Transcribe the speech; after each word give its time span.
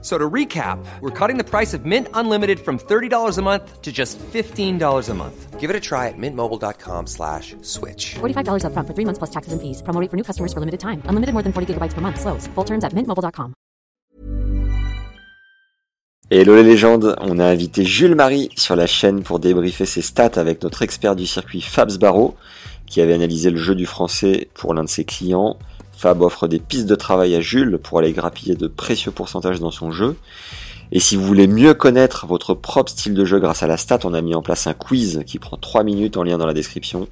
So 0.00 0.16
to 0.16 0.30
recap, 0.30 0.78
we're 1.00 1.10
cutting 1.10 1.38
the 1.38 1.44
price 1.44 1.74
of 1.74 1.84
Mint 1.84 2.06
Unlimited 2.14 2.60
from 2.60 2.78
$30 2.78 3.36
a 3.36 3.42
month 3.42 3.82
to 3.82 3.90
just 3.90 4.16
$15 4.32 5.08
a 5.08 5.14
month. 5.14 5.58
Give 5.58 5.70
it 5.70 5.74
a 5.74 5.80
try 5.80 6.06
at 6.06 6.14
mintmobile.com 6.16 7.08
slash 7.08 7.56
switch. 7.62 8.14
$45 8.20 8.64
up 8.64 8.72
front 8.74 8.86
for 8.86 8.94
three 8.94 9.04
months 9.04 9.18
plus 9.18 9.30
taxes 9.30 9.52
and 9.52 9.60
fees. 9.60 9.82
Promo 9.82 10.00
rate 10.00 10.08
for 10.08 10.16
new 10.16 10.22
customers 10.22 10.52
for 10.52 10.60
limited 10.60 10.78
time. 10.78 11.02
Unlimited 11.06 11.32
more 11.32 11.42
than 11.42 11.52
40 11.52 11.74
gigabytes 11.74 11.94
per 11.94 12.00
month. 12.00 12.20
Slows. 12.20 12.46
Full 12.54 12.64
terms 12.64 12.84
at 12.84 12.92
mintmobile.com. 12.92 13.54
Hello 16.30 16.54
les 16.54 16.62
légendes, 16.62 17.16
on 17.22 17.38
a 17.38 17.46
invité 17.46 17.86
Jules 17.86 18.14
Marie 18.14 18.50
sur 18.54 18.76
la 18.76 18.86
chaîne 18.86 19.22
pour 19.22 19.38
débriefer 19.38 19.86
ses 19.86 20.02
stats 20.02 20.32
avec 20.36 20.62
notre 20.62 20.82
expert 20.82 21.16
du 21.16 21.26
circuit 21.26 21.62
Fabs 21.62 21.96
Barreau, 21.96 22.36
qui 22.84 23.00
avait 23.00 23.14
analysé 23.14 23.50
le 23.50 23.56
jeu 23.56 23.74
du 23.74 23.86
français 23.86 24.50
pour 24.52 24.74
l'un 24.74 24.84
de 24.84 24.90
ses 24.90 25.06
clients. 25.06 25.56
Fab 25.98 26.22
offre 26.22 26.46
des 26.46 26.60
pistes 26.60 26.86
de 26.86 26.94
travail 26.94 27.34
à 27.34 27.40
Jules 27.40 27.76
pour 27.76 27.98
aller 27.98 28.12
grappiller 28.12 28.54
de 28.54 28.68
précieux 28.68 29.10
pourcentages 29.10 29.58
dans 29.58 29.72
son 29.72 29.90
jeu. 29.90 30.14
Et 30.92 31.00
si 31.00 31.16
vous 31.16 31.24
voulez 31.24 31.48
mieux 31.48 31.74
connaître 31.74 32.24
votre 32.24 32.54
propre 32.54 32.88
style 32.88 33.14
de 33.14 33.24
jeu 33.24 33.40
grâce 33.40 33.64
à 33.64 33.66
la 33.66 33.76
stat, 33.76 33.98
on 34.04 34.14
a 34.14 34.22
mis 34.22 34.36
en 34.36 34.40
place 34.40 34.68
un 34.68 34.74
quiz 34.74 35.24
qui 35.26 35.40
prend 35.40 35.56
3 35.56 35.82
minutes 35.82 36.16
en 36.16 36.22
lien 36.22 36.38
dans 36.38 36.46
la 36.46 36.54
description. 36.54 37.08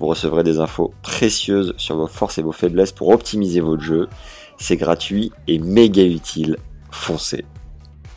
Vous 0.00 0.06
recevrez 0.06 0.42
des 0.42 0.58
infos 0.58 0.92
précieuses 1.02 1.72
sur 1.76 1.94
vos 1.94 2.08
forces 2.08 2.38
et 2.38 2.42
vos 2.42 2.50
faiblesses 2.50 2.90
pour 2.90 3.10
optimiser 3.10 3.60
votre 3.60 3.82
jeu. 3.82 4.08
C'est 4.58 4.76
gratuit 4.76 5.30
et 5.46 5.60
méga 5.60 6.02
utile. 6.02 6.56
Foncez. 6.90 7.44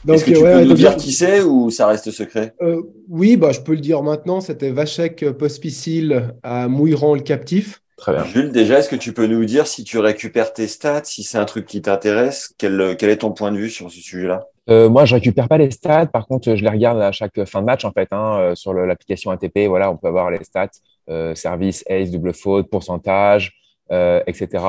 Est-ce 0.07 0.25
que 0.25 0.31
tu 0.31 0.41
peux 0.41 0.63
nous 0.63 0.73
dire 0.73 0.95
qui 0.95 1.11
c'est 1.11 1.43
ou 1.43 1.69
ça 1.69 1.85
reste 1.85 2.09
secret? 2.09 2.55
Euh, 2.63 2.81
Oui, 3.09 3.37
bah, 3.37 3.51
je 3.51 3.59
peux 3.59 3.73
le 3.73 3.81
dire 3.81 4.01
maintenant. 4.01 4.41
C'était 4.41 4.71
Vachek 4.71 5.33
Pospicil 5.37 6.33
à 6.41 6.67
Mouilleran 6.67 7.13
le 7.13 7.21
Captif. 7.21 7.83
Très 7.99 8.13
bien. 8.13 8.23
Jules, 8.23 8.51
déjà, 8.51 8.79
est-ce 8.79 8.89
que 8.89 8.95
tu 8.95 9.13
peux 9.13 9.27
nous 9.27 9.43
dire 9.43 9.67
si 9.67 9.83
tu 9.83 9.99
récupères 9.99 10.53
tes 10.53 10.67
stats, 10.67 11.03
si 11.03 11.23
c'est 11.23 11.37
un 11.37 11.45
truc 11.45 11.65
qui 11.65 11.81
t'intéresse, 11.81 12.53
quel, 12.57 12.95
quel 12.97 13.09
est 13.09 13.17
ton 13.17 13.31
point 13.31 13.51
de 13.51 13.57
vue 13.57 13.69
sur 13.69 13.91
ce 13.91 13.99
sujet-là? 13.99 14.45
Euh, 14.69 14.87
moi, 14.87 15.05
je 15.05 15.15
récupère 15.15 15.47
pas 15.47 15.57
les 15.57 15.69
stats. 15.71 16.05
Par 16.05 16.27
contre, 16.27 16.55
je 16.55 16.63
les 16.63 16.69
regarde 16.69 17.01
à 17.01 17.11
chaque 17.11 17.43
fin 17.45 17.59
de 17.59 17.65
match, 17.65 17.83
en 17.83 17.91
fait, 17.91 18.07
hein, 18.11 18.39
euh, 18.39 18.55
sur 18.55 18.73
l'application 18.73 19.31
ATP. 19.31 19.67
Voilà, 19.67 19.91
on 19.91 19.97
peut 19.97 20.07
avoir 20.07 20.31
les 20.31 20.43
stats, 20.43 20.69
euh, 21.09 21.35
service, 21.35 21.83
ace, 21.87 22.11
double 22.11 22.33
faute, 22.33 22.69
pourcentage, 22.69 23.51
euh, 23.91 24.21
etc. 24.27 24.63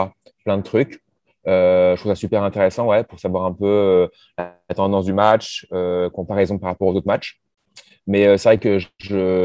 Plein 0.45 0.57
de 0.57 0.63
trucs. 0.63 1.01
Euh, 1.47 1.95
je 1.95 2.01
trouve 2.01 2.13
ça 2.13 2.17
super 2.17 2.43
intéressant, 2.43 2.87
ouais, 2.87 3.05
pour 3.05 3.21
savoir 3.21 3.45
un 3.45 3.53
peu 3.53 3.67
euh, 3.67 4.09
la 4.39 4.75
tendance 4.75 5.05
du 5.05 5.13
match, 5.13 5.67
comparaison 6.13 6.59
par 6.59 6.71
rapport 6.71 6.89
aux 6.89 6.95
autres 6.95 7.07
matchs. 7.07 7.41
Mais 8.07 8.39
c'est 8.39 8.49
vrai 8.49 8.59
que 8.59 8.79
je, 8.79 8.89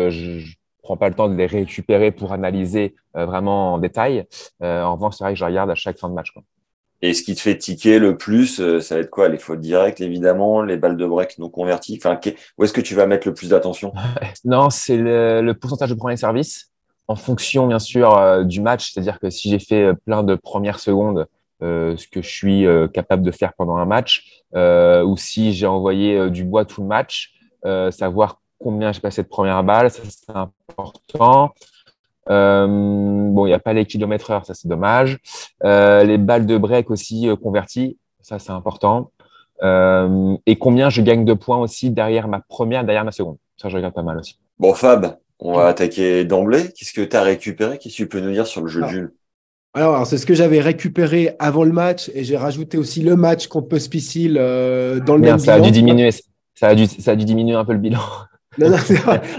je, 0.10 0.56
prends 0.86 0.98
pas 0.98 1.10
le 1.10 1.16
temps 1.16 1.28
de 1.28 1.36
les 1.36 1.48
récupérer 1.48 2.12
pour 2.12 2.32
analyser 2.32 2.96
euh, 3.18 3.26
vraiment 3.26 3.74
en 3.74 3.78
détail. 3.80 4.26
Euh, 4.62 4.84
en 4.84 4.96
revanche, 4.96 5.16
c'est 5.18 5.24
vrai 5.24 5.34
que 5.34 5.40
je 5.40 5.44
regarde 5.44 5.70
à 5.70 5.76
chaque 5.76 5.98
fin 5.98 6.08
de 6.08 6.14
match. 6.14 6.32
Quoi. 6.32 6.44
Et 7.02 7.14
ce 7.14 7.24
qui 7.24 7.36
te 7.36 7.42
fait 7.42 7.58
ticker 7.58 7.98
le 8.00 8.18
plus, 8.18 8.62
euh, 8.62 8.80
ça 8.80 8.96
va 8.96 9.02
être 9.02 9.10
quoi? 9.10 9.28
Les 9.28 9.40
fautes 9.40 9.60
directes, 9.60 10.00
évidemment, 10.00 10.62
les 10.62 10.78
balles 10.78 10.96
de 10.96 11.06
break 11.06 11.40
non 11.40 11.50
converties? 11.50 12.00
Enfin, 12.00 12.20
où 12.58 12.64
est-ce 12.64 12.72
que 12.72 12.82
tu 12.82 12.94
vas 12.94 13.08
mettre 13.08 13.28
le 13.28 13.34
plus 13.34 13.50
d'attention? 13.50 13.94
Non, 14.46 14.70
c'est 14.70 14.98
le, 14.98 15.42
le, 15.42 15.54
pourcentage 15.56 15.90
de 15.90 15.96
premiers 15.96 16.18
services 16.18 16.72
en 17.08 17.16
fonction, 17.16 17.68
bien 17.68 17.80
sûr, 17.80 18.46
du 18.46 18.62
match. 18.62 18.92
C'est-à-dire 18.92 19.20
que 19.20 19.30
si 19.30 19.50
j'ai 19.50 19.60
fait 19.60 19.94
plein 20.06 20.24
de 20.24 20.36
premières 20.36 20.80
secondes, 20.80 21.28
ce 21.62 22.08
que 22.08 22.22
je 22.22 22.28
suis 22.28 22.66
capable 22.94 23.22
de 23.22 23.30
faire 23.30 23.54
pendant 23.54 23.78
un 23.78 23.86
match, 23.86 24.44
ou 24.56 25.16
si 25.16 25.54
j'ai 25.54 25.68
envoyé 25.68 26.32
du 26.32 26.44
bois 26.44 26.66
tout 26.66 26.82
le 26.82 26.88
match, 26.88 27.36
savoir 27.92 28.42
combien 28.60 28.92
j'ai 28.92 29.02
passé 29.02 29.22
de 29.22 29.28
première 29.28 29.64
balle, 29.64 29.92
ça 29.92 30.02
c'est 30.10 30.32
important. 30.78 31.54
Euh, 32.30 32.68
bon, 32.68 33.46
il 33.46 33.50
n'y 33.50 33.54
a 33.54 33.60
pas 33.60 33.74
les 33.74 33.86
kilomètres 33.86 34.32
heure, 34.32 34.46
ça 34.46 34.54
c'est 34.54 34.68
dommage. 34.68 35.20
Euh, 35.64 36.04
les 36.04 36.18
balles 36.18 36.46
de 36.46 36.58
break 36.58 36.90
aussi 36.90 37.30
euh, 37.30 37.36
converties, 37.36 37.98
ça 38.22 38.40
c'est 38.40 38.52
important. 38.52 39.12
Euh, 39.64 40.36
et 40.46 40.58
combien 40.58 40.90
je 40.90 41.02
gagne 41.02 41.26
de 41.26 41.34
points 41.34 41.58
aussi 41.58 41.92
derrière 41.92 42.28
ma 42.28 42.40
première, 42.40 42.84
derrière 42.84 43.06
ma 43.06 43.12
seconde. 43.12 43.38
Ça, 43.58 43.70
je 43.70 43.76
regarde 43.78 43.94
pas 43.94 44.04
mal 44.04 44.18
aussi. 44.18 44.38
Bon, 44.60 44.74
Fab, 44.74 45.18
on 45.40 45.54
va 45.54 45.68
attaquer 45.68 46.26
d'emblée. 46.26 46.72
Qu'est-ce 46.78 46.94
que 46.94 47.02
tu 47.02 47.16
as 47.16 47.22
récupéré? 47.22 47.78
Qu'est-ce 47.78 47.96
que 47.96 48.04
tu 48.04 48.08
peux 48.08 48.20
nous 48.20 48.32
dire 48.32 48.48
sur 48.48 48.62
le 48.62 48.68
jeu 48.68 48.82
de 48.82 48.88
Jules? 48.88 49.14
Alors, 49.74 49.96
alors 49.96 50.08
c'est 50.08 50.18
ce 50.18 50.26
que 50.26 50.34
j'avais 50.34 50.62
récupéré 50.62 51.36
avant 51.40 51.64
le 51.64 51.72
match 51.72 52.10
et 52.14 52.24
j'ai 52.24 52.38
rajouté 52.38 52.78
aussi 52.78 53.02
le 53.02 53.16
match 53.16 53.48
contre 53.48 53.68
Pospicil 53.68 54.38
euh, 54.40 55.00
dans 55.00 55.16
le 55.16 55.22
Bien, 55.22 55.32
même 55.32 55.40
ça 55.40 55.56
a 55.56 55.60
dû 55.60 55.72
diminuer. 55.72 56.12
Ça 56.54 56.68
a 56.68 56.76
dû, 56.76 56.86
ça 56.86 57.12
a 57.12 57.16
dû 57.16 57.26
diminuer 57.26 57.56
un 57.56 57.66
peu 57.66 57.74
le 57.74 57.80
bilan. 57.80 58.00
Non, 58.58 58.70
non, 58.70 58.78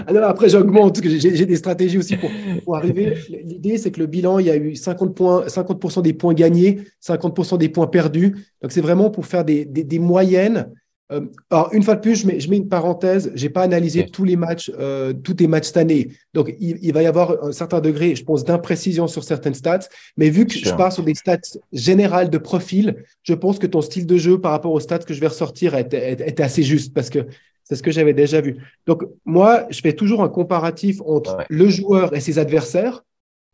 alors 0.07 0.29
après, 0.29 0.49
j'augmente, 0.49 1.01
j'ai 1.03 1.45
des 1.45 1.55
stratégies 1.55 1.97
aussi 1.97 2.17
pour, 2.17 2.29
pour 2.63 2.75
arriver. 2.75 3.15
L'idée, 3.29 3.77
c'est 3.77 3.91
que 3.91 3.99
le 3.99 4.05
bilan, 4.05 4.39
il 4.39 4.45
y 4.47 4.51
a 4.51 4.55
eu 4.55 4.73
50%, 4.73 5.13
points, 5.13 5.47
50 5.47 6.01
des 6.01 6.13
points 6.13 6.33
gagnés, 6.33 6.81
50% 7.05 7.57
des 7.57 7.69
points 7.69 7.87
perdus. 7.87 8.35
Donc, 8.61 8.71
c'est 8.71 8.81
vraiment 8.81 9.09
pour 9.09 9.25
faire 9.25 9.43
des, 9.43 9.65
des, 9.65 9.83
des 9.83 9.99
moyennes. 9.99 10.71
Euh, 11.11 11.21
alors, 11.49 11.69
une 11.73 11.83
fois 11.83 11.95
de 11.95 12.01
plus, 12.01 12.15
je 12.15 12.27
mets, 12.27 12.39
je 12.39 12.49
mets 12.49 12.57
une 12.57 12.67
parenthèse. 12.67 13.31
Je 13.33 13.43
n'ai 13.43 13.49
pas 13.49 13.61
analysé 13.61 14.05
tous 14.05 14.25
les 14.25 14.35
matchs, 14.35 14.71
euh, 14.77 15.13
tous 15.13 15.35
les 15.39 15.47
matchs 15.47 15.67
cette 15.67 15.77
année. 15.77 16.09
Donc, 16.33 16.53
il, 16.59 16.77
il, 16.81 16.93
va 16.93 17.01
y 17.01 17.05
avoir 17.05 17.43
un 17.43 17.53
certain 17.53 17.79
degré, 17.79 18.15
je 18.15 18.23
pense, 18.23 18.43
d'imprécision 18.43 19.07
sur 19.07 19.23
certaines 19.23 19.53
stats. 19.53 19.87
Mais 20.17 20.29
vu 20.29 20.45
que 20.45 20.53
sure. 20.53 20.71
je 20.71 20.75
pars 20.75 20.91
sur 20.91 21.03
des 21.03 21.15
stats 21.15 21.37
générales 21.71 22.29
de 22.29 22.37
profil, 22.37 23.03
je 23.23 23.33
pense 23.33 23.57
que 23.57 23.67
ton 23.67 23.81
style 23.81 24.05
de 24.05 24.17
jeu 24.17 24.39
par 24.39 24.51
rapport 24.51 24.73
aux 24.73 24.79
stats 24.81 24.99
que 24.99 25.13
je 25.13 25.21
vais 25.21 25.27
ressortir 25.27 25.75
est, 25.75 25.93
est, 25.93 26.21
est 26.21 26.39
assez 26.41 26.63
juste 26.63 26.93
parce 26.93 27.09
que 27.09 27.25
c'est 27.67 27.75
ce 27.75 27.83
que 27.83 27.91
j'avais 27.91 28.13
déjà 28.13 28.39
vu. 28.39 28.55
Donc, 28.85 29.03
moi, 29.25 29.65
je 29.69 29.81
fais 29.81 29.93
toujours 29.93 30.23
un 30.23 30.29
comparatif 30.29 31.01
entre 31.05 31.37
ouais. 31.37 31.45
le 31.49 31.67
joueur 31.67 32.15
et 32.15 32.21
ses 32.21 32.39
adversaires. 32.39 33.03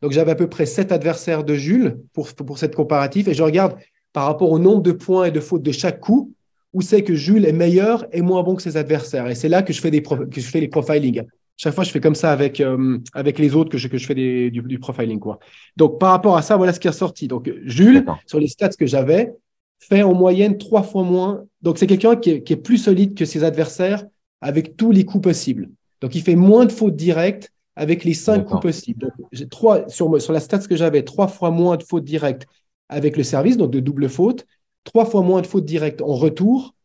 Donc, 0.01 0.11
j'avais 0.11 0.31
à 0.31 0.35
peu 0.35 0.47
près 0.47 0.67
sept 0.67 0.91
adversaires 0.91 1.43
de 1.43 1.55
Jules 1.55 1.97
pour, 2.13 2.31
pour 2.33 2.59
cette 2.59 2.75
comparatif 2.75 3.27
et 3.27 3.33
je 3.33 3.41
regarde 3.41 3.75
par 4.11 4.25
rapport 4.25 4.51
au 4.51 4.59
nombre 4.59 4.83
de 4.83 4.91
points 4.91 5.25
et 5.25 5.31
de 5.31 5.39
fautes 5.39 5.63
de 5.63 5.71
chaque 5.71 5.99
coup 5.99 6.31
où 6.73 6.81
c'est 6.81 7.03
que 7.03 7.15
Jules 7.15 7.45
est 7.45 7.53
meilleur 7.53 8.05
et 8.11 8.21
moins 8.21 8.43
bon 8.43 8.55
que 8.55 8.61
ses 8.61 8.77
adversaires. 8.77 9.27
Et 9.27 9.35
c'est 9.35 9.49
là 9.49 9.63
que 9.63 9.73
je 9.73 9.81
fais, 9.81 9.89
des 9.89 10.03
que 10.03 10.41
je 10.41 10.47
fais 10.47 10.59
les 10.59 10.67
profiling. 10.67 11.23
Chaque 11.57 11.73
fois, 11.73 11.83
je 11.83 11.91
fais 11.91 11.99
comme 11.99 12.15
ça 12.15 12.31
avec, 12.31 12.61
euh, 12.61 12.97
avec 13.13 13.39
les 13.39 13.55
autres 13.55 13.69
que 13.69 13.77
je, 13.77 13.87
que 13.87 13.97
je 13.97 14.05
fais 14.05 14.15
des, 14.15 14.51
du, 14.51 14.61
du, 14.61 14.79
profiling. 14.79 15.19
Quoi. 15.19 15.39
Donc, 15.77 15.99
par 15.99 16.11
rapport 16.11 16.35
à 16.35 16.41
ça, 16.41 16.57
voilà 16.57 16.73
ce 16.73 16.79
qui 16.79 16.87
est 16.87 16.91
ressorti. 16.91 17.27
Donc, 17.27 17.51
Jules, 17.65 18.05
sur 18.25 18.39
les 18.39 18.47
stats 18.47 18.69
que 18.69 18.87
j'avais, 18.87 19.33
fait 19.79 20.03
en 20.03 20.13
moyenne 20.13 20.57
trois 20.57 20.83
fois 20.83 21.03
moins. 21.03 21.45
Donc, 21.61 21.77
c'est 21.77 21.87
quelqu'un 21.87 22.15
qui, 22.15 22.43
qui, 22.43 22.53
est 22.53 22.57
plus 22.57 22.77
solide 22.77 23.15
que 23.15 23.25
ses 23.25 23.43
adversaires 23.43 24.05
avec 24.41 24.77
tous 24.77 24.91
les 24.91 25.05
coups 25.05 25.23
possibles. 25.23 25.69
Donc, 26.01 26.15
il 26.15 26.21
fait 26.21 26.35
moins 26.35 26.65
de 26.65 26.71
fautes 26.71 26.95
directes 26.95 27.53
avec 27.75 28.03
les 28.03 28.13
cinq 28.13 28.45
coups 28.45 28.61
possibles. 28.61 28.99
Donc, 28.99 29.27
j'ai 29.31 29.47
trois, 29.47 29.87
sur, 29.89 30.21
sur 30.21 30.33
la 30.33 30.39
stats 30.39 30.59
que 30.59 30.75
j'avais, 30.75 31.03
trois 31.03 31.27
fois 31.27 31.51
moins 31.51 31.77
de 31.77 31.83
fautes 31.83 32.03
directes 32.03 32.45
avec 32.89 33.17
le 33.17 33.23
service, 33.23 33.57
donc 33.57 33.71
de 33.71 33.79
double 33.79 34.09
faute, 34.09 34.45
trois 34.83 35.05
fois 35.05 35.21
moins 35.21 35.41
de 35.41 35.47
fautes 35.47 35.65
directes 35.65 36.01
en 36.01 36.13
retour, 36.15 36.75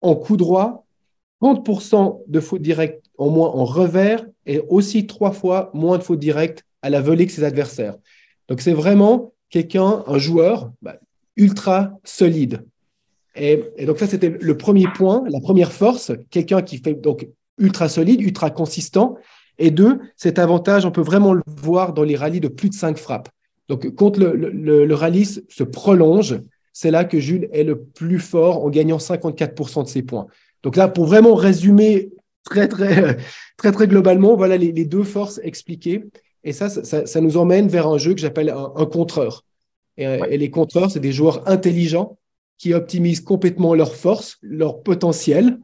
en 0.00 0.14
coup 0.14 0.36
droit, 0.36 0.86
30% 1.42 2.22
de 2.26 2.40
fautes 2.40 2.62
directes 2.62 3.04
en 3.16 3.30
moins 3.30 3.48
en 3.48 3.64
revers 3.64 4.24
et 4.46 4.60
aussi 4.68 5.06
trois 5.06 5.32
fois 5.32 5.70
moins 5.74 5.98
de 5.98 6.02
fautes 6.02 6.18
directes 6.18 6.64
à 6.82 6.90
la 6.90 7.00
volée 7.00 7.26
que 7.26 7.32
ses 7.32 7.44
adversaires. 7.44 7.96
Donc, 8.48 8.60
c'est 8.60 8.72
vraiment 8.72 9.32
quelqu'un, 9.50 10.04
un 10.06 10.18
joueur 10.18 10.72
bah, 10.82 10.98
ultra 11.38 11.92
solide. 12.04 12.64
Et, 13.36 13.86
donc 13.86 13.98
ça, 13.98 14.06
c'était 14.06 14.36
le 14.40 14.56
premier 14.56 14.86
point, 14.94 15.24
la 15.28 15.40
première 15.40 15.72
force, 15.72 16.12
quelqu'un 16.30 16.60
qui 16.60 16.78
fait 16.78 16.94
donc 16.94 17.28
ultra 17.56 17.88
solide, 17.88 18.20
ultra 18.20 18.50
consistant. 18.50 19.16
Et 19.58 19.70
deux, 19.70 19.98
cet 20.16 20.38
avantage, 20.38 20.84
on 20.84 20.90
peut 20.90 21.00
vraiment 21.00 21.32
le 21.32 21.42
voir 21.46 21.94
dans 21.94 22.02
les 22.02 22.16
rallyes 22.16 22.40
de 22.40 22.48
plus 22.48 22.68
de 22.68 22.74
cinq 22.74 22.98
frappes. 22.98 23.28
Donc 23.68 23.94
quand 23.94 24.16
le, 24.18 24.94
rallye 24.94 25.26
se 25.26 25.62
prolonge, 25.62 26.40
c'est 26.72 26.90
là 26.90 27.04
que 27.04 27.18
Jules 27.18 27.48
est 27.52 27.64
le 27.64 27.80
plus 27.80 28.18
fort 28.18 28.64
en 28.64 28.70
gagnant 28.70 28.98
54% 28.98 29.84
de 29.84 29.88
ses 29.88 30.02
points. 30.02 30.26
Donc 30.62 30.76
là, 30.76 30.88
pour 30.88 31.06
vraiment 31.06 31.34
résumer 31.34 32.10
très, 32.44 32.68
très, 32.68 33.18
très, 33.56 33.72
très 33.72 33.86
globalement, 33.86 34.36
voilà 34.36 34.56
les, 34.56 34.84
deux 34.84 35.04
forces 35.04 35.40
expliquées. 35.42 36.04
Et 36.44 36.52
ça, 36.52 36.68
ça, 36.68 37.04
ça, 37.04 37.20
nous 37.20 37.36
emmène 37.36 37.68
vers 37.68 37.88
un 37.88 37.98
jeu 37.98 38.14
que 38.14 38.20
j'appelle 38.20 38.48
un, 38.50 38.72
un 38.74 38.86
contreur. 38.86 39.44
Et, 39.98 40.06
ouais. 40.06 40.20
et 40.30 40.38
les 40.38 40.50
contreurs, 40.50 40.90
c'est 40.90 41.00
des 41.00 41.12
joueurs 41.12 41.46
intelligents 41.46 42.16
qui 42.56 42.72
optimisent 42.72 43.20
complètement 43.20 43.74
leurs 43.74 43.94
forces, 43.94 44.38
leur 44.42 44.82
potentiel. 44.82 45.58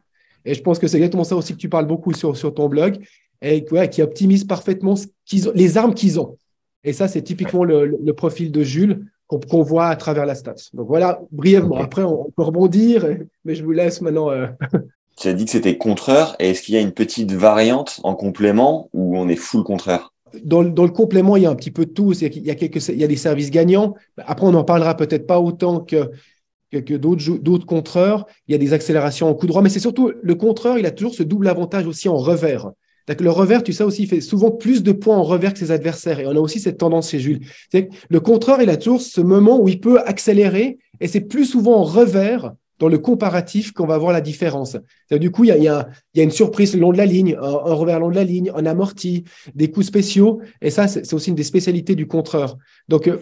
Et 0.44 0.54
je 0.54 0.62
pense 0.62 0.78
que 0.78 0.86
c'est 0.86 0.98
exactement 0.98 1.24
ça 1.24 1.36
aussi 1.36 1.54
que 1.54 1.58
tu 1.58 1.68
parles 1.68 1.86
beaucoup 1.86 2.12
sur, 2.12 2.36
sur 2.36 2.52
ton 2.52 2.68
blog, 2.68 2.98
et 3.42 3.64
ouais, 3.70 3.88
qui 3.88 4.02
optimisent 4.02 4.44
parfaitement 4.44 4.96
ce 4.96 5.06
ont, 5.48 5.52
les 5.54 5.76
armes 5.76 5.94
qu'ils 5.94 6.20
ont. 6.20 6.38
Et 6.84 6.92
ça, 6.92 7.08
c'est 7.08 7.22
typiquement 7.22 7.64
le, 7.64 7.86
le, 7.86 8.12
profil 8.12 8.52
de 8.52 8.62
Jules 8.62 9.06
qu'on 9.26 9.38
qu 9.38 9.62
voit 9.62 9.86
à 9.86 9.96
travers 9.96 10.26
la 10.26 10.34
stats. 10.34 10.54
Donc 10.74 10.86
voilà, 10.86 11.20
brièvement. 11.32 11.76
Après, 11.76 12.02
on, 12.02 12.30
peut 12.36 12.42
rebondir, 12.42 13.06
mais 13.44 13.54
je 13.54 13.64
vous 13.64 13.72
laisse 13.72 14.00
maintenant. 14.00 14.30
Euh... 14.30 14.46
Tu 15.16 15.28
as 15.28 15.32
dit 15.32 15.44
que 15.44 15.50
c'était 15.50 15.78
contreur. 15.78 16.36
Et 16.38 16.50
est-ce 16.50 16.62
qu'il 16.62 16.74
y 16.74 16.78
a 16.78 16.80
une 16.80 16.92
petite 16.92 17.32
variante 17.32 18.00
en 18.02 18.14
complément 18.14 18.90
ou 18.92 19.16
on 19.16 19.28
est 19.28 19.36
full 19.36 19.62
contraire? 19.62 20.12
Dans, 20.42 20.62
le 20.62 20.88
complément, 20.88 21.36
il 21.36 21.44
y 21.44 21.46
a 21.46 21.50
un 21.50 21.54
petit 21.54 21.70
peu 21.70 21.86
de 21.86 21.90
tout. 21.90 22.12
Il 22.12 22.22
y 22.22 22.50
a, 22.50 22.54
il 22.54 22.98
y 22.98 23.04
a 23.04 23.06
des 23.06 23.16
services 23.16 23.50
gagnants. 23.50 23.94
Après, 24.18 24.46
on 24.46 24.52
n'en 24.52 24.64
parlera 24.64 24.96
peut-être 24.96 25.26
pas 25.26 25.40
autant 25.40 25.80
que, 25.80 26.10
que, 26.70 26.94
d'autres 26.94 27.66
contreurs. 27.66 28.26
Il 28.48 28.52
y 28.52 28.54
a 28.54 28.58
des 28.58 28.72
accélérations 28.72 29.28
en 29.28 29.34
coup 29.34 29.46
droit, 29.46 29.62
mais 29.62 29.68
c'est 29.68 29.80
surtout 29.80 30.12
le 30.20 30.34
contreur, 30.34 30.78
il 30.78 30.86
a 30.86 30.90
toujours 30.90 31.14
ce 31.14 31.22
double 31.22 31.48
avantage 31.48 31.86
aussi 31.86 32.08
en 32.08 32.16
revers. 32.16 32.70
Le 33.06 33.30
revers, 33.30 33.62
tu 33.62 33.72
sais 33.72 33.84
aussi, 33.84 34.04
il 34.04 34.08
fait 34.08 34.22
souvent 34.22 34.50
plus 34.50 34.82
de 34.82 34.92
points 34.92 35.16
en 35.16 35.24
revers 35.24 35.52
que 35.52 35.58
ses 35.58 35.70
adversaires. 35.70 36.20
Et 36.20 36.26
on 36.26 36.30
a 36.30 36.40
aussi 36.40 36.58
cette 36.58 36.78
tendance 36.78 37.10
chez 37.10 37.20
Jules. 37.20 37.40
Le 38.08 38.20
contreur, 38.20 38.62
il 38.62 38.70
a 38.70 38.78
toujours 38.78 39.02
ce 39.02 39.20
moment 39.20 39.60
où 39.60 39.68
il 39.68 39.80
peut 39.80 40.00
accélérer, 40.00 40.78
et 41.00 41.08
c'est 41.08 41.20
plus 41.20 41.44
souvent 41.44 41.76
en 41.76 41.84
revers 41.84 42.52
dans 42.78 42.88
le 42.88 42.98
comparatif 42.98 43.72
qu'on 43.72 43.86
va 43.86 43.98
voir 43.98 44.12
la 44.12 44.20
différence. 44.20 44.76
Du 45.10 45.30
coup, 45.30 45.44
il 45.44 45.54
y, 45.54 45.68
a, 45.68 45.88
une 46.14 46.30
surprise 46.30 46.74
le 46.74 46.80
long 46.80 46.92
de 46.92 46.98
la 46.98 47.06
ligne, 47.06 47.36
un, 47.40 47.74
revers 47.74 47.98
le 47.98 48.06
long 48.06 48.10
de 48.10 48.16
la 48.16 48.24
ligne, 48.24 48.50
un 48.54 48.66
amorti, 48.66 49.24
des 49.54 49.70
coups 49.70 49.86
spéciaux. 49.86 50.40
Et 50.60 50.70
ça, 50.70 50.88
c'est 50.88 51.12
aussi 51.14 51.30
une 51.30 51.36
des 51.36 51.44
spécialités 51.44 51.94
du 51.94 52.06
contreur. 52.06 52.56
Donc, 52.88 53.08
euh, 53.08 53.18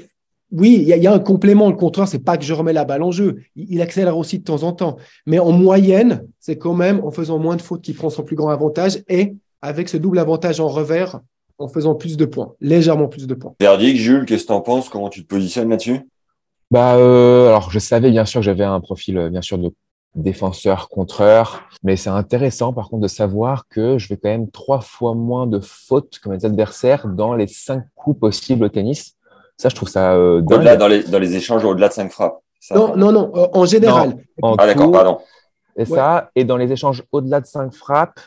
oui, 0.50 0.78
il 0.82 0.88
y, 0.88 1.06
a 1.06 1.12
un 1.12 1.18
complément. 1.18 1.70
Le 1.70 1.76
contreur, 1.76 2.08
c'est 2.08 2.18
pas 2.18 2.36
que 2.36 2.44
je 2.44 2.52
remets 2.52 2.74
la 2.74 2.84
balle 2.84 3.02
en 3.02 3.10
jeu. 3.10 3.36
Il, 3.56 3.80
accélère 3.80 4.18
aussi 4.18 4.38
de 4.38 4.44
temps 4.44 4.64
en 4.64 4.72
temps. 4.72 4.98
Mais 5.26 5.38
en 5.38 5.50
moyenne, 5.50 6.26
c'est 6.40 6.58
quand 6.58 6.74
même 6.74 7.00
en 7.02 7.10
faisant 7.10 7.38
moins 7.38 7.56
de 7.56 7.62
fautes 7.62 7.80
qu'il 7.80 7.94
prend 7.94 8.10
son 8.10 8.22
plus 8.22 8.36
grand 8.36 8.50
avantage 8.50 9.02
et 9.08 9.34
avec 9.62 9.88
ce 9.88 9.96
double 9.96 10.18
avantage 10.18 10.60
en 10.60 10.68
revers 10.68 11.20
en 11.58 11.68
faisant 11.68 11.94
plus 11.94 12.16
de 12.16 12.24
points, 12.24 12.54
légèrement 12.60 13.08
plus 13.08 13.26
de 13.26 13.34
points. 13.34 13.54
Verdict, 13.60 13.96
Jules, 13.96 14.24
qu'est-ce 14.26 14.42
que 14.42 14.48
tu 14.48 14.52
en 14.52 14.60
penses? 14.60 14.88
Comment 14.88 15.08
tu 15.08 15.22
te 15.22 15.28
positionnes 15.28 15.70
là-dessus? 15.70 16.00
Bah, 16.72 16.96
euh, 16.96 17.48
alors 17.48 17.70
je 17.70 17.78
savais 17.78 18.10
bien 18.10 18.24
sûr 18.24 18.40
que 18.40 18.44
j'avais 18.46 18.64
un 18.64 18.80
profil 18.80 19.18
euh, 19.18 19.28
bien 19.28 19.42
sûr 19.42 19.58
de 19.58 19.74
défenseur 20.14 20.88
contreur, 20.88 21.64
mais 21.82 21.96
c'est 21.96 22.10
intéressant 22.10 22.72
par 22.72 22.88
contre 22.88 23.02
de 23.02 23.08
savoir 23.08 23.68
que 23.68 23.98
je 23.98 24.08
vais 24.08 24.16
quand 24.16 24.30
même 24.30 24.50
trois 24.50 24.80
fois 24.80 25.14
moins 25.14 25.46
de 25.46 25.60
fautes 25.60 26.18
que 26.18 26.30
mes 26.30 26.44
adversaires 26.46 27.08
dans 27.08 27.34
les 27.34 27.46
cinq 27.46 27.84
coups 27.94 28.18
possibles 28.18 28.64
au 28.64 28.68
tennis. 28.70 29.16
Ça, 29.58 29.68
je 29.68 29.74
trouve 29.74 29.90
ça 29.90 30.14
euh, 30.14 30.40
Au-delà 30.40 30.76
dans 30.76 30.88
les, 30.88 31.02
dans 31.04 31.18
les 31.18 31.36
échanges 31.36 31.62
au-delà 31.64 31.88
de 31.88 31.92
cinq 31.92 32.10
frappes. 32.10 32.40
non, 32.74 32.96
non, 32.96 33.12
non, 33.12 33.32
en 33.34 33.66
général. 33.66 34.16
ah 34.42 34.66
d'accord, 34.66 34.90
pardon. 34.90 35.18
Et 35.76 35.84
ça, 35.84 36.30
et 36.34 36.44
dans 36.44 36.56
les 36.56 36.72
échanges 36.72 37.02
au-delà 37.12 37.40
de 37.40 37.46
cinq 37.46 37.74
frappes, 37.74 38.20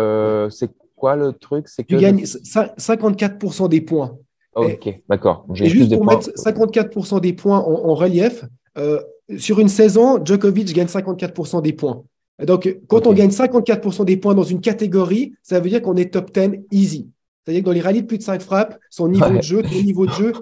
euh, 0.00 0.50
c'est 0.50 0.70
quoi 0.96 1.14
le 1.14 1.32
truc? 1.32 1.68
C'est 1.68 1.84
que 1.84 1.94
tu 1.94 1.96
gagnes 1.96 2.24
54% 2.24 3.68
des 3.68 3.80
points. 3.80 4.16
Ok, 4.54 5.00
d'accord. 5.08 5.46
Et 5.56 5.68
juste 5.68 5.94
pour 5.94 6.04
mettre 6.04 6.30
54% 6.30 7.20
des 7.20 7.32
points 7.32 7.58
en, 7.58 7.94
relief, 7.94 8.44
euh, 8.78 9.00
sur 9.36 9.60
une 9.60 9.68
saison, 9.68 10.24
Djokovic 10.24 10.72
gagne 10.72 10.86
54% 10.86 11.62
des 11.62 11.72
points. 11.72 12.04
Donc, 12.42 12.76
quand 12.88 13.06
on 13.06 13.12
gagne 13.12 13.30
54% 13.30 14.04
des 14.04 14.16
points 14.16 14.34
dans 14.34 14.42
une 14.42 14.60
catégorie, 14.60 15.34
ça 15.42 15.60
veut 15.60 15.70
dire 15.70 15.82
qu'on 15.82 15.96
est 15.96 16.12
top 16.12 16.32
10 16.32 16.60
easy. 16.72 17.08
C'est-à-dire 17.44 17.62
que 17.62 17.66
dans 17.66 17.72
les 17.72 17.80
rallyes 17.80 18.02
de 18.02 18.06
plus 18.06 18.18
de 18.18 18.22
5 18.22 18.40
frappes, 18.40 18.78
son 18.90 19.08
niveau 19.08 19.30
de 19.30 19.42
jeu, 19.42 19.62
ton 19.62 19.82
niveau 19.82 20.06
de 20.06 20.12
jeu, 20.12 20.32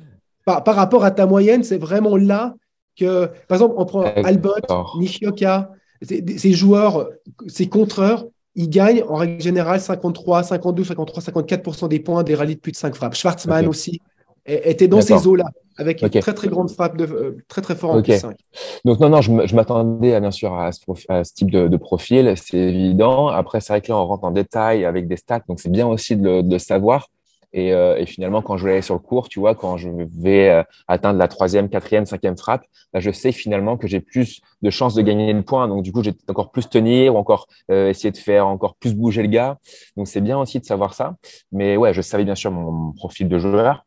par, 0.44 0.64
rapport 0.64 1.04
à 1.04 1.10
ta 1.10 1.26
moyenne, 1.26 1.62
c'est 1.62 1.78
vraiment 1.78 2.16
là 2.16 2.54
que, 2.96 3.26
par 3.48 3.56
exemple, 3.56 3.74
on 3.76 3.84
prend 3.84 4.02
Albot, 4.02 4.54
Nishioka, 4.98 5.70
ces 6.02 6.52
joueurs, 6.52 7.08
ces 7.46 7.68
contreurs, 7.68 8.26
il 8.54 8.68
gagne 8.68 9.02
en 9.08 9.16
règle 9.16 9.40
générale 9.40 9.80
53, 9.80 10.42
52, 10.42 10.84
53, 10.84 11.22
54% 11.22 11.88
des 11.88 12.00
points 12.00 12.22
des 12.22 12.34
rallyes 12.34 12.56
de 12.56 12.60
plus 12.60 12.72
de 12.72 12.76
5 12.76 12.94
frappes. 12.94 13.14
Schwarzman 13.14 13.66
aussi 13.66 14.00
était 14.46 14.88
dans 14.88 15.00
ces 15.00 15.26
eaux-là, 15.26 15.44
avec 15.76 16.02
une 16.02 16.08
très 16.08 16.34
très 16.34 16.48
grande 16.48 16.70
frappe, 16.70 16.96
de, 16.96 17.04
euh, 17.04 17.38
très 17.48 17.62
très 17.62 17.76
fort 17.76 17.92
en 17.92 18.02
plus 18.02 18.18
5. 18.18 18.36
Donc 18.84 19.00
non, 19.00 19.08
non, 19.08 19.20
je 19.20 19.54
m'attendais 19.54 20.18
bien 20.20 20.30
sûr 20.30 20.54
à 20.54 20.70
ce, 20.72 21.32
type 21.34 21.50
de, 21.50 21.76
profil, 21.76 22.34
c'est 22.36 22.58
évident. 22.58 23.28
Après, 23.28 23.60
c'est 23.60 23.72
vrai 23.72 23.80
que 23.80 23.90
là, 23.90 23.98
on 23.98 24.06
rentre 24.06 24.24
en 24.24 24.32
détail 24.32 24.84
avec 24.84 25.06
des 25.06 25.16
stats, 25.16 25.42
donc 25.48 25.60
c'est 25.60 25.70
bien 25.70 25.86
aussi 25.86 26.16
de 26.16 26.42
le 26.42 26.58
savoir. 26.58 27.08
Euh, 27.54 27.96
et, 27.96 28.06
finalement, 28.06 28.42
quand 28.42 28.56
je 28.56 28.64
vais 28.64 28.72
aller 28.72 28.82
sur 28.82 28.94
le 28.94 29.00
cours, 29.00 29.28
tu 29.28 29.40
vois, 29.40 29.54
quand 29.54 29.76
je 29.76 29.88
vais 30.18 30.48
euh, 30.48 30.62
atteindre 30.88 31.18
la 31.18 31.28
troisième, 31.28 31.68
quatrième, 31.68 32.06
cinquième 32.06 32.36
frappe, 32.36 32.64
là, 32.92 33.00
je 33.00 33.10
sais 33.10 33.32
finalement 33.32 33.76
que 33.76 33.86
j'ai 33.86 34.00
plus 34.00 34.40
de 34.62 34.70
chances 34.70 34.94
de 34.94 35.02
gagner 35.02 35.32
le 35.32 35.42
point. 35.42 35.68
Donc, 35.68 35.82
du 35.82 35.92
coup, 35.92 36.02
j'ai 36.02 36.14
encore 36.28 36.50
plus 36.50 36.68
tenir 36.68 37.14
ou 37.14 37.18
encore 37.18 37.46
euh, 37.70 37.88
essayer 37.88 38.10
de 38.10 38.16
faire 38.16 38.46
encore 38.46 38.76
plus 38.76 38.94
bouger 38.94 39.22
le 39.22 39.28
gars. 39.28 39.58
Donc, 39.96 40.08
c'est 40.08 40.20
bien 40.20 40.38
aussi 40.38 40.60
de 40.60 40.64
savoir 40.64 40.94
ça. 40.94 41.16
Mais 41.52 41.76
ouais, 41.76 41.92
je 41.92 42.00
savais 42.00 42.24
bien 42.24 42.34
sûr 42.34 42.50
mon, 42.50 42.92
profil 42.92 43.28
de 43.28 43.38
joueur. 43.38 43.84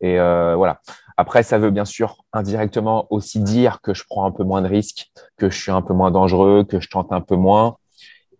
Et 0.00 0.16
voilà. 0.16 0.80
Après, 1.16 1.42
ça 1.44 1.58
veut 1.58 1.70
bien 1.70 1.84
sûr 1.84 2.24
indirectement 2.32 3.06
aussi 3.10 3.40
dire 3.40 3.80
que 3.80 3.94
je 3.94 4.04
prends 4.08 4.26
un 4.26 4.32
peu 4.32 4.42
moins 4.42 4.60
de 4.62 4.68
risques, 4.68 5.10
que 5.38 5.48
je 5.48 5.58
suis 5.58 5.70
un 5.70 5.80
peu 5.80 5.94
moins 5.94 6.10
dangereux, 6.10 6.64
que 6.64 6.80
je 6.80 6.88
tente 6.88 7.12
un 7.12 7.20
peu 7.20 7.36
moins. 7.36 7.76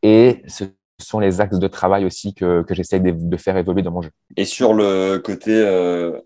Et 0.02 0.42
ce 0.48 0.64
sont 1.04 1.20
les 1.20 1.40
axes 1.40 1.58
de 1.58 1.68
travail 1.68 2.04
aussi 2.04 2.34
que, 2.34 2.62
que 2.62 2.74
j'essaie 2.74 3.00
de, 3.00 3.36
faire 3.36 3.56
évoluer 3.56 3.82
dans 3.82 3.90
mon 3.90 4.02
jeu. 4.02 4.10
Et 4.36 4.44
sur 4.44 4.74
le 4.74 5.18
côté 5.18 5.52
euh, 5.52 6.18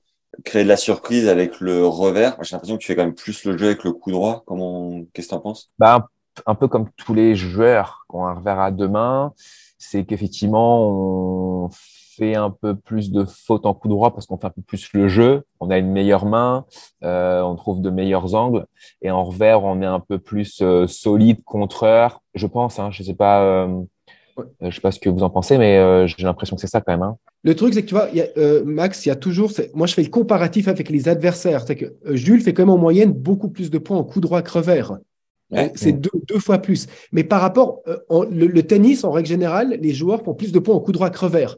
créer 0.44 0.64
de 0.64 0.68
la 0.68 0.76
surprise 0.76 1.28
avec 1.28 1.60
le 1.60 1.86
revers, 1.86 2.36
j'ai 2.42 2.54
l'impression 2.54 2.76
que 2.76 2.82
tu 2.82 2.86
fais 2.86 2.96
quand 2.96 3.04
même 3.04 3.14
plus 3.14 3.44
le 3.44 3.56
jeu 3.56 3.66
avec 3.66 3.84
le 3.84 3.92
coup 3.92 4.10
droit. 4.10 4.42
Comment, 4.46 5.02
qu'est-ce 5.12 5.28
que 5.28 5.32
tu 5.32 5.36
en 5.36 5.40
penses? 5.40 5.70
Bah, 5.78 6.08
un, 6.46 6.54
peu 6.54 6.68
comme 6.68 6.88
tous 6.96 7.14
les 7.14 7.34
joueurs 7.34 8.06
qui 8.10 8.16
ont 8.16 8.26
un 8.26 8.34
revers 8.34 8.60
à 8.60 8.70
deux 8.70 8.88
mains, 8.88 9.32
c'est 9.78 10.04
qu'effectivement, 10.04 10.88
on 10.88 11.70
fait 12.18 12.34
un 12.34 12.50
peu 12.50 12.74
plus 12.74 13.10
de 13.10 13.24
fautes 13.24 13.64
en 13.64 13.74
coup 13.74 13.88
droit 13.88 14.12
parce 14.12 14.26
qu'on 14.26 14.38
fait 14.38 14.48
un 14.48 14.50
peu 14.50 14.62
plus 14.62 14.92
le 14.92 15.08
jeu, 15.08 15.44
on 15.60 15.70
a 15.70 15.78
une 15.78 15.92
meilleure 15.92 16.26
main, 16.26 16.66
euh, 17.04 17.40
on 17.42 17.54
trouve 17.54 17.80
de 17.80 17.90
meilleurs 17.90 18.34
angles, 18.34 18.66
et 19.02 19.10
en 19.10 19.24
revers, 19.24 19.62
on 19.62 19.80
est 19.80 19.86
un 19.86 20.00
peu 20.00 20.18
plus 20.18 20.60
euh, 20.60 20.86
solide, 20.86 21.44
contreur, 21.44 22.20
je 22.34 22.46
pense, 22.46 22.78
hein, 22.78 22.90
je 22.90 23.02
sais 23.04 23.14
pas 23.14 23.42
euh, 23.42 23.82
euh, 24.38 24.44
je 24.60 24.66
ne 24.66 24.70
sais 24.70 24.80
pas 24.80 24.92
ce 24.92 25.00
que 25.00 25.08
vous 25.08 25.22
en 25.22 25.30
pensez, 25.30 25.58
mais 25.58 25.78
euh, 25.78 26.06
j'ai 26.06 26.24
l'impression 26.24 26.56
que 26.56 26.60
c'est 26.60 26.68
ça 26.68 26.80
quand 26.80 26.92
même. 26.92 27.02
Hein. 27.02 27.16
Le 27.44 27.54
truc, 27.54 27.74
c'est 27.74 27.82
que 27.82 27.88
tu 27.88 27.94
vois, 27.94 28.08
euh, 28.36 28.64
Max, 28.64 29.06
il 29.06 29.08
y 29.08 29.12
a 29.12 29.16
toujours. 29.16 29.52
Moi, 29.74 29.86
je 29.86 29.94
fais 29.94 30.02
le 30.02 30.08
comparatif 30.08 30.68
avec 30.68 30.90
les 30.90 31.08
adversaires. 31.08 31.64
C'est 31.66 31.76
que 31.76 31.96
Jules 32.06 32.42
fait 32.42 32.52
quand 32.52 32.62
même 32.62 32.70
en 32.70 32.78
moyenne 32.78 33.12
beaucoup 33.12 33.48
plus 33.48 33.70
de 33.70 33.78
points 33.78 33.96
en 33.96 34.04
coup 34.04 34.20
droit 34.20 34.42
que 34.42 34.50
revers. 34.50 34.98
C'est 35.74 35.92
deux, 35.92 36.38
fois 36.38 36.58
plus. 36.58 36.88
Mais 37.12 37.24
par 37.24 37.40
rapport, 37.40 37.80
le, 38.30 38.60
tennis, 38.60 39.04
en 39.04 39.10
règle 39.10 39.28
générale, 39.28 39.78
les 39.80 39.94
joueurs 39.94 40.22
font 40.22 40.34
plus 40.34 40.52
de 40.52 40.58
points 40.58 40.74
en 40.74 40.80
coup 40.80 40.92
droit 40.92 41.10
que 41.10 41.18
revers. 41.18 41.56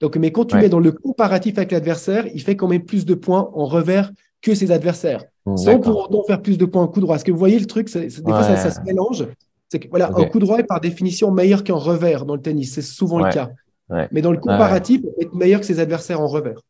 Donc, 0.00 0.16
mais 0.16 0.30
quand 0.30 0.46
tu 0.46 0.56
mets 0.56 0.68
dans 0.68 0.80
le 0.80 0.92
comparatif 0.92 1.58
avec 1.58 1.72
l'adversaire, 1.72 2.26
il 2.34 2.40
fait 2.42 2.56
quand 2.56 2.68
même 2.68 2.84
plus 2.84 3.04
de 3.04 3.14
points 3.14 3.50
en 3.54 3.66
revers 3.66 4.10
que 4.42 4.54
ses 4.54 4.70
adversaires, 4.70 5.24
sans 5.56 5.78
pour 5.80 6.04
autant 6.04 6.22
faire 6.24 6.40
plus 6.40 6.56
de 6.56 6.64
points 6.64 6.82
en 6.82 6.88
coup 6.88 7.00
droit. 7.00 7.16
Est-ce 7.16 7.24
que 7.24 7.32
vous 7.32 7.38
voyez 7.38 7.58
le 7.58 7.66
truc 7.66 7.92
Des 7.92 8.08
fois, 8.08 8.42
ça, 8.42 8.70
se 8.70 8.80
mélange. 8.82 9.26
C'est 9.68 9.80
que 9.80 9.88
voilà, 9.88 10.10
un 10.16 10.24
coup 10.26 10.38
droit 10.38 10.58
est 10.58 10.64
par 10.64 10.80
définition 10.80 11.30
meilleur 11.30 11.64
qu'un 11.64 11.74
revers 11.74 12.24
dans 12.24 12.34
le 12.34 12.42
tennis. 12.42 12.74
C'est 12.74 12.82
souvent 12.82 13.18
le 13.18 13.32
cas. 13.32 13.50
Mais 14.12 14.22
dans 14.22 14.32
le 14.32 14.38
comparatif, 14.38 15.02
on 15.04 15.20
est 15.20 15.34
meilleur 15.34 15.60
que 15.60 15.66
ses 15.66 15.80
adversaires 15.80 16.20
en 16.20 16.26
revers. 16.26 16.60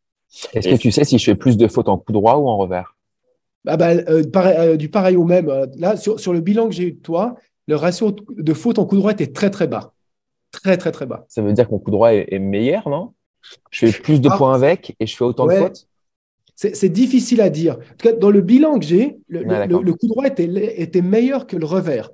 Est-ce 0.53 0.69
que 0.69 0.77
tu 0.77 0.91
sais 0.91 1.05
si 1.05 1.19
je 1.19 1.25
fais 1.25 1.35
plus 1.35 1.57
de 1.57 1.69
fautes 1.69 1.89
en 1.89 1.99
coup 1.99 2.13
droit 2.13 2.37
ou 2.37 2.49
en 2.49 2.57
revers? 2.57 2.97
Bah, 3.65 3.77
bah 3.77 3.91
euh, 3.91 4.23
euh, 4.37 4.77
Du 4.77 4.89
pareil 4.89 5.17
au 5.17 5.25
même. 5.25 5.49
Euh, 5.49 5.67
là, 5.77 5.97
sur, 5.97 6.21
sur 6.21 6.33
le 6.33 6.41
bilan 6.41 6.69
que 6.69 6.75
j'ai 6.75 6.85
eu 6.85 6.93
de 6.93 7.01
toi, 7.01 7.37
le 7.67 7.77
ratio 7.77 8.15
de 8.37 8.53
fautes 8.55 8.79
en 8.79 8.87
coup 8.87 8.97
droit 8.97 9.13
était 9.13 9.29
très 9.29 9.51
très 9.51 9.67
bas. 9.67 9.93
Très 10.53 10.77
très 10.77 10.93
très 10.93 11.07
bas. 11.07 11.25
Ça 11.29 11.43
veut 11.43 11.53
dire 11.53 11.67
que 11.67 11.73
mon 11.73 11.79
coup 11.79 11.91
droit 11.91 12.13
est, 12.13 12.39
meilleur, 12.39 12.89
non? 12.89 13.13
Je 13.71 13.87
fais 13.87 14.01
plus 14.01 14.21
de 14.21 14.29
ah, 14.31 14.37
points 14.37 14.55
avec 14.55 14.97
et 14.99 15.07
je 15.07 15.17
fais 15.17 15.25
autant 15.25 15.47
de 15.47 15.53
fautes? 15.53 15.87
C'est 16.55 16.89
difficile 16.89 17.43
à 17.43 17.51
dire. 17.51 17.75
En 17.75 17.97
tout 17.97 18.09
cas, 18.09 18.13
dans 18.13 18.31
le 18.31 18.41
bilan 18.41 18.79
que 18.79 18.85
j'ai, 18.85 19.19
le, 19.29 19.43
le, 19.43 19.93
coup 19.93 20.07
droit 20.07 20.27
était, 20.27 20.49
était 20.81 21.03
meilleur 21.03 21.47
que 21.47 21.57
le 21.57 21.67
revers. 21.67 22.11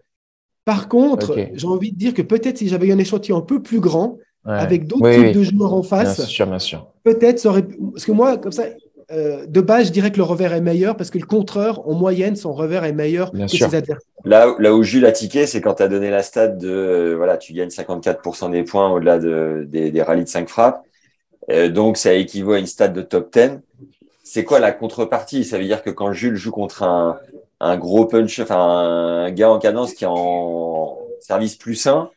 Par 0.65 0.89
contre, 0.89 1.37
j'ai 1.55 1.67
envie 1.67 1.93
de 1.93 1.99
dire 1.99 2.15
que 2.15 2.23
peut-être 2.23 2.59
si 2.59 2.69
j'avais 2.69 2.93
un 2.93 2.99
échantillon 2.99 3.39
un 3.39 3.43
peu 3.43 3.63
plus 3.63 3.81
grand, 3.81 4.19
avec 4.45 4.87
d'autres 4.87 5.11
types 5.11 5.35
de 5.35 5.43
joueurs 5.43 5.75
en 5.75 5.83
face, 5.83 6.17
bien 6.17 6.27
sûr, 6.27 6.47
bien 6.47 6.59
sûr. 6.59 6.87
peut-être 7.05 7.39
ça 7.39 7.51
aurait. 7.51 7.63
Parce 7.93 8.05
que 8.05 8.13
moi, 8.13 8.39
comme 8.39 8.53
ça, 8.53 8.65
euh, 9.13 9.47
de 9.47 9.61
base, 9.61 9.89
je 9.89 9.93
dirais 9.93 10.11
que 10.11 10.17
le 10.17 10.23
revers 10.23 10.53
est 10.53 10.61
meilleur 10.61 10.97
parce 10.97 11.11
que 11.11 11.19
le 11.19 11.27
contreur, 11.27 11.87
en 11.87 11.95
moyenne, 11.95 12.35
son 12.35 12.53
revers 12.53 12.85
est 12.85 12.93
meilleur 12.93 13.31
que 13.31 13.47
ses 13.47 13.65
adversaires. 13.65 13.99
Là, 14.25 14.55
là 14.59 14.75
où 14.75 14.83
Jules 14.83 15.05
a 15.05 15.13
tiqué, 15.13 15.47
c'est 15.47 15.61
quand 15.61 15.75
tu 15.75 15.83
as 15.83 15.89
donné 15.89 16.11
la 16.11 16.23
stat 16.23 16.49
de 16.49 16.69
euh, 16.69 17.15
voilà, 17.17 17.37
tu 17.37 17.53
gagnes 17.53 17.69
54% 17.69 18.51
des 18.51 18.63
points 18.63 18.91
au-delà 18.91 19.19
de, 19.19 19.67
des, 19.69 19.91
des 19.91 20.03
rallyes 20.03 20.25
de 20.25 20.29
5 20.29 20.49
frappes. 20.49 20.83
Euh, 21.51 21.69
donc, 21.69 21.97
ça 21.97 22.15
équivaut 22.15 22.53
à 22.53 22.59
une 22.59 22.67
stat 22.67 22.89
de 22.89 23.03
top 23.03 23.33
10. 23.33 23.59
C'est 24.23 24.45
quoi 24.45 24.61
la 24.61 24.73
contrepartie? 24.73 25.45
Ça 25.45 25.59
veut 25.59 25.65
dire 25.65 25.83
que 25.83 25.91
quand 25.91 26.13
Jules 26.13 26.37
joue 26.37 26.53
contre 26.53 26.85
un, 26.85 27.19
un 27.63 27.77
gros 27.77 28.07
punch, 28.07 28.41
enfin 28.41 28.59
un 28.59 29.31
gars 29.31 29.51
en 29.51 29.59
cadence 29.59 29.95
qui 29.95 30.05
est 30.05 30.09
en 30.11 30.99
service 31.21 31.55
plus 31.55 31.77
sain, 31.77 32.11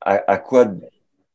à, 0.00 0.38
quoi 0.38 0.68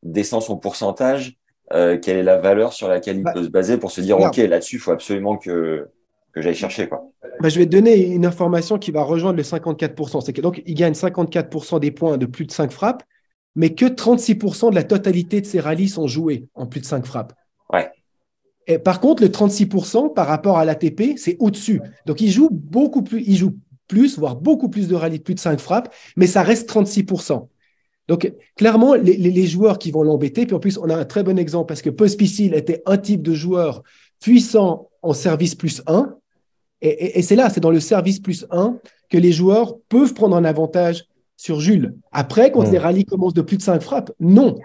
descend 0.02 0.42
son 0.42 0.56
pourcentage 0.56 1.36
euh, 1.72 1.98
Quelle 1.98 2.16
est 2.16 2.22
la 2.22 2.38
valeur 2.38 2.72
sur 2.72 2.88
laquelle 2.88 3.18
il 3.18 3.22
bah, 3.22 3.32
peut 3.34 3.44
se 3.44 3.48
baser 3.48 3.76
pour 3.76 3.90
se 3.90 4.00
dire 4.00 4.18
ok 4.18 4.36
là-dessus, 4.38 4.76
il 4.76 4.78
faut 4.78 4.92
absolument 4.92 5.36
que 5.36 5.88
que 6.32 6.40
j'aille 6.40 6.54
chercher 6.54 6.88
quoi. 6.88 7.04
Bah, 7.40 7.50
je 7.50 7.58
vais 7.58 7.66
te 7.66 7.70
donner 7.70 8.06
une 8.06 8.24
information 8.24 8.78
qui 8.78 8.90
va 8.90 9.02
rejoindre 9.02 9.36
le 9.36 9.42
54%. 9.42 10.22
C'est 10.22 10.32
que 10.32 10.40
donc 10.40 10.62
il 10.64 10.74
gagne 10.74 10.94
54% 10.94 11.80
des 11.80 11.90
points 11.90 12.16
de 12.16 12.26
plus 12.26 12.46
de 12.46 12.52
5 12.52 12.72
frappes, 12.72 13.02
mais 13.54 13.74
que 13.74 13.84
36% 13.84 14.70
de 14.70 14.74
la 14.74 14.84
totalité 14.84 15.42
de 15.42 15.46
ses 15.46 15.60
rallyes 15.60 15.88
sont 15.88 16.06
joués 16.06 16.48
en 16.54 16.66
plus 16.66 16.80
de 16.80 16.86
5 16.86 17.04
frappes. 17.04 17.34
Ouais 17.70 17.90
par 18.84 19.00
contre, 19.00 19.22
le 19.22 19.28
36% 19.28 20.12
par 20.12 20.26
rapport 20.26 20.58
à 20.58 20.64
l'ATP, 20.64 21.16
c'est 21.16 21.36
au-dessus. 21.38 21.80
Donc, 22.04 22.20
il 22.20 22.30
joue 22.30 22.48
beaucoup 22.50 23.02
plus, 23.02 23.22
il 23.26 23.36
joue 23.36 23.54
plus, 23.86 24.18
voire 24.18 24.36
beaucoup 24.36 24.68
plus 24.68 24.88
de 24.88 24.94
rallyes 24.94 25.18
de 25.18 25.22
plus 25.22 25.34
de 25.34 25.40
5 25.40 25.60
frappes, 25.60 25.94
mais 26.16 26.26
ça 26.26 26.42
reste 26.42 26.68
36%. 26.68 27.48
Donc, 28.08 28.32
clairement, 28.56 28.94
les, 28.94 29.46
joueurs 29.46 29.78
qui 29.78 29.90
vont 29.90 30.02
l'embêter, 30.02 30.46
puis 30.46 30.54
en 30.54 30.60
plus, 30.60 30.78
on 30.78 30.88
a 30.88 30.96
un 30.96 31.04
très 31.04 31.24
bon 31.24 31.38
exemple 31.38 31.66
parce 31.66 31.82
que 31.82 31.90
Pospisil 31.90 32.54
était 32.54 32.82
un 32.86 32.98
type 32.98 33.22
de 33.22 33.34
joueur 33.34 33.82
puissant 34.20 34.88
en 35.02 35.12
service 35.12 35.54
plus 35.54 35.82
1, 35.86 36.14
Et, 36.82 37.22
c'est 37.22 37.36
là, 37.36 37.50
c'est 37.50 37.60
dans 37.60 37.70
le 37.70 37.80
service 37.80 38.20
plus 38.20 38.46
1 38.50 38.78
que 39.10 39.18
les 39.18 39.32
joueurs 39.32 39.76
peuvent 39.88 40.14
prendre 40.14 40.36
un 40.36 40.44
avantage 40.44 41.06
sur 41.36 41.60
Jules. 41.60 41.94
Après, 42.12 42.52
quand 42.52 42.70
les 42.70 42.78
rallyes 42.78 43.04
commencent 43.04 43.34
de 43.34 43.42
plus 43.42 43.56
de 43.56 43.62
5 43.62 43.82
frappes, 43.82 44.12
non. 44.20 44.56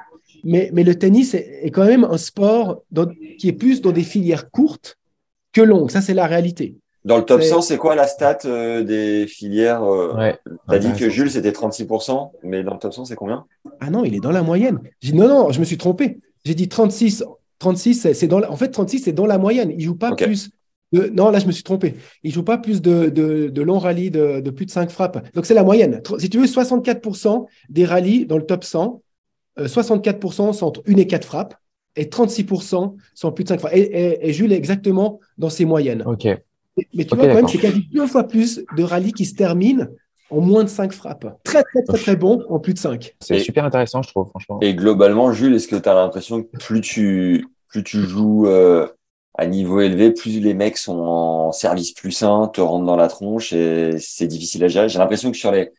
Mais, 0.43 0.69
mais 0.73 0.83
le 0.83 0.95
tennis 0.95 1.33
est, 1.33 1.71
quand 1.71 1.85
même 1.85 2.03
un 2.03 2.17
sport 2.17 2.83
qui 3.37 3.47
est 3.47 3.53
plus 3.53 3.81
dans 3.81 3.91
des 3.91 4.03
filières 4.03 4.49
courtes 4.49 4.97
que 5.53 5.61
longues. 5.61 5.91
Ça, 5.91 6.01
c'est 6.01 6.13
la 6.13 6.27
réalité. 6.27 6.75
Dans 7.03 7.17
le 7.17 7.23
top 7.23 7.41
100, 7.41 7.61
c'est 7.61 7.77
quoi 7.77 7.95
la 7.95 8.05
stat 8.05 8.39
euh, 8.45 8.83
des 8.83 9.25
filières 9.25 9.83
euh, 9.83 10.15
ouais. 10.15 10.37
Tu 10.69 10.75
as 10.75 10.79
dit 10.79 10.93
que 10.93 11.09
Jules, 11.09 11.31
c'était 11.31 11.49
36%, 11.49 12.31
mais 12.43 12.63
dans 12.63 12.73
le 12.73 12.79
top 12.79 12.93
100, 12.93 13.05
c'est 13.05 13.15
combien? 13.15 13.45
Ah 13.79 13.89
non, 13.89 14.03
il 14.03 14.13
est 14.13 14.19
dans 14.19 14.31
la 14.31 14.43
moyenne. 14.43 14.79
J'ai 14.99 15.13
non, 15.13 15.27
non, 15.27 15.51
je 15.51 15.59
me 15.59 15.65
suis 15.65 15.77
trompé. 15.77 16.19
J'ai 16.45 16.53
dit 16.53 16.69
36. 16.69 17.23
36, 17.57 18.13
c'est 18.13 18.27
dans 18.27 18.41
en 18.43 18.55
fait, 18.55 18.69
36, 18.69 18.99
c'est 18.99 19.13
dans 19.13 19.25
la 19.25 19.37
moyenne. 19.37 19.71
Il 19.75 19.81
joue 19.81 19.95
pas 19.95 20.15
plus. 20.15 20.51
De... 20.91 21.07
non, 21.07 21.31
là, 21.31 21.39
je 21.39 21.47
me 21.47 21.51
suis 21.51 21.63
trompé. 21.63 21.95
Il 22.23 22.31
joue 22.31 22.43
pas 22.43 22.57
plus 22.57 22.81
de, 22.81 23.09
de, 23.09 23.47
de 23.47 23.61
longs 23.61 23.79
rallyes 23.79 24.11
de, 24.11 24.39
de, 24.39 24.49
plus 24.51 24.65
de 24.65 24.71
5 24.71 24.91
frappes. 24.91 25.33
Donc, 25.33 25.45
c'est 25.45 25.53
la 25.53 25.63
moyenne. 25.63 26.01
Si 26.19 26.29
tu 26.29 26.37
veux, 26.37 26.45
64% 26.45 27.45
des 27.69 27.85
rallyes 27.85 28.25
dans 28.25 28.37
le 28.37 28.45
top 28.45 28.63
100, 28.63 29.01
64% 29.57 30.49
euh, 30.49 30.53
sont 30.53 30.65
entre 30.65 30.83
1 30.87 30.97
et 30.97 31.07
4 31.07 31.25
frappes 31.25 31.55
et 31.95 32.05
36% 32.05 32.95
sont 33.13 33.31
plus 33.31 33.43
de 33.43 33.49
5 33.49 33.59
frappes. 33.59 33.73
Et, 33.73 34.29
et 34.29 34.33
Jules 34.33 34.53
est 34.53 34.57
exactement 34.57 35.19
dans 35.37 35.49
ces 35.49 35.65
moyennes. 35.65 36.03
OK. 36.05 36.27
Mais 36.93 37.05
tu 37.05 37.15
vois, 37.15 37.27
quand 37.27 37.35
même, 37.35 37.47
c'est 37.47 37.57
quasi 37.57 37.87
deux 37.91 38.07
fois 38.07 38.23
plus 38.23 38.63
de 38.77 38.83
rallyes 38.83 39.13
qui 39.13 39.25
se 39.25 39.35
terminent 39.35 39.87
en 40.29 40.39
moins 40.39 40.63
de 40.63 40.69
5 40.69 40.93
frappes. 40.93 41.27
Très, 41.43 41.63
très, 41.63 41.83
très, 41.83 41.97
très 41.97 42.15
bon 42.15 42.43
en 42.49 42.59
plus 42.59 42.73
de 42.73 42.79
5. 42.79 43.15
C'est 43.19 43.39
super 43.39 43.65
intéressant, 43.65 44.01
je 44.01 44.09
trouve, 44.09 44.29
franchement. 44.29 44.59
Et 44.61 44.73
globalement, 44.73 45.33
Jules, 45.33 45.53
est-ce 45.55 45.67
que 45.67 45.75
tu 45.75 45.89
as 45.89 45.93
l'impression 45.93 46.43
que 46.43 46.57
plus 46.57 46.81
tu, 46.81 47.47
plus 47.67 47.83
tu 47.83 48.01
joues 48.01 48.47
euh, 48.47 48.87
à 49.37 49.45
niveau 49.45 49.81
élevé, 49.81 50.11
plus 50.11 50.39
les 50.39 50.53
mecs 50.53 50.77
sont 50.77 50.99
en 50.99 51.51
service 51.51 51.91
plus 51.91 52.23
1, 52.23 52.47
te 52.47 52.61
rentrent 52.61 52.85
dans 52.85 52.95
la 52.95 53.09
tronche 53.09 53.51
et 53.51 53.97
c'est 53.99 54.27
difficile 54.27 54.63
à 54.63 54.69
gérer? 54.69 54.87
J'ai 54.87 54.99
l'impression 54.99 55.31
que 55.31 55.37
sur 55.37 55.51
les, 55.51 55.71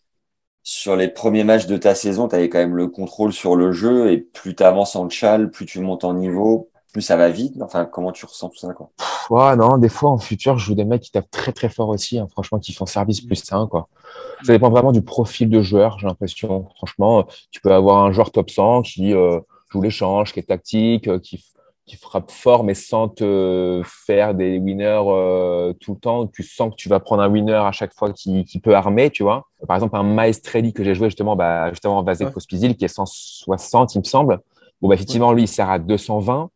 sur 0.63 0.97
les 0.97 1.09
premiers 1.09 1.45
matchs 1.45 1.67
de 1.67 1.77
ta 1.77 1.95
saison, 1.95 2.29
tu 2.29 2.37
avais 2.37 2.49
quand 2.49 2.59
même 2.59 2.77
le 2.77 2.89
contrôle 2.89 3.33
sur 3.33 3.57
le 3.57 3.73
jeu 3.73 4.13
et 4.13 4.19
plus 4.19 4.55
tu 4.55 4.63
avances 4.63 4.95
en 4.97 5.09
chal, 5.09 5.51
plus 5.51 5.67
tu 5.67 5.81
montes 5.81 6.05
en 6.05 6.15
niveau, 6.15 6.71
plus 6.93 7.03
ça 7.03 7.17
va 7.17 7.31
vite. 7.31 7.55
Enfin, 7.61 7.85
comment 7.85 8.13
tu 8.13 8.27
ressens 8.27 8.51
tout 8.51 8.59
ça 8.59 8.73
quoi? 8.73 8.91
Ouais, 9.31 9.57
non, 9.57 9.79
des 9.79 9.89
fois 9.89 10.11
en 10.11 10.19
futur, 10.19 10.59
je 10.59 10.67
joue 10.67 10.75
des 10.75 10.85
mecs 10.85 11.03
qui 11.03 11.11
tapent 11.11 11.31
très 11.31 11.53
très 11.53 11.69
fort 11.69 11.89
aussi, 11.89 12.19
hein, 12.19 12.29
franchement, 12.31 12.59
qui 12.59 12.73
font 12.73 12.87
service 12.87 13.21
plus 13.21 13.43
1 13.51 13.67
quoi. 13.67 13.89
Ça 14.45 14.53
dépend 14.53 14.71
vraiment 14.71 14.93
du 14.93 15.03
profil 15.03 15.49
de 15.51 15.63
joueur, 15.63 15.99
j'ai 15.99 16.07
l'impression. 16.07 16.67
Franchement, 16.77 17.27
tu 17.51 17.61
peux 17.61 17.73
avoir 17.73 18.05
un 18.05 18.13
joueur 18.13 18.31
top 18.31 18.51
100 18.51 18.83
qui 18.83 19.15
euh, 19.15 19.41
joue 19.71 19.81
l'échange, 19.81 20.33
qui 20.33 20.41
est 20.41 20.45
tactique, 20.45 21.09
euh, 21.09 21.19
qui, 21.19 21.45
qui 21.87 21.97
frappe 21.97 22.31
fort, 22.31 22.63
mais 22.65 22.75
sans 22.75 23.09
te 23.09 23.83
faire 23.85 24.35
des 24.35 24.59
winners 24.59 25.03
euh, 25.07 25.73
tout 25.81 25.95
le 25.95 25.99
temps. 25.99 26.27
Tu 26.27 26.43
sens 26.43 26.71
que 26.71 26.77
tu 26.77 26.89
vas 26.89 27.01
prendre 27.01 27.23
un 27.23 27.29
winner 27.29 27.55
à 27.55 27.73
chaque 27.73 27.95
fois 27.95 28.13
qui, 28.13 28.45
qui 28.45 28.61
peut 28.61 28.75
armer, 28.75 29.11
tu 29.11 29.23
vois. 29.23 29.47
Par 29.73 29.77
exemple, 29.77 29.97
un 29.97 30.03
Maestrelli 30.03 30.75
que 30.75 30.85
j'ai 30.85 30.95
joué 30.95 31.09
justement, 31.09 31.35
bah, 31.35 31.71
justement 31.71 31.97
en 31.97 32.03
Vasek 32.03 32.31
Pospisil, 32.31 32.77
qui 32.77 32.85
est 32.85 32.89
160, 32.89 33.95
il 33.95 34.01
me 34.01 34.05
semble. 34.05 34.41
Bon, 34.83 34.89
bah, 34.89 34.97
effectivement, 34.97 35.33
lui, 35.33 35.45
il 35.45 35.49
sert 35.49 35.71
à 35.71 35.79
220 35.79 36.51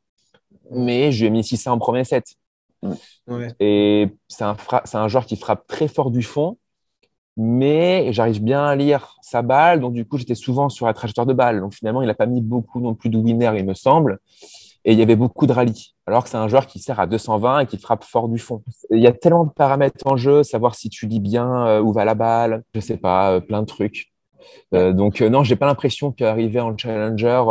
mais 0.70 1.12
je 1.12 1.20
lui 1.20 1.26
ai 1.28 1.30
mis 1.30 1.42
600 1.42 1.72
en 1.72 1.78
premier 1.78 2.04
set. 2.04 2.34
Et 3.58 4.08
c'est 4.28 4.44
un, 4.44 4.54
un 4.92 5.08
joueur 5.08 5.24
qui 5.24 5.36
frappe 5.36 5.66
très 5.66 5.88
fort 5.88 6.10
du 6.10 6.22
fond, 6.22 6.58
mais 7.38 8.12
j'arrive 8.12 8.42
bien 8.42 8.66
à 8.66 8.76
lire 8.76 9.16
sa 9.22 9.40
balle. 9.40 9.80
Donc, 9.80 9.94
du 9.94 10.04
coup, 10.04 10.18
j'étais 10.18 10.34
souvent 10.34 10.68
sur 10.68 10.84
la 10.84 10.92
trajectoire 10.92 11.26
de 11.26 11.32
balle. 11.32 11.60
Donc, 11.60 11.72
finalement, 11.72 12.02
il 12.02 12.06
n'a 12.06 12.14
pas 12.14 12.26
mis 12.26 12.42
beaucoup 12.42 12.80
non 12.80 12.94
plus 12.94 13.08
de 13.08 13.16
winner, 13.16 13.52
il 13.56 13.64
me 13.64 13.72
semble. 13.72 14.18
Et 14.88 14.92
il 14.92 14.98
y 14.98 15.02
avait 15.02 15.16
beaucoup 15.16 15.46
de 15.46 15.52
rallye. 15.52 15.94
Alors 16.06 16.22
que 16.24 16.30
c'est 16.30 16.36
un 16.36 16.46
joueur 16.46 16.66
qui 16.66 16.78
sert 16.78 17.00
à 17.00 17.06
220 17.06 17.60
et 17.60 17.66
qui 17.66 17.76
frappe 17.76 18.04
fort 18.04 18.28
du 18.28 18.38
fond. 18.38 18.62
Il 18.90 19.00
y 19.00 19.08
a 19.08 19.12
tellement 19.12 19.44
de 19.44 19.50
paramètres 19.50 20.06
en 20.06 20.16
jeu, 20.16 20.44
savoir 20.44 20.76
si 20.76 20.88
tu 20.88 21.06
lis 21.06 21.20
bien 21.20 21.66
euh, 21.66 21.80
où 21.80 21.92
va 21.92 22.04
la 22.04 22.14
balle, 22.14 22.62
je 22.72 22.80
sais 22.80 22.96
pas, 22.96 23.32
euh, 23.32 23.40
plein 23.40 23.62
de 23.62 23.66
trucs. 23.66 24.12
Euh, 24.74 24.92
donc 24.92 25.20
euh, 25.20 25.28
non, 25.28 25.44
j'ai 25.44 25.56
pas 25.56 25.66
l'impression 25.66 26.12
qu'arriver 26.12 26.60
en 26.60 26.76
challenger, 26.76 27.42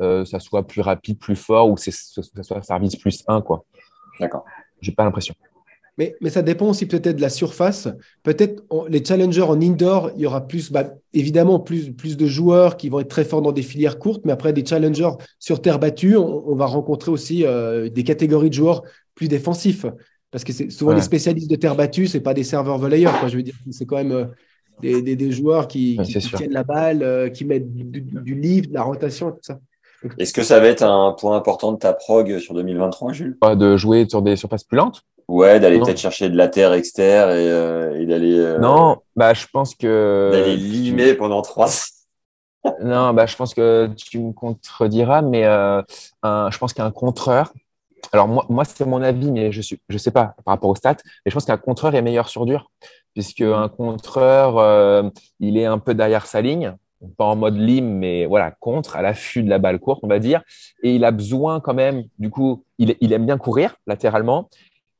euh, 0.00 0.24
ça 0.24 0.40
soit 0.40 0.66
plus 0.66 0.80
rapide, 0.80 1.18
plus 1.18 1.36
fort 1.36 1.68
ou 1.68 1.74
que 1.74 1.80
ça 1.80 2.42
soit 2.42 2.62
service 2.62 2.96
plus 2.96 3.24
1 3.26 3.42
quoi. 3.42 3.64
D'accord. 4.18 4.44
J'ai 4.80 4.92
pas 4.92 5.04
l'impression. 5.04 5.34
Mais, 5.98 6.14
mais, 6.20 6.30
ça 6.30 6.42
dépend 6.42 6.68
aussi 6.70 6.86
peut-être 6.86 7.16
de 7.16 7.20
la 7.20 7.28
surface. 7.28 7.88
Peut-être 8.22 8.62
les 8.88 9.04
challengers 9.04 9.42
en 9.42 9.60
indoor, 9.60 10.10
il 10.16 10.22
y 10.22 10.26
aura 10.26 10.46
plus, 10.46 10.72
bah, 10.72 10.94
évidemment, 11.12 11.60
plus, 11.60 11.92
plus 11.92 12.16
de 12.16 12.26
joueurs 12.26 12.76
qui 12.76 12.88
vont 12.88 13.00
être 13.00 13.08
très 13.08 13.24
forts 13.24 13.42
dans 13.42 13.52
des 13.52 13.62
filières 13.62 13.98
courtes, 13.98 14.22
mais 14.24 14.32
après 14.32 14.52
des 14.52 14.64
challengers 14.64 15.12
sur 15.38 15.60
terre 15.60 15.78
battue, 15.78 16.16
on, 16.16 16.54
va 16.54 16.66
rencontrer 16.66 17.10
aussi 17.10 17.44
des 17.92 18.04
catégories 18.04 18.50
de 18.50 18.54
joueurs 18.54 18.82
plus 19.14 19.28
défensifs. 19.28 19.86
Parce 20.30 20.44
que 20.44 20.52
c'est 20.52 20.70
souvent 20.70 20.92
les 20.92 21.00
spécialistes 21.00 21.50
de 21.50 21.56
terre 21.56 21.74
battue, 21.74 22.06
c'est 22.06 22.20
pas 22.20 22.34
des 22.34 22.44
serveurs 22.44 22.78
volleyeurs. 22.78 23.18
Quoi. 23.18 23.28
Je 23.28 23.36
veux 23.36 23.42
dire, 23.42 23.56
c'est 23.70 23.84
quand 23.84 23.96
même 23.96 24.30
des, 24.80 25.30
joueurs 25.30 25.68
qui, 25.68 25.98
tiennent 26.36 26.52
la 26.52 26.64
balle, 26.64 27.02
euh, 27.02 27.28
qui 27.28 27.44
mettent 27.44 27.72
du, 27.72 28.34
livre, 28.34 28.68
de 28.68 28.74
la 28.74 28.82
rotation, 28.82 29.32
tout 29.32 29.38
ça. 29.42 29.58
Est-ce 30.18 30.32
que 30.32 30.42
ça 30.42 30.60
va 30.60 30.68
être 30.68 30.82
un 30.82 31.12
point 31.12 31.36
important 31.36 31.72
de 31.72 31.78
ta 31.78 31.92
prog 31.92 32.38
sur 32.38 32.54
2023, 32.54 33.12
Jules? 33.12 33.36
De 33.56 33.76
jouer 33.76 34.06
sur 34.08 34.22
des 34.22 34.36
surfaces 34.36 34.64
plus 34.64 34.76
lentes? 34.76 35.02
Ouais, 35.30 35.60
d'aller 35.60 35.78
peut-être 35.78 35.98
chercher 35.98 36.28
de 36.28 36.36
la 36.36 36.48
terre 36.48 36.72
externe 36.72 37.30
et, 37.30 37.48
euh, 37.48 38.04
d'aller. 38.04 38.36
Euh, 38.36 38.58
non, 38.58 38.98
bah 39.14 39.32
je 39.32 39.46
pense 39.52 39.74
que. 39.74 40.30
D'aller 40.32 40.56
limer 40.56 41.14
pendant 41.14 41.42
trois. 41.42 41.68
non, 42.82 43.12
bah 43.12 43.26
je 43.26 43.36
pense 43.36 43.54
que 43.54 43.88
tu 43.96 44.18
me 44.18 44.32
contrediras, 44.32 45.22
mais 45.22 45.42
je 45.44 46.58
pense 46.58 46.72
qu'un 46.72 46.90
contreur. 46.90 47.52
Alors 48.12 48.26
moi, 48.26 48.44
moi 48.48 48.64
c'est 48.64 48.86
mon 48.86 49.02
avis, 49.02 49.30
mais 49.30 49.52
je 49.52 49.60
suis, 49.60 49.78
je 49.88 49.98
sais 49.98 50.10
pas 50.10 50.34
par 50.44 50.54
rapport 50.54 50.70
aux 50.70 50.74
stats, 50.74 50.96
mais 51.24 51.30
je 51.30 51.34
pense 51.34 51.44
qu'un 51.44 51.58
contreur 51.58 51.94
est 51.94 52.02
meilleur 52.02 52.28
sur 52.28 52.46
dur 52.46 52.70
puisque 53.14 53.42
un 53.42 53.68
contreur, 53.68 54.58
euh, 54.58 55.08
il 55.40 55.56
est 55.56 55.66
un 55.66 55.78
peu 55.78 55.94
derrière 55.94 56.26
sa 56.26 56.40
ligne, 56.40 56.74
pas 57.16 57.24
en 57.24 57.36
mode 57.36 57.56
lime, 57.56 57.98
mais 57.98 58.26
voilà, 58.26 58.50
contre, 58.50 58.96
à 58.96 59.02
l'affût 59.02 59.42
de 59.42 59.48
la 59.48 59.58
balle 59.58 59.78
courte, 59.78 60.00
on 60.02 60.08
va 60.08 60.18
dire. 60.18 60.42
Et 60.82 60.94
il 60.94 61.04
a 61.04 61.10
besoin 61.10 61.60
quand 61.60 61.74
même, 61.74 62.04
du 62.18 62.30
coup, 62.30 62.64
il, 62.78 63.12
aime 63.12 63.26
bien 63.26 63.38
courir 63.38 63.76
latéralement, 63.86 64.48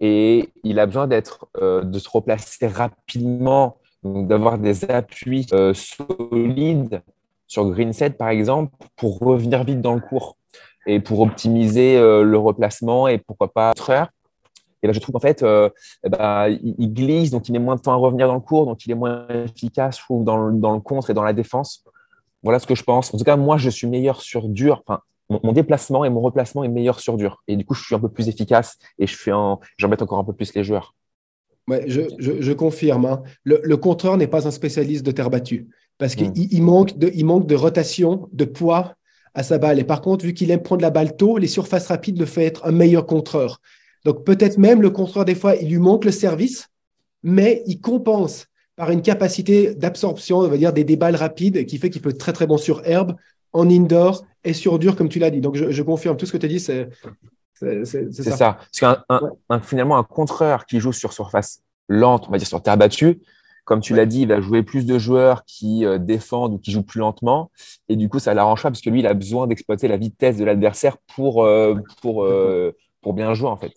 et 0.00 0.48
il 0.64 0.78
a 0.78 0.86
besoin 0.86 1.06
d'être, 1.06 1.48
euh, 1.60 1.82
de 1.82 1.98
se 1.98 2.08
replacer 2.08 2.66
rapidement, 2.66 3.76
d'avoir 4.02 4.58
des 4.58 4.90
appuis 4.90 5.46
euh, 5.52 5.74
solides 5.74 7.02
sur 7.46 7.68
green 7.70 7.92
set, 7.92 8.16
par 8.16 8.28
exemple, 8.28 8.72
pour 8.96 9.18
revenir 9.18 9.64
vite 9.64 9.80
dans 9.80 9.94
le 9.94 10.00
cours 10.00 10.36
et 10.86 11.00
pour 11.00 11.20
optimiser 11.20 11.98
le 11.98 12.38
replacement 12.38 13.06
et 13.08 13.18
pourquoi 13.18 13.52
pas 13.52 13.72
heure 13.88 14.08
et 14.82 14.86
là, 14.86 14.92
je 14.92 14.98
trouve 14.98 15.12
qu'en 15.12 15.20
fait, 15.20 15.42
euh, 15.42 15.68
eh 16.04 16.08
ben, 16.08 16.48
il, 16.48 16.92
glisse, 16.92 17.30
donc 17.30 17.48
il 17.48 17.52
met 17.52 17.58
moins 17.58 17.76
de 17.76 17.80
temps 17.80 17.92
à 17.92 17.96
revenir 17.96 18.26
dans 18.26 18.34
le 18.34 18.40
cours, 18.40 18.66
donc 18.66 18.84
il 18.86 18.92
est 18.92 18.94
moins 18.94 19.26
efficace, 19.28 19.98
je 19.98 20.24
dans 20.24 20.36
le, 20.36 20.58
dans 20.58 20.72
le 20.72 20.80
contre 20.80 21.10
et 21.10 21.14
dans 21.14 21.22
la 21.22 21.32
défense. 21.32 21.84
Voilà 22.42 22.58
ce 22.58 22.66
que 22.66 22.74
je 22.74 22.82
pense. 22.82 23.12
En 23.12 23.18
tout 23.18 23.24
cas, 23.24 23.36
moi, 23.36 23.58
je 23.58 23.68
suis 23.68 23.86
meilleur 23.86 24.22
sur 24.22 24.48
dur. 24.48 24.82
Mon, 25.30 25.52
déplacement 25.52 26.04
et 26.04 26.10
mon 26.10 26.20
replacement 26.20 26.64
est 26.64 26.68
meilleur 26.68 27.00
sur 27.00 27.16
dur. 27.16 27.42
Et 27.48 27.56
du 27.56 27.64
coup, 27.64 27.74
je 27.74 27.84
suis 27.84 27.94
un 27.94 28.00
peu 28.00 28.08
plus 28.08 28.28
efficace 28.28 28.78
et 28.98 29.06
je 29.06 29.16
fais 29.16 29.30
j'embête 29.76 30.02
encore 30.02 30.18
un 30.18 30.24
peu 30.24 30.32
plus 30.32 30.54
les 30.54 30.64
joueurs. 30.64 30.94
Ouais, 31.68 31.84
je, 31.86 32.02
je, 32.18 32.52
confirme. 32.52 33.04
Hein. 33.04 33.22
Le, 33.44 33.60
le, 33.62 33.76
contreur 33.76 34.16
n'est 34.16 34.26
pas 34.26 34.48
un 34.48 34.50
spécialiste 34.50 35.06
de 35.06 35.12
terre 35.12 35.30
battue 35.30 35.68
parce 35.98 36.16
qu'il 36.16 36.30
hmm. 36.30 36.48
il 36.50 36.62
manque, 36.62 36.98
de, 36.98 37.10
il 37.14 37.24
manque 37.24 37.46
de 37.46 37.54
rotation, 37.54 38.28
de 38.32 38.44
poids 38.44 38.94
à 39.34 39.42
sa 39.42 39.58
balle. 39.58 39.78
Et 39.78 39.84
par 39.84 40.00
contre, 40.00 40.24
vu 40.24 40.34
qu'il 40.34 40.50
aime 40.50 40.62
prendre 40.62 40.82
la 40.82 40.90
balle 40.90 41.16
tôt, 41.16 41.38
les 41.38 41.46
surfaces 41.46 41.86
rapides 41.86 42.18
le 42.18 42.26
fait 42.26 42.44
être 42.44 42.66
un 42.66 42.72
meilleur 42.72 43.06
contreur. 43.06 43.60
Donc 44.04 44.24
peut-être 44.24 44.58
même 44.58 44.82
le 44.82 44.90
contreur, 44.90 45.24
des 45.24 45.34
fois, 45.34 45.56
il 45.56 45.68
lui 45.68 45.78
manque 45.78 46.04
le 46.04 46.10
service, 46.10 46.68
mais 47.22 47.62
il 47.66 47.80
compense 47.80 48.46
par 48.76 48.90
une 48.90 49.02
capacité 49.02 49.74
d'absorption, 49.74 50.38
on 50.38 50.48
va 50.48 50.56
dire, 50.56 50.72
des, 50.72 50.96
balles 50.96 51.16
rapides 51.16 51.66
qui 51.66 51.76
fait 51.76 51.90
qu'il 51.90 52.00
peut 52.00 52.10
être 52.10 52.18
très 52.18 52.32
très 52.32 52.46
bon 52.46 52.56
sur 52.56 52.80
herbe, 52.86 53.14
en 53.52 53.68
indoor 53.68 54.24
et 54.44 54.52
sur 54.52 54.78
dur, 54.78 54.96
comme 54.96 55.08
tu 55.08 55.18
l'as 55.18 55.30
dit. 55.30 55.40
Donc 55.40 55.56
je, 55.56 55.82
confirme, 55.82 56.16
tout 56.16 56.26
ce 56.26 56.32
que 56.32 56.38
tu 56.38 56.46
as 56.46 56.48
dit, 56.48 56.60
c'est 56.60 56.88
c'est 57.54 57.84
ça. 58.22 58.58
Parce 58.72 58.80
qu'un 58.80 59.60
finalement, 59.60 59.98
un 59.98 60.04
contreur 60.04 60.64
qui 60.64 60.80
joue 60.80 60.92
sur 60.92 61.12
surface 61.12 61.60
lente, 61.88 62.26
on 62.28 62.32
va 62.32 62.38
dire 62.38 62.46
sur 62.46 62.62
terre 62.62 62.78
battue, 62.78 63.20
comme 63.64 63.80
tu 63.80 63.94
l'as 63.94 64.06
dit, 64.06 64.22
il 64.22 64.28
va 64.28 64.40
jouer 64.40 64.62
plus 64.62 64.84
de 64.86 64.98
joueurs 64.98 65.44
qui 65.44 65.84
euh, 65.84 65.98
défendent 65.98 66.54
ou 66.54 66.58
qui 66.58 66.72
jouent 66.72 66.82
plus 66.82 66.98
lentement. 66.98 67.50
Et 67.88 67.96
du 67.96 68.08
coup, 68.08 68.18
ça 68.18 68.34
l'arrange 68.34 68.62
pas 68.62 68.70
parce 68.70 68.80
que 68.80 68.90
lui, 68.90 69.00
il 69.00 69.06
a 69.06 69.14
besoin 69.14 69.46
d'exploiter 69.46 69.86
la 69.86 69.96
vitesse 69.96 70.38
de 70.38 70.44
l'adversaire 70.44 70.96
pour, 71.14 71.44
euh, 71.44 71.76
pour, 72.02 72.24
euh, 72.24 72.74
pour 73.00 73.12
bien 73.12 73.32
jouer, 73.34 73.48
en 73.48 73.56
fait. 73.56 73.72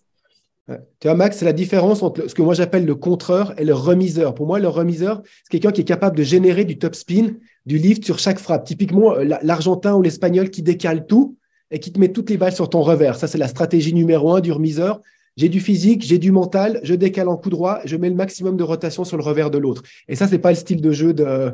Tu 0.68 1.08
vois, 1.08 1.15
Max, 1.15 1.38
c'est 1.38 1.46
la 1.46 1.53
différence 1.53 2.01
entre 2.01 2.27
ce 2.30 2.34
que 2.34 2.42
moi 2.42 2.53
j'appelle 2.53 2.86
le 2.86 2.96
contreur 2.96 3.53
et 3.60 3.65
le 3.65 3.74
remiseur. 3.74 4.34
Pour 4.34 4.48
moi, 4.48 4.60
le 4.60 4.70
remiseur, 4.70 5.22
c'est 5.44 5.51
quelqu'un 5.51 5.72
qui 5.72 5.82
est 5.82 5.86
capable 5.86 6.18
de 6.18 6.24
générer 6.24 6.63
du 6.63 6.80
top 6.80 6.96
spin, 6.96 7.34
du 7.65 7.77
lift 7.77 8.05
sur 8.05 8.20
chaque 8.20 8.39
frappe. 8.39 8.65
Typiquement, 8.65 9.13
euh, 9.13 9.24
l'Argentin 9.41 9.96
ou 9.96 10.01
l'Espagnol 10.01 10.50
qui 10.50 10.62
décale 10.62 11.05
tout 11.05 11.38
et 11.72 11.79
qui 11.79 11.91
te 11.91 12.00
met 12.00 12.10
toutes 12.10 12.29
les 12.29 12.38
balles 12.38 12.53
sur 12.53 12.70
ton 12.70 12.82
revers. 12.82 13.15
Ça, 13.15 13.27
c'est 13.27 13.38
la 13.38 13.48
stratégie 13.48 13.93
numéro 13.93 14.34
un 14.34 14.41
du 14.41 14.51
remiseur. 14.51 15.01
J'ai 15.36 15.50
du 15.50 15.60
physique, 15.60 16.03
j'ai 16.03 16.20
du 16.20 16.32
mental, 16.32 16.79
je 16.84 16.93
décale 16.93 17.27
en 17.27 17.38
coup 17.38 17.50
droit, 17.50 17.79
je 17.86 17.98
mets 17.98 18.10
le 18.10 18.15
maximum 18.15 18.55
de 18.55 18.63
rotation 18.63 19.03
sur 19.03 19.17
le 19.17 19.24
revers 19.24 19.50
de 19.50 19.58
l'autre. 19.58 19.82
Et 20.08 20.15
ça, 20.15 20.27
c'est 20.27 20.38
pas 20.38 20.51
le 20.51 20.55
style 20.55 20.79
de 20.79 20.91
jeu 20.91 21.13
de, 21.13 21.53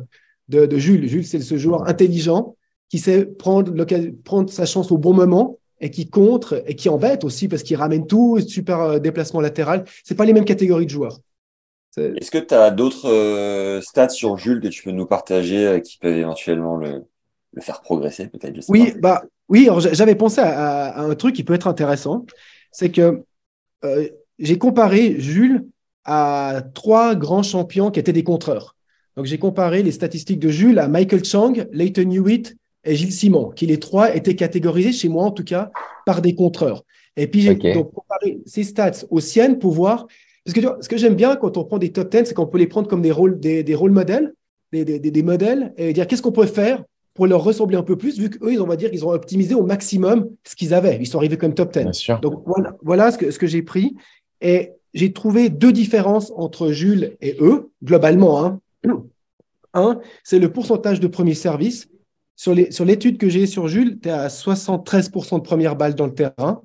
de, 0.49 0.77
Jules. 0.77 1.07
Jules, 1.07 1.25
c'est 1.25 1.39
ce 1.39 1.57
joueur 1.57 1.87
intelligent 1.87 2.55
qui 2.89 2.99
sait 2.99 3.25
prendre, 3.25 3.73
prendre 4.25 4.49
sa 4.49 4.65
chance 4.65 4.91
au 4.91 4.97
bon 4.97 5.13
moment 5.13 5.59
et 5.79 5.91
qui 5.91 6.09
contre 6.09 6.61
et 6.67 6.75
qui 6.75 6.89
embête 6.89 7.23
aussi 7.23 7.47
parce 7.47 7.63
qu'il 7.63 7.77
ramène 7.77 8.05
tout, 8.05 8.39
super 8.45 8.81
euh, 8.81 8.99
déplacement 8.99 9.39
latéral. 9.39 9.85
C'est 10.03 10.15
pas 10.15 10.25
les 10.25 10.33
mêmes 10.33 10.45
catégories 10.45 10.85
de 10.85 10.91
joueurs. 10.91 11.19
Est-ce 11.97 12.31
que 12.31 12.37
tu 12.37 12.53
as 12.53 12.71
d'autres 12.71 13.09
euh, 13.09 13.81
stats 13.81 14.09
sur 14.09 14.37
Jules 14.37 14.61
que 14.61 14.67
tu 14.67 14.83
peux 14.83 14.91
nous 14.91 15.05
partager 15.05 15.65
euh, 15.65 15.79
qui 15.79 15.97
peuvent 15.97 16.15
éventuellement 16.15 16.77
le, 16.77 17.05
faire 17.59 17.81
progresser 17.81 18.27
peut-être 18.27 18.59
Oui, 18.69 18.93
bah 18.99 19.23
oui. 19.49 19.67
j'avais 19.91 20.15
pensé 20.15 20.41
à, 20.41 20.99
un 20.99 21.15
truc 21.15 21.35
qui 21.35 21.43
peut 21.43 21.53
être 21.53 21.67
intéressant, 21.67 22.25
c'est 22.71 22.89
que 22.89 23.23
j'ai 24.37 24.57
comparé 24.57 25.19
Jules 25.19 25.65
à 26.05 26.61
trois 26.73 27.15
grands 27.15 27.43
champions 27.43 27.91
qui 27.91 27.99
étaient 27.99 28.13
des 28.13 28.23
contreurs. 28.23 28.75
Donc 29.15 29.25
j'ai 29.25 29.37
comparé 29.37 29.83
les 29.83 29.91
statistiques 29.91 30.39
de 30.39 30.49
Jules 30.49 30.79
à 30.79 30.87
Michael 30.87 31.25
Chang, 31.25 31.53
Leighton 31.71 32.09
Hewitt 32.09 32.55
et 32.85 32.95
Gilles 32.95 33.11
Simon, 33.11 33.49
qui 33.49 33.65
les 33.65 33.79
trois 33.79 34.15
étaient 34.15 34.35
catégorisés, 34.35 34.93
chez 34.93 35.09
moi 35.09 35.25
en 35.25 35.31
tout 35.31 35.43
cas, 35.43 35.71
par 36.05 36.21
des 36.21 36.35
contreurs. 36.35 36.83
Et 37.17 37.27
puis 37.27 37.41
j'ai 37.41 37.57
comparé 37.57 38.39
ces 38.45 38.63
stats 38.63 39.05
aux 39.09 39.19
siennes 39.19 39.59
pour 39.59 39.73
voir. 39.73 40.07
Parce 40.51 40.65
que 40.65 40.83
ce 40.83 40.89
que 40.89 40.97
j'aime 40.97 41.15
bien 41.15 41.35
quand 41.35 41.57
on 41.57 41.63
prend 41.63 41.77
des 41.77 41.91
top 41.91 42.11
10, 42.11 42.25
c'est 42.25 42.33
qu'on 42.33 42.47
peut 42.47 42.57
les 42.57 42.67
prendre 42.67 42.87
comme 42.87 43.01
des 43.01 43.11
rôles, 43.11 43.39
des, 43.39 43.63
des 43.63 43.75
rôles 43.75 43.91
modèles, 43.91 44.33
des, 44.71 44.85
des, 44.85 44.99
des, 44.99 45.23
modèles, 45.23 45.73
et 45.77 45.93
dire 45.93 46.07
qu'est-ce 46.07 46.21
qu'on 46.21 46.31
pourrait 46.31 46.47
faire 46.47 46.83
pour 47.15 47.27
leur 47.27 47.43
ressembler 47.43 47.75
un 47.75 47.83
peu 47.83 47.97
plus, 47.97 48.17
vu 48.17 48.29
qu'eux, 48.29 48.61
on 48.61 48.65
va 48.65 48.75
dire 48.75 48.91
qu'ils 48.91 49.05
ont 49.05 49.11
optimisé 49.11 49.53
au 49.53 49.63
maximum 49.63 50.29
ce 50.43 50.55
qu'ils 50.55 50.73
avaient. 50.73 50.97
Ils 50.99 51.07
sont 51.07 51.17
arrivés 51.17 51.37
comme 51.37 51.53
top 51.53 51.73
10. 51.73 52.11
Donc 52.21 52.43
voilà, 52.45 52.77
voilà 52.81 53.11
ce 53.11 53.17
que, 53.17 53.31
ce 53.31 53.39
que 53.39 53.47
j'ai 53.47 53.61
pris. 53.61 53.95
Et 54.41 54.71
j'ai 54.93 55.11
trouvé 55.11 55.49
deux 55.49 55.71
différences 55.71 56.31
entre 56.35 56.71
Jules 56.71 57.17
et 57.19 57.35
eux, 57.41 57.71
globalement. 57.83 58.45
Hein. 58.45 58.59
Un, 59.73 59.99
c'est 60.23 60.39
le 60.39 60.51
pourcentage 60.51 60.99
de 60.99 61.07
premier 61.07 61.33
service 61.33 61.89
sur 62.39 62.85
l'étude 62.85 63.17
que 63.17 63.27
j'ai 63.27 63.45
sur 63.45 63.67
Jules, 63.67 63.99
tu 64.01 64.07
es 64.07 64.11
à 64.11 64.27
73% 64.27 65.35
de 65.35 65.41
premières 65.41 65.75
balles 65.75 65.95
dans 65.95 66.05
le 66.05 66.13
terrain. 66.13 66.63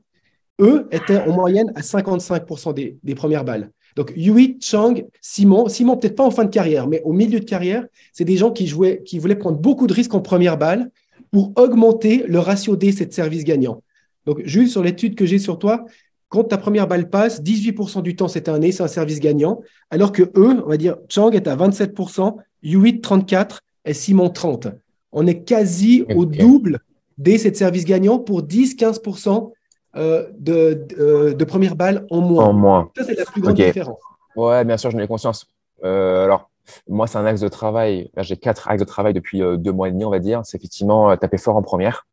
Eux 0.61 0.87
étaient 0.93 1.21
en 1.21 1.33
moyenne 1.33 1.73
à 1.75 1.81
55% 1.81 2.75
des, 2.75 3.15
premières 3.15 3.45
balles. 3.45 3.71
Donc, 3.97 4.13
Yui, 4.17 4.59
Chang, 4.61 4.95
Simon, 5.21 5.69
Simon 5.69 5.97
peut-être 5.97 6.17
pas 6.17 6.25
en 6.25 6.31
fin 6.31 6.45
de 6.45 6.51
carrière, 6.51 6.87
mais 6.87 7.01
au 7.05 7.13
milieu 7.13 7.41
de 7.41 7.45
carrière, 7.45 7.85
c'est 8.13 8.25
des 8.25 8.37
gens 8.37 8.51
qui, 8.51 8.67
jouaient, 8.67 9.03
qui 9.05 9.19
voulaient 9.19 9.37
prendre 9.37 9.59
beaucoup 9.59 9.87
de 9.87 9.93
risques 9.93 10.15
en 10.15 10.21
première 10.21 10.59
balle 10.59 10.91
pour 11.31 11.53
augmenter 11.57 12.25
le 12.29 12.39
ratio 12.39 12.77
D, 12.77 12.93
de 12.93 13.13
service 13.13 13.45
gagnant. 13.45 13.83
Donc, 14.27 14.43
Jules, 14.45 14.69
sur 14.69 14.83
l'étude 14.83 15.15
que 15.15 15.27
j'ai 15.27 15.39
sur 15.39 15.59
toi, 15.59 15.85
quand 16.29 16.45
ta 16.45 16.59
première 16.59 16.89
balle 16.89 17.11
passe, 17.11 17.43
18% 17.43 18.03
du 18.03 18.17
temps, 18.17 18.29
c'est 18.29 18.49
un 18.49 18.63
A, 18.63 18.73
c'est 18.73 18.83
un 18.83 18.89
service 18.89 19.21
gagnant, 19.21 19.61
alors 19.91 20.13
que 20.13 20.23
eux, 20.23 20.63
on 20.65 20.69
va 20.69 20.77
dire, 20.77 20.97
Chang 21.09 21.31
est 21.31 21.47
à 21.47 21.57
27%, 21.57 22.37
Yui 22.63 23.01
34% 23.01 23.59
et 23.85 23.95
Simon 23.95 24.29
30% 24.29 24.73
on 25.15 25.27
est 25.27 25.45
quasi 25.45 26.05
au 26.15 26.27
double 26.27 26.81
des 27.17 27.39
de 27.39 27.55
services 27.55 27.85
gagnants 27.85 28.19
pour 28.19 28.43
10-15% 28.43 29.53
euh, 29.97 30.29
de, 30.39 30.87
euh, 30.99 31.35
de, 31.35 31.45
première 31.45 31.77
balle 31.77 32.07
en 32.11 32.21
moins. 32.21 32.47
En 32.47 32.53
moins. 32.53 32.91
Ça, 32.97 33.05
c'est 33.05 33.15
la 33.15 33.25
plus 33.25 33.41
grande 33.41 33.55
différence. 33.55 33.99
Ouais, 34.37 34.65
bien 34.65 34.77
sûr, 34.77 34.91
j'en 34.91 34.99
ai 34.99 35.07
conscience. 35.07 35.47
Euh, 35.85 36.25
alors, 36.25 36.51
moi, 36.89 37.07
c'est 37.07 37.19
un 37.19 37.27
axe 37.27 37.41
de 37.41 37.49
travail. 37.49 38.11
J'ai 38.17 38.37
quatre 38.37 38.69
axes 38.69 38.81
de 38.81 38.87
travail 38.87 39.15
depuis 39.15 39.41
deux 39.41 39.73
mois 39.73 39.89
et 39.89 39.93
demi, 39.93 40.05
on 40.05 40.11
va 40.11 40.19
dire. 40.19 40.41
C'est 40.45 40.59
effectivement 40.59 41.17
taper 41.17 41.39
fort 41.39 41.57
en 41.57 41.63
première. 41.63 42.07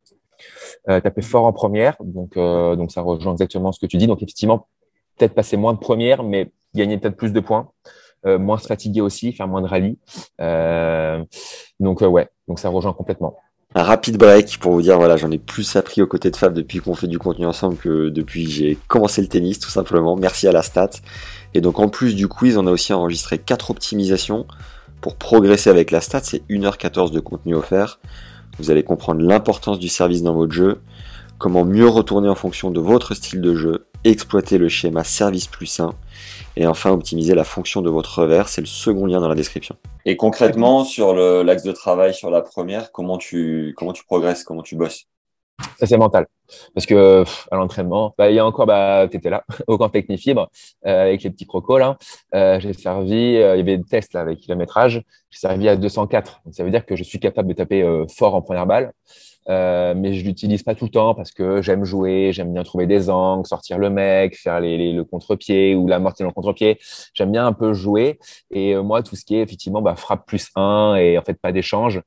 taper 0.86 1.22
fort 1.22 1.46
en 1.46 1.52
première. 1.52 1.96
Donc, 2.04 2.34
donc, 2.36 2.92
ça 2.92 3.00
rejoint 3.00 3.32
exactement 3.32 3.72
ce 3.72 3.80
que 3.80 3.86
tu 3.86 3.96
dis. 3.96 4.06
Donc, 4.06 4.18
effectivement, 4.18 4.68
peut-être 5.18 5.34
passer 5.34 5.56
moins 5.56 5.72
de 5.72 5.78
première, 5.78 6.22
mais 6.22 6.52
gagner 6.74 6.98
peut-être 6.98 7.16
plus 7.16 7.32
de 7.32 7.40
points. 7.40 7.70
moins 8.24 8.58
se 8.58 8.66
fatiguer 8.66 9.00
aussi, 9.00 9.32
faire 9.32 9.48
moins 9.48 9.62
de 9.62 9.66
rallye. 9.66 9.98
donc, 11.80 12.00
ouais, 12.02 12.28
donc 12.46 12.58
ça 12.58 12.68
rejoint 12.68 12.92
complètement. 12.92 13.38
Un 13.74 13.84
rapide 13.84 14.18
break 14.18 14.58
pour 14.58 14.72
vous 14.72 14.82
dire, 14.82 14.98
voilà, 14.98 15.16
j'en 15.16 15.30
ai 15.30 15.38
plus 15.38 15.76
appris 15.76 16.02
aux 16.02 16.06
côtés 16.06 16.30
de 16.30 16.36
Fab 16.36 16.52
depuis 16.52 16.80
qu'on 16.80 16.94
fait 16.94 17.06
du 17.06 17.18
contenu 17.18 17.46
ensemble 17.46 17.76
que 17.76 18.10
depuis 18.10 18.44
que 18.44 18.50
j'ai 18.50 18.78
commencé 18.86 19.22
le 19.22 19.28
tennis, 19.28 19.58
tout 19.58 19.70
simplement. 19.70 20.14
Merci 20.14 20.46
à 20.46 20.52
la 20.52 20.60
stat. 20.60 20.90
Et 21.54 21.62
donc 21.62 21.78
en 21.78 21.88
plus 21.88 22.14
du 22.14 22.28
quiz, 22.28 22.58
on 22.58 22.66
a 22.66 22.70
aussi 22.70 22.92
enregistré 22.92 23.38
quatre 23.38 23.70
optimisations 23.70 24.46
pour 25.00 25.16
progresser 25.16 25.70
avec 25.70 25.90
la 25.90 26.02
stat. 26.02 26.20
C'est 26.22 26.42
1h14 26.50 27.12
de 27.12 27.20
contenu 27.20 27.54
offert. 27.54 27.98
Vous 28.58 28.70
allez 28.70 28.82
comprendre 28.82 29.22
l'importance 29.22 29.78
du 29.78 29.88
service 29.88 30.22
dans 30.22 30.34
votre 30.34 30.52
jeu, 30.52 30.80
comment 31.38 31.64
mieux 31.64 31.88
retourner 31.88 32.28
en 32.28 32.34
fonction 32.34 32.70
de 32.70 32.80
votre 32.80 33.14
style 33.14 33.40
de 33.40 33.54
jeu, 33.54 33.86
exploiter 34.04 34.58
le 34.58 34.68
schéma 34.68 35.02
service 35.02 35.46
plus 35.46 35.80
1 35.80 35.94
et 36.56 36.66
enfin, 36.66 36.90
optimiser 36.90 37.34
la 37.34 37.44
fonction 37.44 37.82
de 37.82 37.90
votre 37.90 38.22
revers, 38.22 38.48
c'est 38.48 38.60
le 38.60 38.66
second 38.66 39.06
lien 39.06 39.20
dans 39.20 39.28
la 39.28 39.34
description. 39.34 39.76
Et 40.04 40.16
concrètement, 40.16 40.84
sur 40.84 41.14
l'axe 41.14 41.62
de 41.62 41.72
travail 41.72 42.14
sur 42.14 42.30
la 42.30 42.42
première, 42.42 42.92
comment 42.92 43.18
tu, 43.18 43.74
comment 43.76 43.92
tu 43.92 44.04
progresses, 44.04 44.44
comment 44.44 44.62
tu 44.62 44.76
bosses? 44.76 45.06
Ça, 45.78 45.86
c'est 45.86 45.96
mental. 45.96 46.26
Parce 46.74 46.86
que 46.86 47.24
à 47.50 47.56
l'entraînement, 47.56 48.14
bah, 48.18 48.30
il 48.30 48.36
y 48.36 48.38
a 48.38 48.46
encore, 48.46 48.66
bah, 48.66 49.06
tu 49.10 49.16
étais 49.16 49.30
là, 49.30 49.44
au 49.66 49.78
camp 49.78 49.88
Technifibre, 49.88 50.50
euh, 50.86 51.02
avec 51.02 51.22
les 51.22 51.30
petits 51.30 51.46
crocos. 51.46 51.78
là. 51.78 51.96
Euh, 52.34 52.60
j'ai 52.60 52.72
servi, 52.72 53.36
euh, 53.36 53.56
il 53.56 53.58
y 53.58 53.62
avait 53.62 53.78
des 53.78 53.84
tests 53.84 54.14
là, 54.14 54.20
avec 54.20 54.38
kilométrage, 54.38 55.02
j'ai 55.30 55.38
servi 55.38 55.68
à 55.68 55.76
204. 55.76 56.42
Donc, 56.44 56.54
ça 56.54 56.64
veut 56.64 56.70
dire 56.70 56.84
que 56.84 56.96
je 56.96 57.04
suis 57.04 57.20
capable 57.20 57.48
de 57.48 57.54
taper 57.54 57.82
euh, 57.82 58.06
fort 58.08 58.34
en 58.34 58.42
première 58.42 58.66
balle. 58.66 58.92
Euh, 59.48 59.94
mais 59.96 60.14
je 60.14 60.24
l'utilise 60.24 60.62
pas 60.62 60.74
tout 60.74 60.84
le 60.84 60.90
temps 60.90 61.14
parce 61.14 61.32
que 61.32 61.62
j'aime 61.62 61.84
jouer, 61.84 62.32
j'aime 62.32 62.52
bien 62.52 62.62
trouver 62.62 62.86
des 62.86 63.10
angles, 63.10 63.46
sortir 63.46 63.78
le 63.78 63.90
mec, 63.90 64.36
faire 64.36 64.60
les, 64.60 64.92
le 64.92 65.04
contre-pied 65.04 65.74
ou 65.74 65.86
l'amortir 65.86 66.24
dans 66.24 66.30
le 66.30 66.34
contre-pied. 66.34 66.78
J'aime 67.14 67.32
bien 67.32 67.46
un 67.46 67.52
peu 67.52 67.74
jouer. 67.74 68.18
Et 68.50 68.74
euh, 68.74 68.82
moi, 68.82 69.02
tout 69.02 69.16
ce 69.16 69.24
qui 69.24 69.36
est 69.36 69.40
effectivement 69.40 69.82
bah, 69.82 69.96
frappe 69.96 70.26
plus 70.26 70.48
1 70.54 70.96
et 70.96 71.18
en 71.18 71.22
fait 71.22 71.34
pas 71.34 71.52
d'échange, 71.52 72.00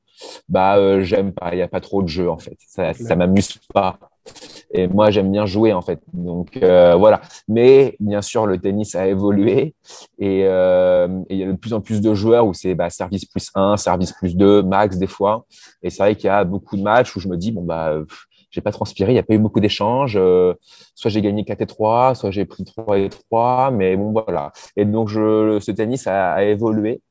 bah 0.48 0.76
euh, 0.76 1.02
j'aime 1.02 1.32
pas. 1.32 1.50
Il 1.52 1.58
y 1.58 1.62
a 1.62 1.68
pas 1.68 1.80
trop 1.80 2.02
de 2.02 2.08
jeu 2.08 2.30
en 2.30 2.38
fait. 2.38 2.56
Ça, 2.66 2.94
ça 2.94 3.16
m'amuse 3.16 3.58
pas. 3.72 3.98
Et 4.72 4.88
moi, 4.88 5.10
j'aime 5.10 5.30
bien 5.30 5.46
jouer 5.46 5.72
en 5.72 5.82
fait. 5.82 6.00
Donc 6.12 6.56
euh, 6.58 6.94
voilà. 6.96 7.20
Mais 7.48 7.96
bien 8.00 8.22
sûr, 8.22 8.46
le 8.46 8.58
tennis 8.58 8.94
a 8.94 9.06
évolué 9.06 9.74
euh, 10.22 11.08
et, 11.28 11.34
il 11.34 11.38
y 11.38 11.44
a 11.44 11.46
de 11.46 11.56
plus 11.56 11.72
en 11.72 11.80
plus 11.80 12.00
de 12.00 12.14
joueurs 12.14 12.46
où 12.46 12.54
c'est 12.54 12.74
bah, 12.74 12.90
service 12.90 13.24
plus 13.24 13.50
1, 13.54 13.76
service 13.76 14.12
plus 14.12 14.36
2, 14.36 14.62
max 14.62 14.98
des 14.98 15.06
fois. 15.06 15.46
Et 15.82 15.90
c'est 15.90 16.02
vrai 16.02 16.16
qu'il 16.16 16.26
y 16.26 16.30
a 16.30 16.44
beaucoup 16.44 16.76
de 16.76 16.82
matchs 16.82 17.14
où 17.16 17.20
je 17.20 17.28
me 17.28 17.36
dis 17.36 17.52
bon 17.52 17.62
bah 17.62 17.94
j'ai 18.50 18.60
pas 18.62 18.72
transpiré, 18.72 19.12
il 19.12 19.14
n'y 19.14 19.20
a 19.20 19.22
pas 19.22 19.34
eu 19.34 19.38
beaucoup 19.38 19.60
d'échanges. 19.60 20.16
Euh, 20.16 20.54
soit 20.94 21.10
j'ai 21.10 21.20
gagné 21.20 21.44
4 21.44 21.60
et 21.60 21.66
3, 21.66 22.14
soit 22.14 22.30
j'ai 22.30 22.44
pris 22.44 22.64
3 22.64 22.98
et 22.98 23.08
3, 23.08 23.70
mais 23.70 23.96
bon 23.96 24.12
voilà. 24.12 24.52
Et 24.76 24.84
donc 24.84 25.08
je, 25.08 25.58
ce 25.60 25.70
tennis 25.72 26.06
a, 26.06 26.32
a 26.32 26.42
évolué. 26.44 27.02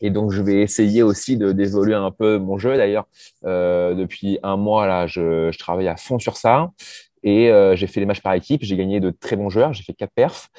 Et 0.00 0.10
donc, 0.10 0.32
je 0.32 0.42
vais 0.42 0.60
essayer 0.62 1.02
aussi 1.02 1.36
de 1.36 1.52
d'évoluer 1.52 1.94
un 1.94 2.10
peu 2.10 2.38
mon 2.38 2.58
jeu. 2.58 2.76
D'ailleurs, 2.76 3.06
euh, 3.44 3.94
depuis 3.94 4.38
un 4.42 4.56
mois, 4.56 4.86
là, 4.86 5.06
je, 5.06 5.50
je, 5.50 5.58
travaille 5.58 5.88
à 5.88 5.96
fond 5.96 6.18
sur 6.18 6.36
ça. 6.36 6.70
Et 7.22 7.50
euh, 7.50 7.74
j'ai 7.76 7.86
fait 7.86 8.00
les 8.00 8.06
matchs 8.06 8.22
par 8.22 8.34
équipe. 8.34 8.62
J'ai 8.62 8.76
gagné 8.76 9.00
de 9.00 9.10
très 9.10 9.36
bons 9.36 9.48
joueurs. 9.48 9.72
J'ai 9.72 9.82
fait 9.82 9.94
quatre 9.94 10.12
perfs 10.14 10.50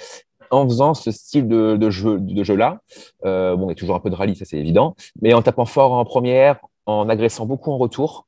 en 0.52 0.66
faisant 0.68 0.94
ce 0.94 1.12
style 1.12 1.48
de, 1.48 1.78
de 1.78 1.90
jeu, 1.90 2.20
de 2.20 2.44
jeu 2.44 2.56
là. 2.56 2.82
Euh, 3.26 3.56
bon, 3.56 3.68
il 3.68 3.70
y 3.70 3.72
a 3.72 3.76
toujours 3.76 3.96
un 3.96 4.00
peu 4.00 4.10
de 4.10 4.16
rallye, 4.16 4.36
ça 4.36 4.46
c'est 4.46 4.58
évident. 4.58 4.96
Mais 5.22 5.34
en 5.34 5.42
tapant 5.42 5.66
fort 5.66 5.94
en 5.94 6.06
première, 6.06 6.60
en 6.86 7.10
agressant 7.10 7.46
beaucoup 7.46 7.72
en 7.72 7.78
retour. 7.78 8.28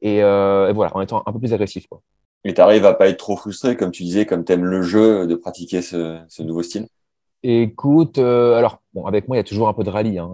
Et, 0.00 0.22
euh, 0.22 0.70
et 0.70 0.72
voilà, 0.72 0.96
en 0.96 1.00
étant 1.00 1.22
un 1.26 1.32
peu 1.32 1.38
plus 1.38 1.52
agressif. 1.52 1.86
Quoi. 1.88 2.00
Mais 2.44 2.54
tu 2.54 2.60
arrives 2.60 2.86
à 2.86 2.94
pas 2.94 3.08
être 3.08 3.18
trop 3.18 3.36
frustré, 3.36 3.76
comme 3.76 3.90
tu 3.90 4.04
disais, 4.04 4.26
comme 4.26 4.44
tu 4.44 4.52
aimes 4.52 4.64
le 4.64 4.82
jeu, 4.82 5.26
de 5.26 5.34
pratiquer 5.34 5.82
ce, 5.82 6.18
ce 6.28 6.42
nouveau 6.42 6.62
style? 6.62 6.86
Écoute, 7.44 8.18
euh, 8.18 8.56
alors 8.56 8.80
bon, 8.94 9.06
avec 9.06 9.28
moi, 9.28 9.36
il 9.36 9.38
y 9.38 9.40
a 9.40 9.44
toujours 9.44 9.68
un 9.68 9.72
peu 9.72 9.84
de 9.84 9.90
rallye. 9.90 10.18
Hein. 10.18 10.32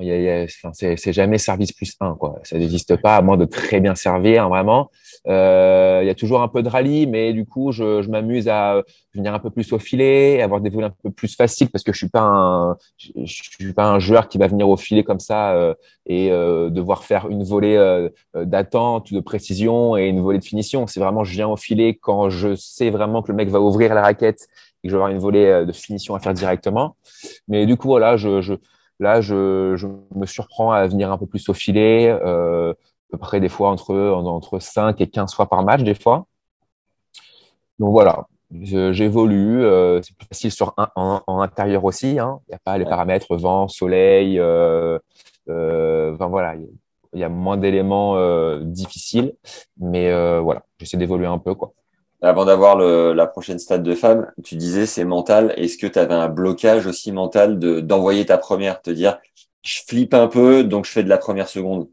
c'est 0.73 1.13
jamais 1.13 1.37
service 1.37 1.73
plus 1.73 1.95
1, 2.01 2.15
quoi. 2.15 2.41
Ça 2.45 2.57
n'existe 2.57 2.97
pas, 2.97 3.17
à 3.17 3.23
moins 3.23 3.37
de 3.37 3.45
très 3.45 3.81
bien 3.81 3.95
servir, 3.95 4.49
vraiment. 4.49 4.91
Euh, 5.27 6.01
il 6.03 6.07
y 6.07 6.11
a 6.11 6.15
toujours 6.15 6.41
un 6.41 6.49
peu 6.49 6.63
de 6.63 6.69
rallye, 6.69 7.07
mais 7.07 7.35
du 7.35 7.45
coup, 7.45 7.73
je, 7.73 8.01
je 8.01 8.09
m'amuse 8.09 8.49
à 8.49 8.83
venir 9.15 9.35
un 9.35 9.39
peu 9.39 9.51
plus 9.51 9.73
au 9.73 9.79
filet, 9.79 10.41
avoir 10.43 10.61
des 10.61 10.71
volets 10.71 10.87
un 10.87 10.95
peu 11.03 11.11
plus 11.11 11.35
faciles, 11.37 11.71
parce 11.71 11.85
que 11.85 11.93
je 11.93 11.99
suis 11.99 12.09
pas 12.09 12.23
un, 12.23 12.77
je, 12.97 13.25
suis 13.25 13.73
pas 13.73 13.87
un 13.87 13.99
joueur 13.99 14.29
qui 14.29 14.39
va 14.39 14.47
venir 14.47 14.69
au 14.69 14.77
filet 14.77 15.05
comme 15.05 15.21
ça 15.21 15.53
euh, 15.53 15.75
et 16.07 16.31
euh, 16.31 16.71
devoir 16.71 17.05
faire 17.05 17.29
une 17.29 17.45
volée 17.45 17.77
euh, 17.77 18.09
d'attente, 18.35 19.13
de 19.13 19.21
précision 19.21 19.97
et 19.97 20.07
une 20.07 20.21
volée 20.21 20.39
de 20.39 20.45
finition. 20.45 20.87
C'est 20.87 21.01
vraiment, 21.01 21.25
je 21.25 21.33
viens 21.33 21.49
au 21.49 21.57
filet 21.57 21.99
quand 22.01 22.31
je 22.31 22.55
sais 22.55 22.91
vraiment 22.91 23.23
que 23.23 23.31
le 23.31 23.37
mec 23.37 23.49
va 23.49 23.61
ouvrir 23.61 23.95
la 23.95 24.03
raquette 24.03 24.49
et 24.85 24.89
que 24.89 24.91
je 24.91 24.97
vais 24.97 25.03
avoir 25.03 25.11
une 25.11 25.19
volée 25.19 25.47
euh, 25.47 25.65
de 25.65 25.73
finition 25.73 26.15
à 26.15 26.21
faire 26.21 26.35
directement. 26.35 26.97
Mais 27.49 27.67
du 27.67 27.77
coup, 27.77 27.89
voilà, 27.89 28.17
je, 28.17 28.43
je 28.43 28.55
là, 29.01 29.21
je, 29.21 29.75
je, 29.77 29.87
me 30.15 30.27
surprends 30.27 30.73
à 30.73 30.87
venir 30.87 31.11
un 31.11 31.19
peu 31.19 31.27
plus 31.27 31.49
au 31.49 31.55
filet, 31.55 32.09
euh, 32.09 32.73
à 32.73 32.77
peu 33.13 33.19
près 33.19 33.41
des 33.41 33.49
fois 33.49 33.71
entre, 33.71 33.95
entre 33.97 34.59
5 34.61 35.01
et 35.01 35.09
15 35.09 35.35
fois 35.35 35.49
par 35.49 35.65
match, 35.65 35.83
des 35.83 35.95
fois. 35.95 36.27
Donc 37.79 37.91
voilà, 37.91 38.27
j'évolue. 38.53 39.65
Euh, 39.65 40.01
c'est 40.03 40.17
plus 40.17 40.27
facile 40.27 40.53
sur 40.53 40.75
un, 40.77 40.89
en, 40.97 41.41
intérieur 41.41 41.85
aussi. 41.85 42.13
Il 42.13 42.19
hein. 42.21 42.41
n'y 42.49 42.55
a 42.55 42.59
pas 42.59 42.79
les 42.79 42.85
paramètres 42.85 43.37
vent, 43.37 43.69
soleil. 43.69 44.39
Euh, 44.39 44.99
euh, 45.49 46.15
enfin 46.15 46.29
voilà, 46.29 46.55
il 47.15 47.21
y 47.21 47.25
a 47.25 47.29
moins 47.29 47.57
d'éléments 47.57 48.17
euh, 48.17 48.61
difficiles. 48.63 49.35
Mais 49.79 50.11
euh, 50.11 50.41
voilà, 50.41 50.65
j'essaie 50.79 50.97
d'évoluer 50.97 51.27
un 51.27 51.39
peu. 51.39 51.55
quoi. 51.55 51.73
Avant 52.25 52.47
d'avoir 52.47 52.77
la 52.77 53.27
prochaine 53.27 53.59
stade 53.59 53.83
de 53.83 53.95
femme, 53.95 54.31
tu 54.43 54.57
disais 54.57 54.87
c'est 54.87 55.05
mental. 55.05 55.53
Est-ce 55.59 55.77
que 55.77 55.87
tu 55.87 55.99
avais 55.99 56.15
un 56.15 56.29
blocage 56.29 56.87
aussi 56.87 57.13
mental 57.13 57.59
de 57.59 57.81
d'envoyer 57.81 58.25
ta 58.25 58.39
première, 58.39 58.81
te 58.81 58.91
dire 58.91 59.19
je 59.61 59.81
flippe 59.87 60.15
un 60.15 60.29
peu, 60.29 60.65
donc 60.65 60.87
je 60.87 60.91
fais 60.91 61.03
de 61.03 61.09
la 61.09 61.19
première 61.19 61.49
seconde? 61.49 61.89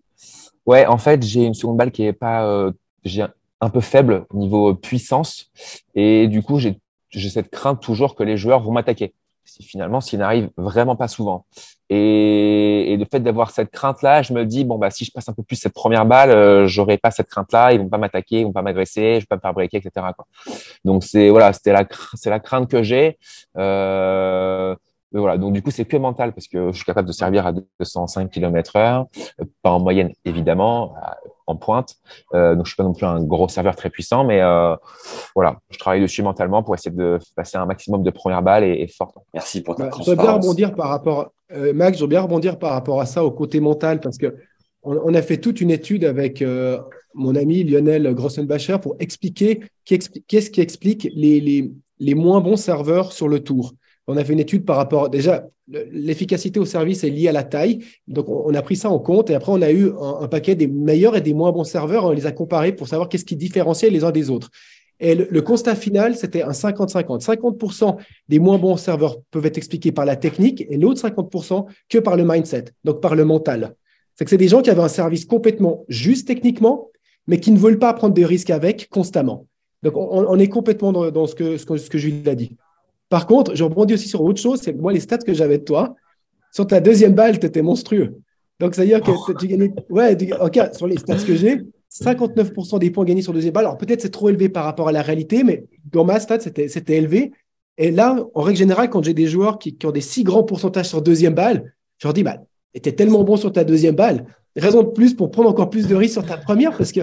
Ouais, 0.65 0.85
en 0.85 0.97
fait, 0.97 1.21
j'ai 1.23 1.43
une 1.43 1.53
seconde 1.53 1.77
balle 1.77 1.91
qui 1.91 2.03
est 2.03 2.13
pas. 2.13 2.45
Euh, 2.45 2.71
j'ai 3.03 3.25
un 3.59 3.69
peu 3.69 3.81
faible 3.81 4.25
niveau 4.33 4.73
puissance. 4.73 5.51
Et 5.95 6.27
du 6.27 6.41
coup, 6.43 6.59
j'ai 6.59 6.79
cette 7.29 7.49
crainte 7.49 7.81
toujours 7.81 8.15
que 8.15 8.23
les 8.23 8.37
joueurs 8.37 8.61
vont 8.61 8.71
m'attaquer. 8.71 9.13
Si 9.43 9.63
finalement, 9.63 10.01
s'il 10.01 10.19
n'arrive 10.19 10.49
vraiment 10.55 10.95
pas 10.95 11.07
souvent. 11.07 11.45
Et, 11.89 12.95
le 12.97 13.05
fait 13.05 13.19
d'avoir 13.19 13.51
cette 13.51 13.71
crainte-là, 13.71 14.21
je 14.21 14.33
me 14.33 14.45
dis, 14.45 14.63
bon, 14.63 14.77
bah, 14.77 14.91
si 14.91 15.03
je 15.03 15.11
passe 15.11 15.27
un 15.27 15.33
peu 15.33 15.43
plus 15.43 15.55
cette 15.55 15.73
première 15.73 16.05
balle, 16.05 16.29
euh, 16.29 16.67
j'aurai 16.67 16.97
pas 16.97 17.11
cette 17.11 17.27
crainte-là, 17.27 17.73
ils 17.73 17.79
vont 17.79 17.89
pas 17.89 17.97
m'attaquer, 17.97 18.41
ils 18.41 18.43
vont 18.45 18.51
pas 18.51 18.61
m'agresser, 18.61 19.15
je 19.15 19.19
vais 19.21 19.25
pas 19.25 19.35
me 19.35 19.41
faire 19.41 19.53
breaker, 19.53 19.77
etc. 19.77 20.07
Quoi. 20.15 20.25
Donc, 20.85 21.03
c'est, 21.03 21.29
voilà, 21.29 21.51
c'était 21.53 21.73
la, 21.73 21.85
c'est 22.13 22.29
la 22.29 22.39
crainte 22.39 22.69
que 22.69 22.83
j'ai. 22.83 23.17
Euh, 23.57 24.75
mais 25.11 25.19
voilà, 25.19 25.37
donc 25.37 25.53
du 25.53 25.61
coup, 25.61 25.71
c'est 25.71 25.85
que 25.85 25.97
mental 25.97 26.31
parce 26.33 26.47
que 26.47 26.71
je 26.71 26.75
suis 26.75 26.85
capable 26.85 27.07
de 27.07 27.13
servir 27.13 27.45
à 27.45 27.51
205 27.51 28.29
km 28.29 28.77
heure, 28.77 29.07
euh, 29.41 29.45
pas 29.61 29.71
en 29.71 29.79
moyenne 29.79 30.13
évidemment, 30.23 30.93
en 31.51 31.55
pointe. 31.55 31.95
Euh, 32.33 32.55
donc 32.55 32.65
je 32.65 32.71
suis 32.71 32.77
pas 32.77 32.83
non 32.83 32.93
plus 32.93 33.05
un 33.05 33.21
gros 33.23 33.47
serveur 33.47 33.75
très 33.75 33.89
puissant, 33.89 34.23
mais 34.23 34.41
euh, 34.41 34.75
voilà, 35.35 35.57
je 35.69 35.77
travaille 35.77 36.01
dessus 36.01 36.23
mentalement 36.23 36.63
pour 36.63 36.75
essayer 36.75 36.95
de 36.95 37.19
passer 37.35 37.57
un 37.57 37.65
maximum 37.65 38.03
de 38.03 38.09
premières 38.09 38.41
balles 38.41 38.63
et, 38.63 38.81
et 38.81 38.87
fort. 38.87 39.13
Merci 39.33 39.61
pour 39.61 39.75
ta 39.75 39.85
bah, 39.85 39.91
Je 40.05 40.13
bien 40.13 40.31
rebondir 40.31 40.73
par 40.73 40.89
rapport, 40.89 41.31
euh, 41.53 41.73
Max, 41.73 41.97
je 41.97 42.03
veux 42.03 42.09
bien 42.09 42.21
rebondir 42.21 42.57
par 42.57 42.71
rapport 42.71 43.01
à 43.01 43.05
ça 43.05 43.23
au 43.23 43.31
côté 43.31 43.59
mental 43.59 43.99
parce 43.99 44.17
que 44.17 44.35
on, 44.83 45.13
a 45.13 45.21
fait 45.21 45.37
toute 45.37 45.61
une 45.61 45.69
étude 45.69 46.03
avec 46.05 46.41
euh, 46.41 46.79
mon 47.13 47.35
ami 47.35 47.63
Lionel 47.63 48.15
Grossenbacher 48.15 48.77
pour 48.81 48.95
expliquer 48.99 49.59
qu'est-ce 49.85 50.49
qui 50.49 50.59
explique 50.61 51.07
les, 51.13 51.39
les, 51.39 51.71
les 51.99 52.15
moins 52.15 52.41
bons 52.41 52.55
serveurs 52.55 53.11
sur 53.11 53.27
le 53.27 53.41
tour. 53.43 53.73
On 54.11 54.17
a 54.17 54.25
fait 54.25 54.33
une 54.33 54.39
étude 54.39 54.65
par 54.65 54.75
rapport, 54.75 55.09
déjà, 55.09 55.47
l'efficacité 55.69 56.59
au 56.59 56.65
service 56.65 57.05
est 57.05 57.09
liée 57.09 57.29
à 57.29 57.31
la 57.31 57.43
taille. 57.43 57.79
Donc, 58.07 58.27
on 58.27 58.53
a 58.53 58.61
pris 58.61 58.75
ça 58.75 58.89
en 58.89 58.99
compte 58.99 59.29
et 59.29 59.35
après, 59.35 59.53
on 59.53 59.61
a 59.61 59.71
eu 59.71 59.91
un, 60.01 60.27
paquet 60.27 60.55
des 60.55 60.67
meilleurs 60.67 61.15
et 61.15 61.21
des 61.21 61.33
moins 61.33 61.53
bons 61.53 61.63
serveurs. 61.63 62.05
On 62.05 62.11
les 62.11 62.25
a 62.25 62.33
comparés 62.33 62.73
pour 62.73 62.89
savoir 62.89 63.07
qu'est-ce 63.07 63.23
qui 63.23 63.37
différenciait 63.37 63.89
les 63.89 64.03
uns 64.03 64.11
des 64.11 64.29
autres. 64.29 64.49
Et 64.99 65.15
le, 65.15 65.41
constat 65.41 65.75
final, 65.75 66.15
c'était 66.17 66.43
un 66.43 66.51
50-50. 66.51 67.23
50%, 67.23 67.97
des 68.27 68.39
moins 68.39 68.57
bons 68.57 68.75
serveurs 68.75 69.17
peuvent 69.31 69.45
être 69.45 69.57
expliqués 69.57 69.93
par 69.93 70.03
la 70.03 70.17
technique 70.17 70.65
et 70.69 70.77
l'autre 70.77 71.01
50% 71.01 71.65
que 71.89 71.97
par 71.97 72.17
le 72.17 72.25
mindset, 72.25 72.65
donc 72.83 73.01
par 73.01 73.15
le 73.15 73.23
mental. 73.23 73.75
C'est 74.15 74.25
que 74.25 74.29
c'est 74.29 74.37
des 74.37 74.49
gens 74.49 74.61
qui 74.61 74.69
avaient 74.69 74.81
un 74.81 74.89
service 74.89 75.25
complètement 75.25 75.85
juste 75.87 76.27
techniquement, 76.27 76.89
mais 77.27 77.39
qui 77.39 77.51
ne 77.51 77.57
veulent 77.57 77.79
pas 77.79 77.93
prendre 77.93 78.13
des 78.13 78.25
risques 78.25 78.49
avec 78.49 78.89
constamment. 78.89 79.47
Donc, 79.83 79.93
on, 79.95 80.37
est 80.37 80.49
complètement 80.49 80.91
dans, 80.91 81.25
ce, 81.25 81.33
que, 81.33 81.57
ce, 81.57 81.65
que, 81.65 81.77
ce 81.77 81.89
que 81.89 81.97
Jules 81.97 82.27
a 82.29 82.35
dit. 82.35 82.55
Par 83.11 83.27
contre, 83.27 83.55
je 83.55 83.65
rebondis 83.65 83.95
aussi 83.95 84.07
sur 84.07 84.21
autre 84.21 84.39
chose, 84.39 84.61
c'est 84.63 84.71
moi, 84.71 84.93
les 84.93 85.01
stats 85.01 85.17
que 85.17 85.33
j'avais 85.33 85.57
de 85.57 85.65
toi, 85.65 85.95
sur 86.53 86.65
ta 86.65 86.79
deuxième 86.79 87.13
balle, 87.13 87.37
tu 87.39 87.45
étais 87.45 87.61
monstrueux. 87.61 88.15
Donc, 88.57 88.73
c'est-à-dire 88.73 89.01
que 89.01 89.33
tu 89.37 89.47
gagnais, 89.47 89.73
ouais, 89.89 90.17
sur 90.71 90.87
les 90.87 90.95
stats 90.95 91.17
que 91.17 91.35
j'ai, 91.35 91.61
59% 91.91 92.79
des 92.79 92.89
points 92.89 93.03
gagnés 93.03 93.21
sur 93.21 93.33
deuxième 93.33 93.51
balle. 93.51 93.65
Alors, 93.65 93.77
peut-être 93.77 94.01
c'est 94.01 94.11
trop 94.11 94.29
élevé 94.29 94.47
par 94.47 94.63
rapport 94.63 94.87
à 94.87 94.93
la 94.93 95.01
réalité, 95.01 95.43
mais 95.43 95.65
dans 95.91 96.05
ma 96.05 96.21
stat, 96.21 96.39
c'était 96.39 96.95
élevé. 96.95 97.33
Et 97.77 97.91
là, 97.91 98.15
en 98.33 98.41
règle 98.43 98.59
générale, 98.59 98.89
quand 98.89 99.03
j'ai 99.03 99.13
des 99.13 99.27
joueurs 99.27 99.59
qui, 99.59 99.77
ont 99.83 99.91
des 99.91 99.99
si 99.99 100.23
grands 100.23 100.43
pourcentages 100.43 100.87
sur 100.87 101.01
deuxième 101.01 101.33
balle, 101.33 101.73
je 101.97 102.07
leur 102.07 102.13
dis, 102.13 102.23
bah, 102.23 102.37
tu 102.81 102.95
tellement 102.95 103.25
bon 103.25 103.35
sur 103.35 103.51
ta 103.51 103.65
deuxième 103.65 103.95
balle, 103.95 104.25
raison 104.55 104.83
de 104.83 104.89
plus 104.89 105.15
pour 105.15 105.31
prendre 105.31 105.49
encore 105.49 105.69
plus 105.69 105.85
de 105.85 105.95
risques 105.95 106.13
sur 106.13 106.25
ta 106.25 106.37
première, 106.37 106.77
parce 106.77 106.93
que, 106.93 107.01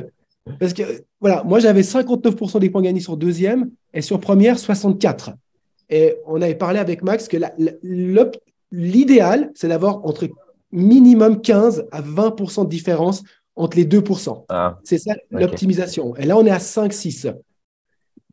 parce 0.58 0.72
que 0.72 0.84
voilà, 1.20 1.44
moi, 1.44 1.58
j'avais 1.58 1.82
59% 1.82 2.60
des 2.60 2.70
points 2.70 2.80
gagnés 2.80 3.00
sur 3.00 3.18
deuxième 3.18 3.68
et 3.92 4.00
sur 4.00 4.18
première, 4.20 4.58
64. 4.58 5.32
Et 5.90 6.16
on 6.26 6.40
avait 6.42 6.54
parlé 6.54 6.78
avec 6.78 7.02
Max 7.02 7.28
que 7.28 7.38
l'idéal, 8.72 9.50
c'est 9.54 9.68
d'avoir 9.68 10.04
entre 10.04 10.28
minimum 10.70 11.40
15 11.40 11.88
à 11.90 12.02
20% 12.02 12.64
de 12.64 12.68
différence 12.68 13.22
entre 13.56 13.76
les 13.76 13.84
2 13.84 14.02
ah, 14.48 14.78
C'est 14.84 14.98
ça 14.98 15.14
l'optimisation. 15.30 16.14
Et 16.16 16.26
là, 16.26 16.36
on 16.36 16.46
est 16.46 16.50
à 16.50 16.58
5-6. 16.58 17.34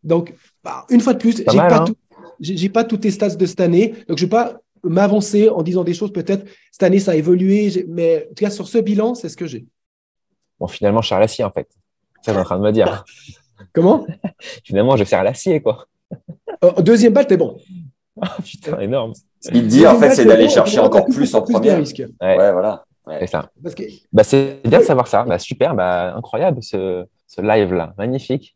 Donc, 0.04 0.34
bah, 0.64 0.86
une 0.90 1.02
fois 1.02 1.14
de 1.14 1.20
plus, 1.20 1.38
je 1.38 1.52
n'ai 1.52 1.58
pas, 1.58 1.86
hein. 1.86 2.70
pas 2.74 2.84
tous 2.84 2.98
tes 2.98 3.12
stats 3.12 3.36
de 3.36 3.46
cette 3.46 3.60
année. 3.60 3.96
Donc, 4.08 4.18
je 4.18 4.26
ne 4.26 4.30
vais 4.30 4.30
pas 4.30 4.62
m'avancer 4.84 5.50
en 5.50 5.64
disant 5.64 5.84
des 5.84 5.96
choses. 5.96 6.14
Peut-être 6.14 6.46
cette 6.72 6.84
année, 6.84 7.00
ça 7.00 7.12
a 7.12 7.16
évolué. 7.16 7.86
Mais 7.88 8.28
en 8.30 8.36
tout 8.36 8.44
cas, 8.44 8.52
sur 8.52 8.68
ce 8.68 8.78
bilan, 8.78 9.16
c'est 9.16 9.30
ce 9.30 9.38
que 9.38 9.48
j'ai. 9.48 9.66
Bon, 10.60 10.68
finalement, 10.68 11.02
je 11.02 11.10
sers 11.10 11.18
à 11.18 11.22
l'acier, 11.22 11.44
en 11.44 11.52
fait. 11.52 11.68
C'est 12.22 12.32
ce 12.32 12.36
que 12.36 12.42
en 12.42 12.44
train 12.44 12.60
de 12.60 12.64
me 12.64 12.72
dire. 12.72 13.04
Comment? 13.74 14.06
Finalement, 14.64 14.96
je 14.96 15.04
sers 15.06 15.20
à 15.20 15.24
l'acier, 15.24 15.60
quoi. 15.62 15.88
Euh, 16.66 16.82
deuxième 16.82 17.14
balle, 17.14 17.28
t'es 17.28 17.38
bon. 17.38 17.58
Ah, 18.22 18.38
putain, 18.44 18.80
énorme. 18.80 19.14
Ce 19.42 19.50
qu'il 19.50 19.68
dit, 19.68 19.86
en 19.86 20.00
fait, 20.00 20.12
c'est 20.12 20.26
d'aller 20.26 20.50
chercher 20.50 20.80
encore 20.80 21.06
plus, 21.06 21.34
en 21.36 21.42
première. 21.42 21.80
Ouais. 21.80 22.52
voilà. 22.52 22.86
C'est 23.20 23.28
ça. 23.28 23.52
Bah, 24.12 24.24
c'est 24.24 24.62
bien 24.64 24.80
de 24.80 24.84
savoir 24.84 25.08
ça. 25.08 25.24
Bah, 25.24 25.38
super, 25.38 25.76
bah, 25.76 26.16
incroyable 26.16 26.64
ce, 26.64 27.06
ce 27.28 27.42
live-là. 27.42 27.94
Magnifique. 27.98 28.56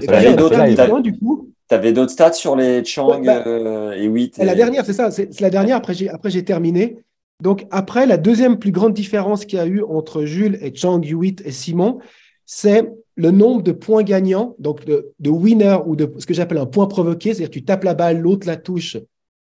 Tu 0.00 0.08
avais 0.08 1.92
d'autres 1.92 2.10
stats 2.10 2.32
sur 2.32 2.56
les 2.56 2.84
Chang 2.84 3.20
bah, 3.22 3.42
euh, 3.46 3.92
et 3.92 4.04
8 4.04 4.38
La 4.38 4.54
dernière, 4.54 4.84
c'est 4.84 4.92
ça. 4.92 5.10
C'est 5.10 5.40
la 5.40 5.50
dernière. 5.50 5.76
Après, 5.76 5.94
j'ai 5.94 6.44
terminé. 6.44 6.98
Donc, 7.42 7.66
après, 7.70 8.06
la 8.06 8.16
deuxième 8.16 8.58
plus 8.58 8.72
grande 8.72 8.94
différence 8.94 9.44
qu'il 9.44 9.58
y 9.58 9.62
a 9.62 9.66
eu 9.66 9.82
entre 9.82 10.24
Jules 10.24 10.58
et 10.60 10.74
Chang, 10.74 11.00
Hewitt 11.02 11.42
et 11.44 11.52
Simon, 11.52 11.98
c'est 12.46 12.90
le 13.18 13.32
nombre 13.32 13.62
de 13.62 13.72
points 13.72 14.04
gagnants, 14.04 14.54
donc 14.60 14.84
de, 14.84 15.12
winner 15.28 15.78
ou 15.86 15.96
de 15.96 16.10
ce 16.18 16.24
que 16.24 16.32
j'appelle 16.32 16.58
un 16.58 16.66
point 16.66 16.86
provoqué, 16.86 17.34
c'est-à-dire 17.34 17.50
tu 17.50 17.64
tapes 17.64 17.82
la 17.82 17.94
balle, 17.94 18.20
l'autre 18.20 18.46
la 18.46 18.56
touche, 18.56 18.96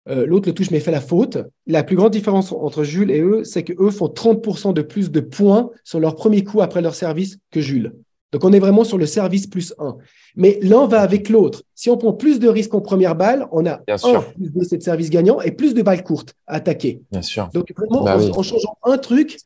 euh, 0.10 0.26
l'autre 0.26 0.50
le 0.50 0.54
touche 0.54 0.72
mais 0.72 0.82
fait 0.82 0.92
la 0.92 1.00
faute. 1.00 1.38
La 1.68 1.82
plus 1.84 1.96
grande 1.96 2.12
différence 2.12 2.52
entre 2.52 2.84
Jules 2.84 3.12
et 3.12 3.22
eux, 3.22 3.46
c'est 3.46 3.64
qu'eux 3.64 3.90
font 3.90 4.08
30% 4.08 4.74
de 4.74 4.82
plus 4.82 5.10
de 5.10 5.22
points 5.22 5.70
sur 5.86 6.02
leur 6.02 6.18
premier 6.18 6.44
coup 6.44 6.62
après 6.62 6.82
leur 6.82 6.96
service 6.96 7.38
que 7.50 7.62
Jules. 7.62 7.94
Donc 8.34 8.44
on 8.44 8.52
est 8.52 8.60
vraiment 8.60 8.84
sur 8.84 8.98
le 8.98 9.06
service 9.06 9.48
plus 9.48 9.74
1. 9.80 9.96
Mais 10.36 10.60
l'un 10.62 10.86
va 10.88 11.02
avec 11.02 11.30
l'autre. 11.30 11.64
Si 11.74 11.90
on 11.90 11.98
prend 11.98 12.12
plus 12.12 12.40
de 12.40 12.50
risques 12.50 12.74
en 12.74 12.82
première 12.82 13.16
balle, 13.16 13.48
on 13.54 13.66
a 13.66 13.82
un 13.88 14.22
plus 14.54 14.70
de 14.70 14.82
service 14.82 15.10
gagnant 15.10 15.40
et 15.42 15.52
plus 15.52 15.74
de 15.74 15.82
balles 15.82 16.04
courtes 16.04 16.36
à 16.46 16.56
attaquer. 16.56 17.02
Bien 17.12 17.22
sûr. 17.22 17.50
Donc 17.54 17.72
vraiment, 17.76 18.04
bah 18.04 18.18
en, 18.18 18.44
changeant 18.44 18.78
un 18.84 18.98
truc, 18.98 19.38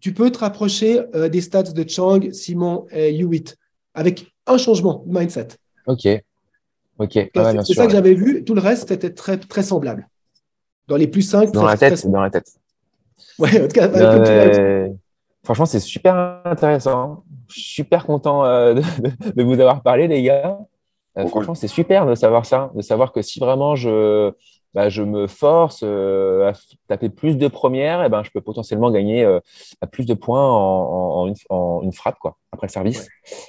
tu 0.00 0.12
peux 0.12 0.30
te 0.30 0.38
rapprocher 0.38 1.00
euh, 1.14 1.28
des 1.28 1.40
stats 1.40 1.62
de 1.62 1.88
Chang, 1.88 2.32
Simon 2.32 2.86
et 2.90 3.18
Hewitt 3.18 3.56
avec 3.94 4.32
un 4.46 4.58
changement 4.58 5.02
de 5.06 5.18
mindset. 5.18 5.48
Ok. 5.86 6.06
Ok. 6.98 7.30
Ah 7.34 7.52
c'est 7.64 7.74
ça 7.74 7.86
que 7.86 7.92
j'avais 7.92 8.14
vu. 8.14 8.44
Tout 8.44 8.54
le 8.54 8.60
reste 8.60 8.90
était 8.90 9.12
très, 9.12 9.38
très 9.38 9.62
semblable. 9.62 10.08
Dans 10.88 10.96
les 10.96 11.06
plus 11.06 11.22
5. 11.22 11.52
Dans 11.52 11.64
la 11.64 11.76
tête, 11.76 12.06
dans 12.06 12.20
la 12.20 12.30
tête. 12.30 12.52
Ouais, 13.38 13.62
en 13.62 13.68
tout 13.68 13.74
cas, 13.74 14.88
franchement, 15.44 15.66
c'est 15.66 15.80
super 15.80 16.40
intéressant. 16.44 17.24
Je 17.48 17.54
suis 17.54 17.62
super 17.62 18.04
content 18.04 18.44
euh, 18.44 18.74
de, 19.36 19.42
vous 19.42 19.60
avoir 19.60 19.82
parlé, 19.82 20.08
les 20.08 20.22
gars. 20.22 20.58
Euh, 21.18 21.26
franchement, 21.26 21.54
c'est 21.54 21.68
super 21.68 22.06
de 22.06 22.14
savoir 22.14 22.46
ça, 22.46 22.70
de 22.74 22.82
savoir 22.82 23.12
que 23.12 23.22
si 23.22 23.38
vraiment 23.38 23.76
je, 23.76 24.32
bah, 24.76 24.90
je 24.90 25.00
me 25.00 25.26
force 25.26 25.80
euh, 25.82 26.50
à 26.50 26.52
taper 26.86 27.08
plus 27.08 27.38
de 27.38 27.48
premières, 27.48 28.04
et 28.04 28.10
ben, 28.10 28.22
je 28.22 28.30
peux 28.30 28.42
potentiellement 28.42 28.90
gagner 28.90 29.24
euh, 29.24 29.40
plus 29.90 30.04
de 30.04 30.12
points 30.12 30.46
en, 30.46 31.32
une, 31.82 31.92
frappe 31.94 32.18
quoi, 32.18 32.36
après 32.52 32.66
le 32.66 32.72
service. 32.72 33.08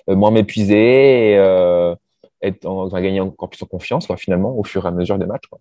Euh, 0.09 0.15
moins 0.15 0.31
m'épuiser 0.31 1.31
et 1.31 1.95
être 2.41 2.65
en, 2.65 2.87
gagner 2.87 3.19
encore 3.19 3.49
plus 3.49 3.61
en 3.61 3.65
confiance 3.65 4.07
quoi, 4.07 4.15
finalement 4.15 4.57
au 4.57 4.63
fur 4.63 4.85
et 4.85 4.87
à 4.87 4.91
mesure 4.91 5.17
des 5.17 5.25
matchs. 5.25 5.47
Quoi. 5.49 5.59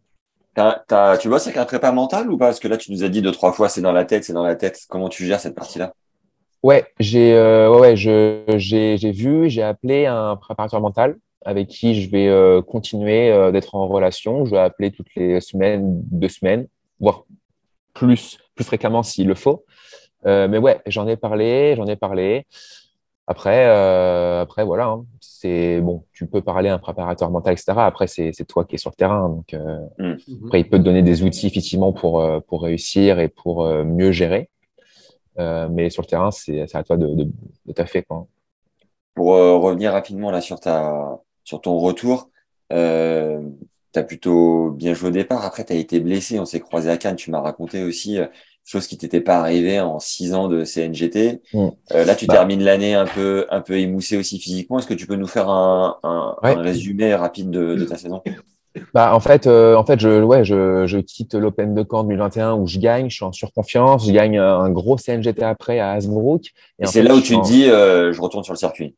tu 1.18 1.26
vois, 1.26 1.40
c'est 1.40 1.52
qu'un 1.52 1.64
prépa 1.64 1.90
mental 1.90 2.30
ou 2.30 2.38
pas? 2.38 2.46
Parce 2.46 2.60
que 2.60 2.68
là, 2.68 2.76
tu 2.76 2.92
nous 2.92 3.02
as 3.02 3.08
dit 3.08 3.20
deux, 3.20 3.32
trois 3.32 3.50
fois, 3.50 3.68
c'est 3.68 3.80
dans 3.80 3.90
la 3.90 4.04
tête, 4.04 4.22
c'est 4.22 4.32
dans 4.32 4.44
la 4.44 4.54
tête. 4.54 4.82
Comment 4.88 5.08
tu 5.08 5.26
gères 5.26 5.40
cette 5.40 5.56
partie-là? 5.56 5.94
Ouais, 6.62 6.86
j'ai 7.00 7.34
ouais, 7.68 7.96
j'ai 7.96 9.10
vu, 9.10 9.50
j'ai 9.50 9.64
appelé 9.64 10.06
un 10.06 10.36
préparateur 10.36 10.80
mental 10.80 11.16
avec 11.46 11.68
qui 11.68 12.02
je 12.02 12.10
vais 12.10 12.26
euh, 12.26 12.60
continuer 12.60 13.30
euh, 13.30 13.52
d'être 13.52 13.76
en 13.76 13.86
relation. 13.86 14.44
Je 14.44 14.50
vais 14.50 14.58
appeler 14.58 14.90
toutes 14.90 15.14
les 15.14 15.40
semaines, 15.40 16.02
deux 16.10 16.28
semaines, 16.28 16.66
voire 16.98 17.24
plus, 17.94 18.38
plus 18.56 18.64
fréquemment 18.64 19.04
s'il 19.04 19.28
le 19.28 19.36
faut. 19.36 19.64
Euh, 20.26 20.48
mais 20.48 20.58
ouais, 20.58 20.80
j'en 20.86 21.06
ai 21.06 21.16
parlé, 21.16 21.74
j'en 21.76 21.86
ai 21.86 21.94
parlé. 21.94 22.46
Après, 23.28 23.64
après 23.64 24.64
voilà, 24.64 24.86
hein, 24.86 25.04
c'est 25.20 25.80
bon. 25.80 26.04
Tu 26.12 26.26
peux 26.26 26.42
parler 26.42 26.68
à 26.68 26.74
un 26.74 26.78
préparateur 26.78 27.30
mental, 27.30 27.54
etc. 27.54 27.72
Après, 27.78 28.06
c'est 28.06 28.32
toi 28.46 28.64
qui 28.64 28.76
es 28.76 28.78
sur 28.78 28.90
le 28.90 28.96
terrain. 28.96 29.28
Donc, 29.28 29.52
mm. 29.98 30.44
après, 30.44 30.60
il 30.60 30.68
peut 30.68 30.78
te 30.78 30.82
donner 30.84 31.02
des 31.02 31.24
outils 31.24 31.48
effectivement 31.48 31.92
pour 31.92 32.24
pour 32.46 32.62
réussir 32.62 33.18
et 33.18 33.28
pour 33.28 33.64
mieux 33.84 34.12
gérer. 34.12 34.48
mais 35.38 35.90
sur 35.90 36.02
le 36.02 36.06
terrain, 36.06 36.30
c'est 36.30 36.72
à 36.72 36.84
toi 36.84 36.96
de, 36.96 37.08
de, 37.08 37.28
de 37.66 37.72
taffer. 37.72 38.04
Quoi. 38.04 38.28
Pour 39.14 39.34
revenir 39.34 39.90
rapidement 39.90 40.30
là 40.30 40.40
sur 40.40 40.60
ta 40.60 41.18
sur 41.46 41.60
ton 41.60 41.78
retour, 41.78 42.28
euh, 42.72 43.40
tu 43.94 43.98
as 43.98 44.02
plutôt 44.02 44.70
bien 44.72 44.92
joué 44.92 45.08
au 45.08 45.12
départ. 45.12 45.44
Après, 45.44 45.64
tu 45.64 45.72
as 45.72 45.76
été 45.76 46.00
blessé. 46.00 46.38
On 46.38 46.44
s'est 46.44 46.60
croisé 46.60 46.90
à 46.90 46.98
Cannes. 46.98 47.16
Tu 47.16 47.30
m'as 47.30 47.40
raconté 47.40 47.84
aussi 47.84 48.18
euh, 48.18 48.26
chose 48.64 48.88
qui 48.88 48.98
t'était 48.98 49.20
pas 49.20 49.38
arrivée 49.38 49.78
en 49.80 50.00
six 50.00 50.34
ans 50.34 50.48
de 50.48 50.64
CNGT. 50.64 51.40
Mm. 51.54 51.68
Euh, 51.92 52.04
là, 52.04 52.16
tu 52.16 52.26
bah. 52.26 52.34
termines 52.34 52.64
l'année 52.64 52.94
un 52.94 53.06
peu, 53.06 53.46
un 53.48 53.60
peu 53.60 53.78
émoussé 53.78 54.16
aussi 54.16 54.40
physiquement. 54.40 54.80
Est-ce 54.80 54.88
que 54.88 54.94
tu 54.94 55.06
peux 55.06 55.14
nous 55.14 55.28
faire 55.28 55.48
un, 55.48 55.98
un, 56.02 56.36
résumé 56.42 57.14
rapide 57.14 57.50
de, 57.50 57.76
de, 57.76 57.84
ta 57.84 57.96
saison? 57.96 58.22
Bah, 58.92 59.14
en 59.14 59.20
fait, 59.20 59.46
euh, 59.46 59.74
en 59.76 59.84
fait, 59.84 60.00
je, 60.00 60.22
ouais, 60.22 60.44
je, 60.44 60.86
je 60.86 60.98
quitte 60.98 61.34
l'Open 61.34 61.74
de 61.74 61.84
Caen 61.88 62.04
2021 62.04 62.54
où 62.56 62.66
je 62.66 62.78
gagne, 62.78 63.08
je 63.08 63.14
suis 63.14 63.24
en 63.24 63.32
surconfiance, 63.32 64.06
je 64.06 64.12
gagne 64.12 64.38
un 64.38 64.68
gros 64.68 64.96
CNGT 64.96 65.42
après 65.42 65.78
à 65.78 65.92
Hasbrook. 65.92 66.50
Et, 66.78 66.86
c'est 66.86 67.02
là 67.02 67.14
où 67.14 67.20
tu 67.20 67.36
te 67.38 67.44
dis, 67.44 67.70
euh, 67.70 68.12
je 68.12 68.20
retourne 68.20 68.44
sur 68.44 68.52
le 68.52 68.58
circuit. 68.58 68.94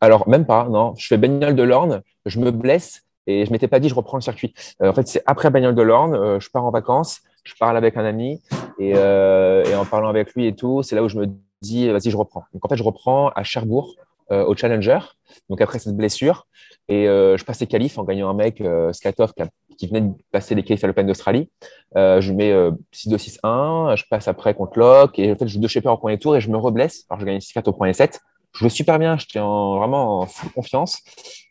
Alors, 0.00 0.28
même 0.28 0.46
pas, 0.46 0.68
non. 0.68 0.94
Je 0.96 1.06
fais 1.06 1.16
Bagnole 1.16 1.54
de 1.54 1.62
l'Orne, 1.62 2.02
je 2.26 2.38
me 2.38 2.50
blesse 2.50 3.04
et 3.26 3.44
je 3.44 3.52
m'étais 3.52 3.68
pas 3.68 3.80
dit 3.80 3.88
je 3.88 3.94
reprends 3.94 4.16
le 4.16 4.22
circuit. 4.22 4.54
en 4.80 4.92
fait, 4.92 5.06
c'est 5.06 5.22
après 5.26 5.50
Bagnole 5.50 5.74
de 5.74 5.82
l'Orne, 5.82 6.40
je 6.40 6.48
pars 6.50 6.64
en 6.64 6.70
vacances, 6.70 7.20
je 7.44 7.54
parle 7.58 7.76
avec 7.76 7.96
un 7.96 8.04
ami 8.04 8.40
et, 8.78 8.90
et 8.90 9.74
en 9.74 9.84
parlant 9.84 10.08
avec 10.08 10.34
lui 10.34 10.46
et 10.46 10.54
tout, 10.54 10.82
c'est 10.82 10.96
là 10.96 11.02
où 11.02 11.08
je 11.08 11.18
me 11.18 11.26
dis 11.60 11.88
vas-y, 11.88 12.10
je 12.10 12.16
reprends. 12.16 12.44
Donc, 12.54 12.64
en 12.64 12.68
fait, 12.68 12.76
je 12.76 12.82
reprends 12.82 13.28
à 13.30 13.42
Cherbourg 13.42 13.94
au 14.30 14.54
Challenger. 14.54 15.00
Donc, 15.48 15.60
après 15.60 15.78
cette 15.78 15.96
blessure, 15.96 16.46
et 16.88 17.04
je 17.04 17.44
passe 17.44 17.60
les 17.60 17.66
qualifs 17.66 17.98
en 17.98 18.04
gagnant 18.04 18.30
un 18.30 18.34
mec, 18.34 18.62
Skatov, 18.92 19.32
qui, 19.34 19.42
qui, 19.76 19.86
venait 19.88 20.00
de 20.02 20.12
passer 20.32 20.54
les 20.54 20.62
qualifs 20.62 20.84
à 20.84 20.86
l'Open 20.86 21.06
d'Australie. 21.06 21.50
je 21.94 22.32
mets 22.32 22.52
6-2, 22.94 23.38
6-1. 23.42 23.96
Je 23.96 24.04
passe 24.08 24.28
après 24.28 24.54
contre 24.54 24.78
Locke. 24.78 25.18
Et 25.18 25.32
en 25.32 25.34
fait, 25.34 25.46
je 25.46 25.54
joue 25.54 25.60
deux 25.60 25.68
shaper 25.68 25.90
au 25.90 25.98
premier 25.98 26.18
tour 26.18 26.36
et 26.36 26.40
je 26.40 26.50
me 26.50 26.56
reblesse. 26.56 27.04
Alors, 27.10 27.20
je 27.20 27.26
gagne 27.26 27.38
6-4 27.38 27.68
au 27.68 27.72
premier 27.72 27.92
set. 27.92 28.20
Je 28.52 28.60
joue 28.60 28.68
super 28.68 28.98
bien. 28.98 29.16
Tiens 29.16 29.44
vraiment 29.44 30.20
en 30.20 30.26
full 30.26 30.50
confiance. 30.52 31.02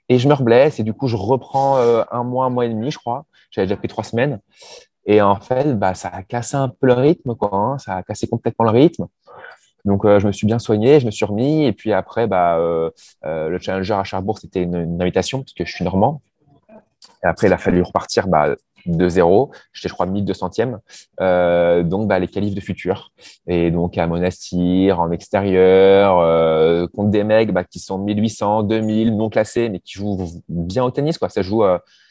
Et 0.09 0.19
je 0.19 0.27
me 0.27 0.33
reblesse. 0.33 0.79
Et 0.79 0.83
du 0.83 0.93
coup, 0.93 1.07
je 1.07 1.15
reprends 1.15 1.77
un 1.77 2.23
mois, 2.23 2.45
un 2.45 2.49
mois 2.49 2.65
et 2.65 2.69
demi, 2.69 2.91
je 2.91 2.97
crois. 2.97 3.25
J'avais 3.51 3.67
déjà 3.67 3.77
pris 3.77 3.87
trois 3.87 4.03
semaines. 4.03 4.39
Et 5.07 5.21
en 5.21 5.39
fait, 5.39 5.73
bah, 5.79 5.95
ça 5.95 6.09
a 6.09 6.21
cassé 6.21 6.57
un 6.57 6.67
peu 6.67 6.85
le 6.87 6.93
rythme, 6.93 7.33
quoi. 7.35 7.49
Hein. 7.53 7.77
Ça 7.77 7.95
a 7.95 8.03
cassé 8.03 8.27
complètement 8.27 8.65
le 8.65 8.71
rythme. 8.71 9.07
Donc, 9.85 10.03
euh, 10.03 10.19
je 10.19 10.27
me 10.27 10.33
suis 10.33 10.45
bien 10.45 10.59
soigné, 10.59 10.99
je 10.99 11.05
me 11.05 11.11
suis 11.11 11.25
remis. 11.25 11.65
Et 11.65 11.71
puis 11.71 11.93
après, 11.93 12.27
bah, 12.27 12.57
euh, 12.57 12.91
euh, 13.25 13.47
le 13.47 13.57
Challenger 13.57 13.93
à 13.93 14.03
Cherbourg, 14.03 14.37
c'était 14.37 14.63
une, 14.63 15.01
invitation 15.01 15.39
parce 15.39 15.53
que 15.53 15.65
je 15.65 15.73
suis 15.73 15.85
normand. 15.85 16.21
Et 17.23 17.27
après, 17.27 17.47
il 17.47 17.53
a 17.53 17.57
fallu 17.57 17.81
repartir 17.81 18.27
bah, 18.27 18.55
de 18.87 19.09
zéro. 19.09 19.51
J'étais, 19.73 19.89
je 19.89 19.93
crois, 19.93 20.05
1200e. 20.05 20.77
Euh, 21.19 21.83
donc, 21.83 22.07
bah, 22.07 22.19
les 22.19 22.27
qualifs 22.27 22.55
de 22.55 22.61
futur. 22.61 23.11
Et 23.47 23.71
donc, 23.71 23.97
à 23.97 24.07
Monastir, 24.07 24.99
en 24.99 25.11
extérieur, 25.11 26.19
euh, 26.19 26.87
contre 26.87 27.09
des 27.09 27.23
mecs 27.23 27.51
bah, 27.51 27.63
qui 27.63 27.79
sont 27.79 27.97
1800, 27.97 28.63
2000, 28.63 29.15
non 29.15 29.29
classés, 29.29 29.69
mais 29.69 29.79
qui 29.79 29.93
jouent 29.93 30.41
bien 30.49 30.83
au 30.83 30.91
tennis. 30.91 31.17
Quoi. 31.17 31.29
Ça, 31.29 31.41
joue, 31.41 31.63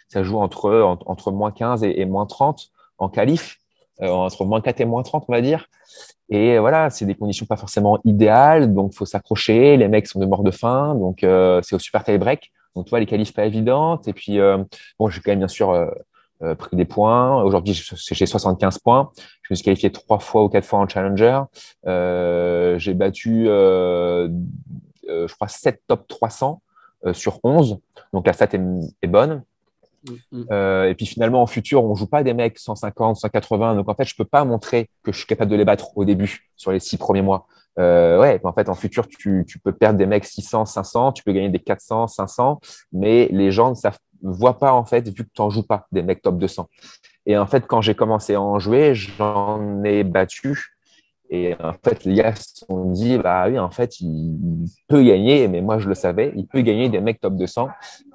ça 0.09 0.23
joue 0.23 0.39
entre, 0.39 0.99
entre, 1.07 1.33
moins 1.33 1.51
15 1.51 1.85
et, 1.85 2.05
moins 2.05 2.27
30 2.27 2.69
en 2.99 3.09
qualif. 3.09 3.59
entre 4.01 4.45
moins 4.45 4.61
4 4.61 4.81
et 4.81 4.85
moins 4.85 5.03
30, 5.03 5.25
on 5.29 5.33
va 5.33 5.41
dire. 5.41 5.67
Et 6.29 6.59
voilà, 6.59 6.91
c'est 6.91 7.07
des 7.07 7.15
conditions 7.15 7.47
pas 7.47 7.57
forcément 7.57 8.01
idéales, 8.05 8.75
donc 8.75 8.95
faut 8.95 9.07
s'accrocher. 9.07 9.77
Les 9.77 9.89
mecs 9.89 10.09
sont 10.09 10.19
de 10.19 10.27
mort 10.27 10.43
de 10.43 10.51
faim, 10.51 10.97
donc 10.97 11.23
euh, 11.23 11.61
c'est 11.63 11.77
au 11.77 11.79
super 11.79 12.03
tie 12.03 12.19
break. 12.19 12.53
Donc 12.75 12.87
toi, 12.87 12.99
les 12.99 13.07
qualifs 13.07 13.33
pas 13.33 13.47
évidentes. 13.47 14.09
Et 14.09 14.13
puis 14.13 14.41
euh, 14.41 14.59
bon, 14.99 15.09
j'ai 15.09 15.21
quand 15.21 15.31
même 15.31 15.39
bien 15.39 15.49
sûr 15.49 15.71
euh, 15.71 15.87
pris 16.59 16.77
des 16.77 16.85
points. 16.85 17.43
Aujourd'hui, 17.43 17.73
j'ai 17.75 18.27
75 18.27 18.79
points. 18.79 19.11
Je 19.43 19.53
me 19.53 19.57
suis 19.57 19.65
qualifié 19.65 19.91
trois 19.91 20.19
fois 20.19 20.45
ou 20.45 20.49
quatre 20.49 20.67
fois 20.67 20.81
en 20.81 20.89
challenger. 20.89 21.41
j'ai 21.85 22.95
battu, 22.95 23.47
je 23.47 25.35
crois, 25.35 25.49
7 25.49 25.83
top 25.87 26.07
300 26.09 26.61
sur 27.13 27.39
11. 27.43 27.79
Donc 28.13 28.27
la 28.27 28.33
stat 28.33 28.49
est, 28.53 28.61
est 29.03 29.09
bonne. 29.09 29.43
Mm, 30.09 30.39
mm. 30.39 30.47
Euh, 30.51 30.89
et 30.89 30.95
puis 30.95 31.07
finalement, 31.07 31.43
en 31.43 31.47
futur, 31.47 31.85
on 31.85 31.95
joue 31.95 32.07
pas 32.07 32.23
des 32.23 32.35
mecs 32.35 32.59
150, 32.59 33.17
180. 33.17 33.77
Donc 33.77 33.89
en 33.89 33.95
fait, 33.95 34.05
je 34.05 34.15
peux 34.17 34.25
pas 34.25 34.45
montrer 34.45 34.89
que 35.03 35.13
je 35.13 35.19
suis 35.19 35.27
capable 35.27 35.51
de 35.51 35.57
les 35.57 35.65
battre 35.65 35.97
au 35.97 36.05
début, 36.05 36.51
sur 36.57 36.73
les 36.73 36.81
six 36.81 36.97
premiers 36.97 37.23
mois. 37.23 37.47
Euh, 37.79 38.19
ouais, 38.19 38.41
en 38.43 38.53
fait, 38.53 38.69
en 38.71 38.75
futur, 38.75 39.07
tu, 39.07 39.45
tu, 39.47 39.59
peux 39.59 39.73
perdre 39.73 39.99
des 39.99 40.07
mecs 40.07 40.25
600, 40.25 40.65
500, 40.65 41.13
tu 41.13 41.23
peux 41.23 41.33
gagner 41.33 41.51
des 41.51 41.59
400, 41.59 42.07
500, 42.09 42.61
mais 42.93 43.29
les 43.31 43.51
gens 43.51 43.71
ne 43.71 43.75
savent, 43.75 43.99
voient 44.23 44.59
pas 44.59 44.73
en 44.73 44.85
fait 44.85 45.09
vu 45.09 45.25
que 45.25 45.31
tu 45.35 45.41
n'en 45.43 45.51
joues 45.51 45.67
pas 45.67 45.87
des 45.93 46.03
mecs 46.03 46.23
top 46.23 46.39
200. 46.39 46.69
Et 47.27 47.37
en 47.37 47.47
fait, 47.47 47.67
quand 47.67 47.81
j'ai 47.81 47.95
commencé 47.95 48.35
à 48.35 48.41
en 48.41 48.59
jouer, 48.59 48.95
j'en 48.95 49.83
ai 49.85 50.05
battu 50.05 50.77
et 51.31 51.55
en 51.61 51.73
fait, 51.73 52.05
les 52.05 52.15
gars 52.15 52.35
se 52.37 52.65
dit, 52.93 53.19
bah 53.19 53.47
oui, 53.49 53.59
en 53.59 53.71
fait, 53.71 54.01
il, 54.01 54.67
peut 54.89 55.03
gagner, 55.03 55.49
mais 55.49 55.61
moi 55.61 55.79
je 55.79 55.89
le 55.89 55.95
savais, 55.95 56.33
il 56.37 56.47
peut 56.47 56.61
gagner 56.61 56.89
des 56.89 57.01
mecs 57.01 57.21
top 57.21 57.37
200. 57.37 57.69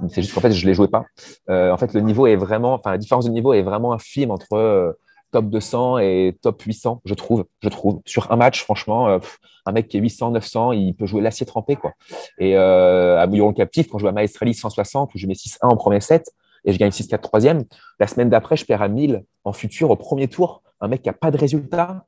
C'est 0.10 0.22
juste 0.22 0.34
qu'en 0.34 0.42
fait, 0.42 0.52
je 0.52 0.66
les 0.66 0.74
jouais 0.74 0.88
pas. 0.88 1.06
Euh, 1.50 1.72
en 1.72 1.78
fait, 1.78 1.94
le 1.94 2.02
niveau 2.02 2.28
est 2.28 2.38
vraiment, 2.38 2.74
enfin, 2.74 2.92
la 2.92 2.98
différence 2.98 3.26
de 3.26 3.32
niveau 3.32 3.54
est 3.54 3.64
vraiment 3.64 3.94
infime 3.94 4.32
entre 4.32 4.54
euh, 4.54 4.94
top 5.32 5.50
200 5.50 6.00
et 6.00 6.38
top 6.42 6.62
800, 6.62 7.02
je 7.06 7.14
trouve. 7.14 7.46
Je 7.62 7.70
trouve. 7.70 8.02
Sur 8.06 8.32
un 8.32 8.36
match, 8.36 8.64
franchement, 8.64 9.08
euh, 9.08 9.20
un 9.66 9.72
mec 9.72 9.88
qui 9.88 9.98
est 9.98 10.02
800, 10.02 10.32
900, 10.32 10.72
il 10.74 10.94
peut 10.94 11.06
jouer 11.06 11.22
l'acier 11.22 11.46
trempé, 11.46 11.76
quoi. 11.76 11.94
Et 12.38 12.56
à 12.56 13.26
Bouillon 13.28 13.54
Captif, 13.54 13.88
quand 13.88 13.98
je 13.98 14.04
joue 14.04 14.08
à 14.08 14.12
Maestrali 14.12 14.54
160, 14.54 15.14
où 15.14 15.18
je 15.18 15.28
mets 15.28 15.34
6-1 15.34 15.58
en 15.62 15.76
premier 15.76 16.02
set 16.02 16.32
et 16.64 16.74
je 16.74 16.78
gagne 16.78 16.92
6-4 16.92 17.22
troisième, 17.22 17.64
la 18.00 18.08
semaine 18.08 18.30
d'après, 18.30 18.56
je 18.56 18.66
perds 18.66 18.82
à 18.82 18.88
1000 18.88 19.24
en 19.44 19.54
futur 19.54 19.90
au 19.90 19.96
premier 19.96 20.28
tour. 20.28 20.62
Un 20.80 20.88
mec 20.88 21.02
qui 21.02 21.10
a 21.10 21.14
pas 21.14 21.32
de 21.32 21.38
résultat, 21.38 22.06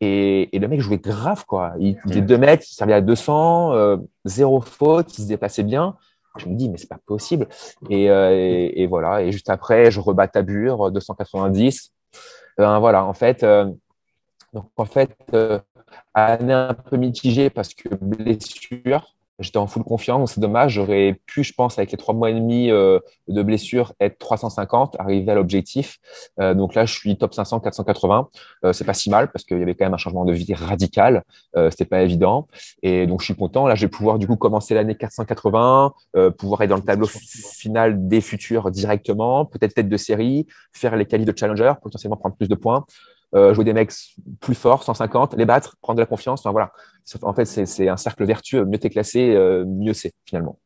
et, 0.00 0.54
et, 0.54 0.58
le 0.58 0.68
mec 0.68 0.80
jouait 0.80 0.98
grave, 0.98 1.44
quoi. 1.44 1.72
Il 1.80 1.98
faisait 2.06 2.20
2 2.20 2.38
mètres, 2.38 2.64
il 2.70 2.74
servait 2.74 2.92
à 2.92 3.00
200, 3.00 3.74
euh, 3.74 3.96
zéro 4.24 4.60
faute, 4.60 5.18
il 5.18 5.22
se 5.22 5.28
déplaçait 5.28 5.64
bien. 5.64 5.96
Je 6.36 6.46
me 6.46 6.54
dis, 6.54 6.68
mais 6.68 6.78
c'est 6.78 6.88
pas 6.88 7.00
possible. 7.04 7.48
Et, 7.90 8.08
euh, 8.08 8.70
et, 8.72 8.86
voilà. 8.86 9.22
Et 9.22 9.32
juste 9.32 9.50
après, 9.50 9.90
je 9.90 9.98
rebats 9.98 10.28
Tabure, 10.28 10.92
290. 10.92 11.92
Ben, 12.58 12.78
voilà, 12.80 13.04
en 13.04 13.14
fait, 13.14 13.42
euh, 13.44 13.70
donc 14.52 14.70
en 14.76 14.84
fait, 14.86 15.16
année 16.14 16.52
un 16.52 16.74
peu 16.74 16.96
mitigée 16.96 17.50
parce 17.50 17.74
que 17.74 17.88
blessure. 17.94 19.14
J'étais 19.38 19.58
en 19.58 19.68
full 19.68 19.84
confiance, 19.84 20.32
c'est 20.32 20.40
dommage. 20.40 20.72
J'aurais 20.72 21.20
pu, 21.26 21.44
je 21.44 21.52
pense, 21.52 21.78
avec 21.78 21.92
les 21.92 21.96
trois 21.96 22.12
mois 22.12 22.30
et 22.30 22.34
demi 22.34 22.70
euh, 22.70 22.98
de 23.28 23.42
blessure, 23.42 23.92
être 24.00 24.18
350, 24.18 24.96
arriver 24.98 25.30
à 25.30 25.36
l'objectif. 25.36 25.98
Euh, 26.40 26.54
donc 26.54 26.74
là, 26.74 26.86
je 26.86 26.92
suis 26.92 27.16
top 27.16 27.34
500, 27.34 27.60
480. 27.60 28.28
Euh, 28.64 28.72
c'est 28.72 28.84
pas 28.84 28.94
si 28.94 29.10
mal 29.10 29.30
parce 29.30 29.44
qu'il 29.44 29.58
y 29.58 29.62
avait 29.62 29.76
quand 29.76 29.84
même 29.84 29.94
un 29.94 29.98
changement 29.98 30.24
de 30.24 30.32
vie 30.32 30.52
radical. 30.54 31.22
Euh, 31.56 31.70
C'était 31.70 31.84
pas 31.84 32.02
évident. 32.02 32.48
Et 32.82 33.06
donc, 33.06 33.20
je 33.20 33.26
suis 33.26 33.36
content. 33.36 33.68
Là, 33.68 33.76
je 33.76 33.82
vais 33.82 33.90
pouvoir 33.90 34.18
du 34.18 34.26
coup 34.26 34.36
commencer 34.36 34.74
l'année 34.74 34.96
480, 34.96 35.94
euh, 36.16 36.30
pouvoir 36.30 36.62
être 36.62 36.70
dans 36.70 36.76
le 36.76 36.82
tableau 36.82 37.06
final 37.06 38.08
des 38.08 38.20
futurs 38.20 38.72
directement, 38.72 39.44
peut-être 39.44 39.74
tête 39.74 39.88
de 39.88 39.96
série, 39.96 40.46
faire 40.72 40.96
les 40.96 41.06
qualifs 41.06 41.26
de 41.26 41.36
challenger, 41.36 41.72
potentiellement 41.80 42.16
prendre 42.16 42.34
plus 42.34 42.48
de 42.48 42.56
points 42.56 42.84
euh, 43.34 43.54
jouer 43.54 43.64
des 43.64 43.72
mecs 43.72 43.92
plus 44.40 44.54
forts, 44.54 44.84
150, 44.84 45.34
les 45.34 45.44
battre, 45.44 45.76
prendre 45.80 45.96
de 45.96 46.02
la 46.02 46.06
confiance. 46.06 46.40
Enfin, 46.40 46.52
voilà. 46.52 46.72
En 47.22 47.34
fait, 47.34 47.44
c'est 47.44 47.88
un 47.88 47.96
cercle 47.96 48.24
vertueux. 48.24 48.64
Mieux 48.64 48.78
t'es 48.78 48.90
classé, 48.90 49.34
euh, 49.34 49.64
mieux 49.66 49.94
c'est 49.94 50.12
finalement. 50.24 50.58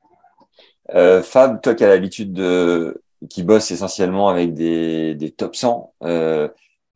Euh, 0.94 1.22
Fab, 1.22 1.60
toi 1.60 1.74
qui 1.74 1.84
as 1.84 1.88
l'habitude 1.88 2.32
de, 2.32 3.02
qui 3.28 3.42
bosse 3.42 3.70
essentiellement 3.70 4.28
avec 4.28 4.54
des, 4.54 5.14
des 5.14 5.30
top 5.30 5.56
100, 5.56 5.94
euh, 6.04 6.48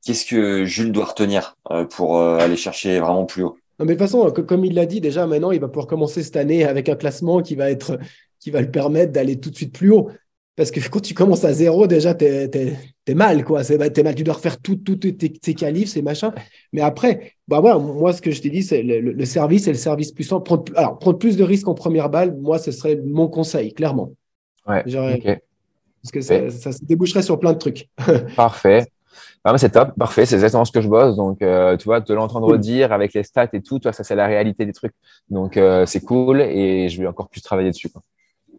qu'est-ce 0.05 0.24
que 0.24 0.64
Jules 0.64 0.92
doit 0.92 1.07
retenir 1.07 1.57
euh, 1.70 1.85
pour 1.85 2.18
euh, 2.18 2.38
aller 2.38 2.57
chercher 2.57 2.98
vraiment 3.00 3.24
plus 3.24 3.44
haut? 3.44 3.57
Non, 3.79 3.85
mais 3.85 3.94
de 3.94 3.98
toute 3.98 4.09
façon, 4.09 4.31
comme 4.31 4.64
il 4.64 4.74
l'a 4.74 4.87
dit 4.87 5.00
déjà, 5.00 5.26
maintenant, 5.26 5.50
il 5.50 5.61
va 5.61 5.68
pouvoir 5.68 5.87
commencer 5.87 6.22
cette 6.22 6.37
année 6.37 6.64
avec 6.64 6.88
un 6.88 6.96
classement 6.96 7.42
qui 7.42 7.55
va 7.57 7.70
être, 7.70 7.98
qui 8.40 8.50
va 8.50 8.61
le 8.61 8.70
permettre 8.70 9.12
d'aller 9.12 9.38
tout 9.38 9.50
de 9.50 9.57
suite 9.57 9.74
plus 9.74 9.90
haut. 9.90 10.11
Parce 10.57 10.70
que 10.70 10.81
quand 10.88 11.00
tu 11.00 11.12
commences 11.12 11.44
à 11.44 11.52
zéro, 11.52 11.87
déjà, 11.87 12.14
tu 12.14 12.24
es, 12.24 12.76
mal, 13.14 13.45
quoi. 13.45 13.62
Es 13.62 13.79
mal. 13.79 14.14
Tu 14.14 14.25
dois 14.25 14.35
refaire 14.35 14.61
tout, 14.61 14.77
tout, 14.77 14.97
tes, 14.97 15.14
tes 15.14 15.55
qualifs, 15.55 15.88
ces 15.88 16.03
machins. 16.03 16.33
Mais 16.73 16.81
après, 16.81 17.33
bah 17.49 17.61
voilà, 17.61 17.79
moi, 17.79 18.12
ce 18.12 18.21
que 18.21 18.31
je 18.31 18.42
t'ai 18.42 18.51
dit, 18.51 18.62
c'est 18.62 18.83
le, 18.83 19.25
service 19.25 19.66
et 19.66 19.73
le 19.73 19.79
service 19.79 20.12
puissant. 20.12 20.40
Prendre, 20.40 20.64
alors, 20.77 20.99
prendre 20.99 21.19
plus 21.19 21.37
de 21.37 21.45
risques 21.45 21.69
en 21.69 21.75
première 21.75 22.11
balle, 22.11 22.37
moi, 22.37 22.59
ce 22.59 22.73
serait 22.73 22.97
mon 23.05 23.29
conseil, 23.29 23.73
clairement. 23.73 24.12
Ouais. 24.66 24.83
Parce 24.85 26.12
que 26.12 26.21
ça, 26.21 26.51
ça, 26.51 26.73
se 26.73 26.85
déboucherait 26.85 27.23
sur 27.23 27.38
plein 27.38 27.53
de 27.53 27.59
trucs. 27.59 27.88
Parfait. 28.37 28.87
Ah, 29.49 29.57
c'est 29.59 29.71
top, 29.71 29.97
parfait, 29.97 30.27
c'est 30.27 30.35
exactement 30.35 30.64
ce 30.64 30.73
que 30.73 30.81
je 30.81 30.88
bosse. 30.88 31.14
Donc, 31.14 31.40
euh, 31.40 31.77
tu 31.77 31.85
vois, 31.85 32.01
te 32.01 32.12
l'entendre 32.12 32.57
dire 32.57 32.92
avec 32.92 33.14
les 33.14 33.23
stats 33.23 33.49
et 33.53 33.62
tout, 33.62 33.79
toi, 33.79 33.92
ça, 33.92 34.03
c'est 34.03 34.16
la 34.16 34.27
réalité 34.27 34.66
des 34.66 34.73
trucs. 34.73 34.92
Donc, 35.31 35.57
euh, 35.57 35.87
c'est 35.87 36.01
cool 36.01 36.40
et 36.40 36.88
je 36.88 37.01
vais 37.01 37.07
encore 37.07 37.29
plus 37.29 37.42
travailler 37.42 37.71
dessus. 37.71 37.88
Quoi. 37.88 38.03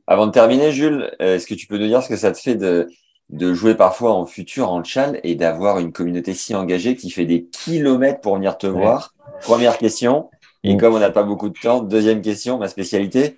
Avant 0.08 0.28
de 0.28 0.32
terminer, 0.32 0.72
Jules, 0.72 1.12
euh, 1.22 1.36
est-ce 1.36 1.46
que 1.46 1.56
tu 1.56 1.68
peux 1.68 1.78
nous 1.78 1.88
dire 1.88 2.02
ce 2.02 2.08
que 2.08 2.16
ça 2.16 2.32
te 2.32 2.38
fait 2.38 2.56
de, 2.56 2.88
de 3.30 3.54
jouer 3.54 3.76
parfois 3.76 4.14
en 4.14 4.26
futur 4.26 4.72
en 4.72 4.84
chal 4.84 5.20
et 5.24 5.36
d'avoir 5.36 5.80
une 5.80 5.92
communauté 5.92 6.34
si 6.34 6.56
engagée 6.56 6.96
qui 6.96 7.10
fait 7.10 7.26
des 7.26 7.46
kilomètres 7.46 8.22
pour 8.22 8.36
venir 8.36 8.58
te 8.58 8.68
voir 8.68 9.14
Première 9.42 9.78
question. 9.78 10.30
Et 10.64 10.76
mm. 10.76 10.78
comme 10.80 10.96
on 10.96 11.00
n'a 11.00 11.12
pas 11.12 11.24
beaucoup 11.24 11.50
de 11.50 11.60
temps, 11.60 11.82
deuxième 11.82 12.22
question, 12.22 12.58
ma 12.58 12.68
spécialité. 12.68 13.38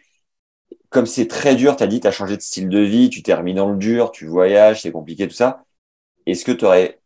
Comme 0.90 1.06
c'est 1.06 1.28
très 1.28 1.56
dur, 1.56 1.76
tu 1.76 1.84
as 1.84 1.88
dit, 1.88 2.00
tu 2.00 2.08
as 2.08 2.12
changé 2.12 2.36
de 2.38 2.42
style 2.42 2.70
de 2.70 2.80
vie, 2.80 3.10
tu 3.10 3.22
t'es 3.22 3.34
remis 3.34 3.54
dans 3.54 3.70
le 3.70 3.78
dur, 3.78 4.12
tu 4.12 4.26
voyages, 4.26 4.82
c'est 4.82 4.92
compliqué, 4.92 5.28
tout 5.28 5.36
ça. 5.36 5.64
Est-ce 6.26 6.46
que 6.46 6.52
tu 6.52 6.66
aurais 6.66 7.00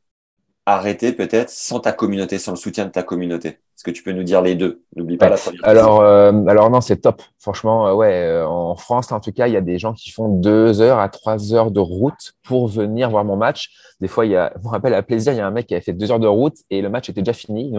arrêter 0.65 1.11
peut-être 1.11 1.49
sans 1.49 1.79
ta 1.79 1.91
communauté, 1.91 2.37
sans 2.37 2.51
le 2.51 2.57
soutien 2.57 2.85
de 2.85 2.91
ta 2.91 3.03
communauté 3.03 3.49
Est-ce 3.49 3.83
que 3.83 3.91
tu 3.91 4.01
peux 4.01 4.13
nous 4.13 4.23
dire 4.23 4.41
les 4.41 4.55
deux? 4.55 4.83
N'oublie 4.95 5.17
pas 5.17 5.29
la 5.29 5.37
première. 5.37 5.59
Alors, 5.63 6.01
euh, 6.01 6.31
alors 6.47 6.69
non, 6.69 6.79
c'est 6.79 6.97
top. 6.97 7.21
Franchement, 7.37 7.87
euh, 7.87 7.93
ouais. 7.93 8.13
Euh, 8.13 8.47
en 8.47 8.75
France, 8.75 9.11
en 9.11 9.19
tout 9.19 9.31
cas, 9.31 9.47
il 9.47 9.53
y 9.53 9.57
a 9.57 9.61
des 9.61 9.77
gens 9.77 9.93
qui 9.93 10.11
font 10.11 10.29
deux 10.29 10.79
heures 10.79 10.99
à 10.99 11.09
trois 11.09 11.53
heures 11.53 11.71
de 11.71 11.81
route 11.81 12.33
pour 12.43 12.67
venir 12.67 13.09
voir 13.09 13.25
mon 13.25 13.35
match. 13.35 13.71
Des 13.99 14.07
fois, 14.07 14.25
il 14.25 14.31
y 14.31 14.35
a, 14.35 14.53
je 14.55 14.63
me 14.63 14.69
rappelle 14.69 14.93
à 14.93 15.03
plaisir, 15.03 15.33
il 15.33 15.37
y 15.37 15.41
a 15.41 15.47
un 15.47 15.51
mec 15.51 15.67
qui 15.67 15.73
avait 15.73 15.83
fait 15.83 15.93
deux 15.93 16.11
heures 16.11 16.19
de 16.19 16.27
route 16.27 16.55
et 16.69 16.81
le 16.81 16.89
match 16.89 17.09
était 17.09 17.21
déjà 17.21 17.33
fini. 17.33 17.73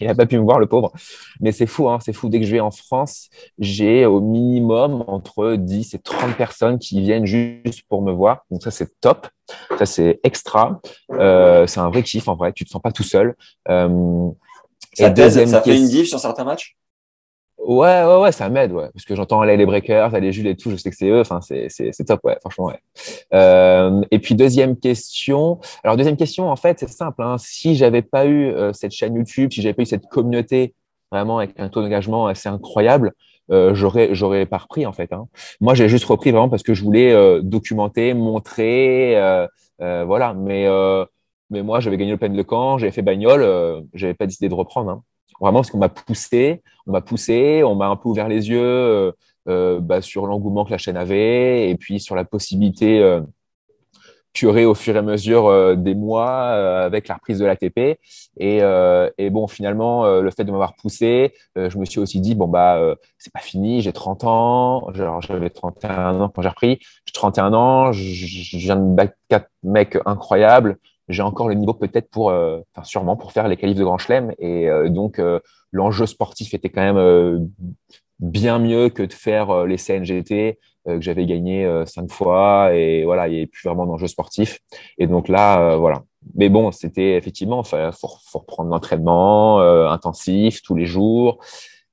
Il 0.00 0.06
n'a 0.06 0.14
pas 0.14 0.26
pu 0.26 0.38
me 0.38 0.44
voir, 0.44 0.58
le 0.58 0.66
pauvre. 0.66 0.92
Mais 1.40 1.52
c'est 1.52 1.66
fou, 1.66 1.88
hein, 1.88 1.98
c'est 2.00 2.12
fou. 2.12 2.28
Dès 2.28 2.40
que 2.40 2.46
je 2.46 2.52
vais 2.52 2.60
en 2.60 2.70
France, 2.70 3.28
j'ai 3.58 4.06
au 4.06 4.20
minimum 4.20 5.04
entre 5.06 5.56
10 5.56 5.94
et 5.94 5.98
30 5.98 6.36
personnes 6.36 6.78
qui 6.78 7.00
viennent 7.00 7.26
juste 7.26 7.82
pour 7.88 8.02
me 8.02 8.12
voir. 8.12 8.44
Donc 8.50 8.62
ça, 8.62 8.70
c'est 8.70 9.00
top. 9.00 9.28
Ça, 9.78 9.86
c'est 9.86 10.20
extra. 10.22 10.80
Euh, 11.12 11.66
c'est 11.66 11.80
un 11.80 11.90
vrai 11.90 12.02
kiff, 12.02 12.28
en 12.28 12.36
vrai. 12.36 12.52
Tu 12.52 12.64
te 12.64 12.70
sens 12.70 12.82
pas 12.82 12.92
tout 12.92 13.02
seul. 13.02 13.34
Euh, 13.68 14.28
ça, 14.94 15.08
et 15.08 15.10
deuxième 15.10 15.48
ça 15.48 15.62
fait 15.62 15.76
une 15.76 15.88
diff 15.88 16.08
sur 16.08 16.18
certains 16.18 16.44
matchs? 16.44 16.76
Ouais, 17.66 18.04
ouais, 18.04 18.16
ouais, 18.22 18.32
ça 18.32 18.48
m'aide, 18.48 18.72
ouais. 18.72 18.88
Parce 18.92 19.04
que 19.04 19.14
j'entends 19.14 19.42
les 19.42 19.66
breakers, 19.66 20.18
les 20.18 20.32
Jules 20.32 20.46
et 20.46 20.56
tout, 20.56 20.70
je 20.70 20.76
sais 20.76 20.90
que 20.90 20.96
c'est 20.96 21.08
eux. 21.08 21.20
Enfin, 21.20 21.40
c'est, 21.42 21.68
top, 22.06 22.20
ouais, 22.24 22.36
franchement, 22.40 22.66
ouais. 22.66 22.78
Euh, 23.34 24.00
et 24.10 24.18
puis, 24.18 24.34
deuxième 24.34 24.76
question. 24.76 25.60
Alors, 25.84 25.96
deuxième 25.96 26.16
question, 26.16 26.50
en 26.50 26.56
fait, 26.56 26.78
c'est 26.80 26.88
simple. 26.88 27.22
Hein. 27.22 27.36
Si 27.38 27.76
j'avais 27.76 28.02
pas 28.02 28.26
eu 28.26 28.46
euh, 28.46 28.72
cette 28.72 28.92
chaîne 28.92 29.14
YouTube, 29.14 29.52
si 29.52 29.60
j'avais 29.60 29.74
pas 29.74 29.82
eu 29.82 29.86
cette 29.86 30.06
communauté 30.06 30.74
vraiment 31.12 31.38
avec 31.38 31.58
un 31.58 31.68
taux 31.68 31.82
d'engagement 31.82 32.26
assez 32.26 32.48
incroyable, 32.48 33.12
euh, 33.50 33.74
j'aurais, 33.74 34.14
j'aurais 34.14 34.46
pas 34.46 34.58
repris, 34.58 34.86
en 34.86 34.92
fait. 34.92 35.12
Hein. 35.12 35.28
Moi, 35.60 35.74
j'ai 35.74 35.88
juste 35.88 36.06
repris 36.06 36.30
vraiment 36.30 36.48
parce 36.48 36.62
que 36.62 36.72
je 36.72 36.82
voulais 36.82 37.12
euh, 37.12 37.40
documenter, 37.42 38.14
montrer, 38.14 39.16
euh, 39.16 39.46
voilà. 39.78 40.34
Mais, 40.34 40.66
mais 41.50 41.62
moi, 41.62 41.80
j'avais 41.80 41.98
gagné 41.98 42.12
le 42.12 42.18
Pen 42.18 42.32
de 42.34 42.42
Camp, 42.42 42.78
j'avais 42.78 42.92
fait 42.92 43.02
bagnole, 43.02 43.84
j'avais 43.94 44.14
pas 44.14 44.26
décidé 44.26 44.48
de 44.48 44.54
reprendre. 44.54 44.90
Hein. 44.90 45.02
Vraiment 45.40 45.60
parce 45.60 45.70
qu'on 45.70 45.78
m'a 45.78 45.88
poussé, 45.88 46.62
on 46.86 46.92
m'a 46.92 47.00
poussé, 47.00 47.62
on 47.64 47.74
m'a 47.74 47.86
un 47.86 47.96
peu 47.96 48.08
ouvert 48.08 48.28
les 48.28 48.50
yeux 48.50 48.60
euh, 48.60 49.12
euh, 49.48 49.80
bah, 49.80 50.02
sur 50.02 50.26
l'engouement 50.26 50.66
que 50.66 50.70
la 50.70 50.78
chaîne 50.78 50.98
avait 50.98 51.70
et 51.70 51.76
puis 51.76 51.98
sur 51.98 52.14
la 52.14 52.24
possibilité 52.24 53.00
euh, 53.02 53.22
aurait 54.44 54.66
au 54.66 54.74
fur 54.74 54.94
et 54.94 54.98
à 54.98 55.02
mesure 55.02 55.46
euh, 55.46 55.74
des 55.76 55.94
mois 55.94 56.36
avec 56.84 57.08
la 57.08 57.14
reprise 57.14 57.38
de 57.38 57.46
l'ATP. 57.46 57.98
Et, 58.38 58.58
et 59.18 59.30
bon, 59.30 59.46
finalement, 59.48 60.20
le 60.20 60.30
fait 60.30 60.44
de 60.44 60.50
m'avoir 60.50 60.76
poussé, 60.76 61.32
je 61.56 61.76
me 61.78 61.84
suis 61.84 62.00
aussi 62.00 62.20
dit 62.20 62.34
bon 62.34 62.48
bah 62.48 62.96
c'est 63.18 63.32
pas 63.32 63.40
fini, 63.40 63.80
j'ai 63.82 63.92
30 63.92 64.24
ans, 64.24 64.86
j'avais 64.92 65.50
31 65.50 66.20
ans 66.20 66.28
quand 66.28 66.42
j'ai 66.42 66.48
repris, 66.48 66.78
j'ai 67.06 67.12
31 67.12 67.54
ans, 67.54 67.92
je 67.92 68.56
viens 68.56 68.76
de 68.76 68.94
battre 68.94 69.14
quatre 69.28 69.50
mecs 69.62 69.98
incroyables 70.06 70.78
j'ai 71.10 71.22
encore 71.22 71.48
le 71.48 71.54
niveau 71.54 71.74
peut-être 71.74 72.08
pour, 72.10 72.30
euh, 72.30 72.60
enfin 72.74 72.84
sûrement 72.84 73.16
pour 73.16 73.32
faire 73.32 73.48
les 73.48 73.56
qualifs 73.56 73.76
de 73.76 73.84
Grand 73.84 73.98
Chelem. 73.98 74.32
Et 74.38 74.68
euh, 74.68 74.88
donc 74.88 75.18
euh, 75.18 75.40
l'enjeu 75.72 76.06
sportif 76.06 76.54
était 76.54 76.68
quand 76.68 76.82
même 76.82 77.50
bien 78.18 78.58
mieux 78.58 78.88
que 78.88 79.02
de 79.02 79.12
faire 79.12 79.64
les 79.64 79.76
CNGT 79.76 80.58
que 80.86 81.00
j'avais 81.00 81.26
gagné 81.26 81.68
cinq 81.86 82.10
fois. 82.10 82.74
Et 82.74 83.04
voilà, 83.04 83.28
il 83.28 83.32
n'y 83.32 83.36
avait 83.38 83.46
plus 83.46 83.68
vraiment 83.68 83.86
d'enjeu 83.86 84.08
sportif. 84.08 84.58
Et 84.98 85.06
donc 85.06 85.28
là, 85.28 85.76
voilà. 85.76 86.02
Mais 86.34 86.48
bon, 86.48 86.70
c'était 86.72 87.16
effectivement, 87.16 87.62
il 87.62 87.92
faut, 87.92 88.08
reprendre 88.38 88.70
l'entraînement 88.70 89.60
intensif 89.90 90.62
tous 90.62 90.74
les 90.74 90.86
jours. 90.86 91.38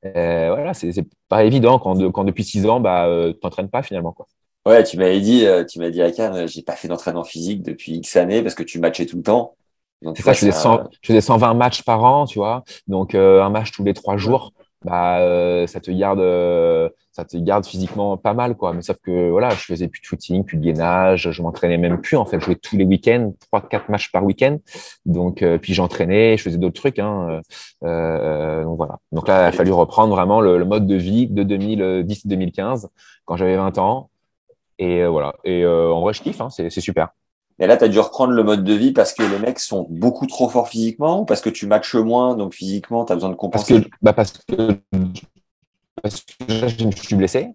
voilà, 0.04 0.74
c'est 0.74 0.92
pas 1.30 1.44
évident 1.44 1.80
quand, 1.80 2.12
quand 2.12 2.24
depuis 2.24 2.44
six 2.44 2.66
ans, 2.66 2.80
bah, 2.80 3.08
tu 3.32 3.40
n'entraînes 3.44 3.70
pas 3.70 3.84
finalement. 3.84 4.12
Quoi. 4.12 4.26
Ouais, 4.68 4.84
tu 4.84 4.98
m'avais 4.98 5.22
dit, 5.22 5.46
euh, 5.46 5.64
tu 5.64 5.80
m'as 5.80 5.90
dit 5.90 6.02
à 6.02 6.12
Cannes, 6.12 6.46
j'ai 6.46 6.62
pas 6.62 6.76
fait 6.76 6.90
d'entraînement 6.90 7.24
physique 7.24 7.64
depuis 7.64 7.94
X 7.94 8.18
années 8.18 8.42
parce 8.42 8.54
que 8.54 8.64
tu 8.64 8.82
matchais 8.82 9.06
tout 9.06 9.16
le 9.16 9.24
temps. 9.24 9.56
Donc, 10.02 10.18
ça, 10.18 10.34
je 10.34 10.40
faisais, 10.40 10.52
100, 10.52 10.90
je 11.02 11.08
faisais 11.08 11.22
120 11.22 11.54
matchs 11.54 11.84
par 11.84 12.04
an, 12.04 12.26
tu 12.26 12.40
vois. 12.40 12.66
Donc, 12.86 13.16
euh, 13.16 13.42
un 13.42 13.50
match 13.50 13.72
tous 13.72 13.86
les 13.86 13.94
trois 13.94 14.18
jours, 14.18 14.52
bah, 14.84 15.20
euh, 15.20 15.68
ça 15.68 15.80
te 15.80 15.90
garde, 15.90 16.20
ça 17.14 17.24
te 17.24 17.38
garde 17.38 17.66
physiquement 17.66 18.18
pas 18.18 18.34
mal, 18.34 18.58
quoi. 18.58 18.74
Mais 18.74 18.82
sauf 18.82 18.98
que, 19.02 19.30
voilà, 19.30 19.52
je 19.52 19.64
faisais 19.64 19.88
plus 19.88 20.02
de 20.02 20.06
footing, 20.06 20.44
plus 20.44 20.58
de 20.58 20.64
gainage, 20.66 21.32
je 21.32 21.42
m'entraînais 21.42 21.78
même 21.78 22.02
plus, 22.02 22.18
en 22.18 22.26
fait. 22.26 22.38
Je 22.42 22.46
jouais 22.46 22.56
tous 22.56 22.76
les 22.76 22.84
week-ends, 22.84 23.34
trois, 23.40 23.62
quatre 23.62 23.88
matchs 23.88 24.12
par 24.12 24.26
week-end. 24.26 24.58
Donc, 25.06 25.46
puis 25.62 25.76
j'entraînais, 25.76 26.36
je 26.36 26.44
faisais 26.44 26.58
d'autres 26.58 26.82
trucs, 26.82 27.00
hein. 27.00 27.40
donc 27.82 28.76
voilà. 28.76 29.00
Donc 29.14 29.30
là, 29.30 29.46
il 29.46 29.48
a 29.48 29.52
fallu 29.54 29.72
reprendre 29.72 30.14
vraiment 30.14 30.42
le, 30.42 30.58
le 30.58 30.66
mode 30.66 30.88
de 30.88 30.96
vie 30.96 31.28
de 31.28 31.46
2010-2015, 31.46 32.88
quand 33.24 33.38
j'avais 33.38 33.56
20 33.56 33.78
ans. 33.78 34.10
Et 34.80 35.02
euh, 35.02 35.10
voilà. 35.10 35.36
Et 35.44 35.64
euh, 35.64 35.92
en 35.92 36.02
vrai, 36.02 36.14
je 36.14 36.22
kiffe, 36.22 36.42
hein, 36.42 36.50
c'est 36.50 36.70
super. 36.70 37.10
Et 37.60 37.66
là, 37.66 37.78
tu 37.78 37.84
as 37.84 37.88
dû 37.88 38.00
reprendre 38.00 38.34
le 38.34 38.44
mode 38.44 38.64
de 38.64 38.74
vie 38.74 38.92
parce 38.92 39.14
que 39.14 39.24
les 39.24 39.40
mecs 39.40 39.60
sont 39.60 39.88
beaucoup 39.90 40.28
trop 40.28 40.48
forts 40.48 40.70
physiquement 40.70 41.22
ou 41.22 41.26
parce 41.26 41.42
que 41.42 41.50
tu 41.50 41.66
matches 41.66 41.96
moins, 41.96 42.36
donc 42.36 42.54
physiquement, 42.54 43.04
tu 43.04 43.14
as 43.14 43.16
besoin 43.16 43.30
de 43.30 43.36
compenser? 43.36 43.74
Parce 43.74 43.86
que, 43.86 43.90
bah 44.02 44.14
parce 44.14 44.34
que, 44.34 44.80
parce 46.04 46.22
que 46.22 46.68
je 46.68 46.86
me 46.86 46.92
suis 46.92 47.16
blessé. 47.16 47.50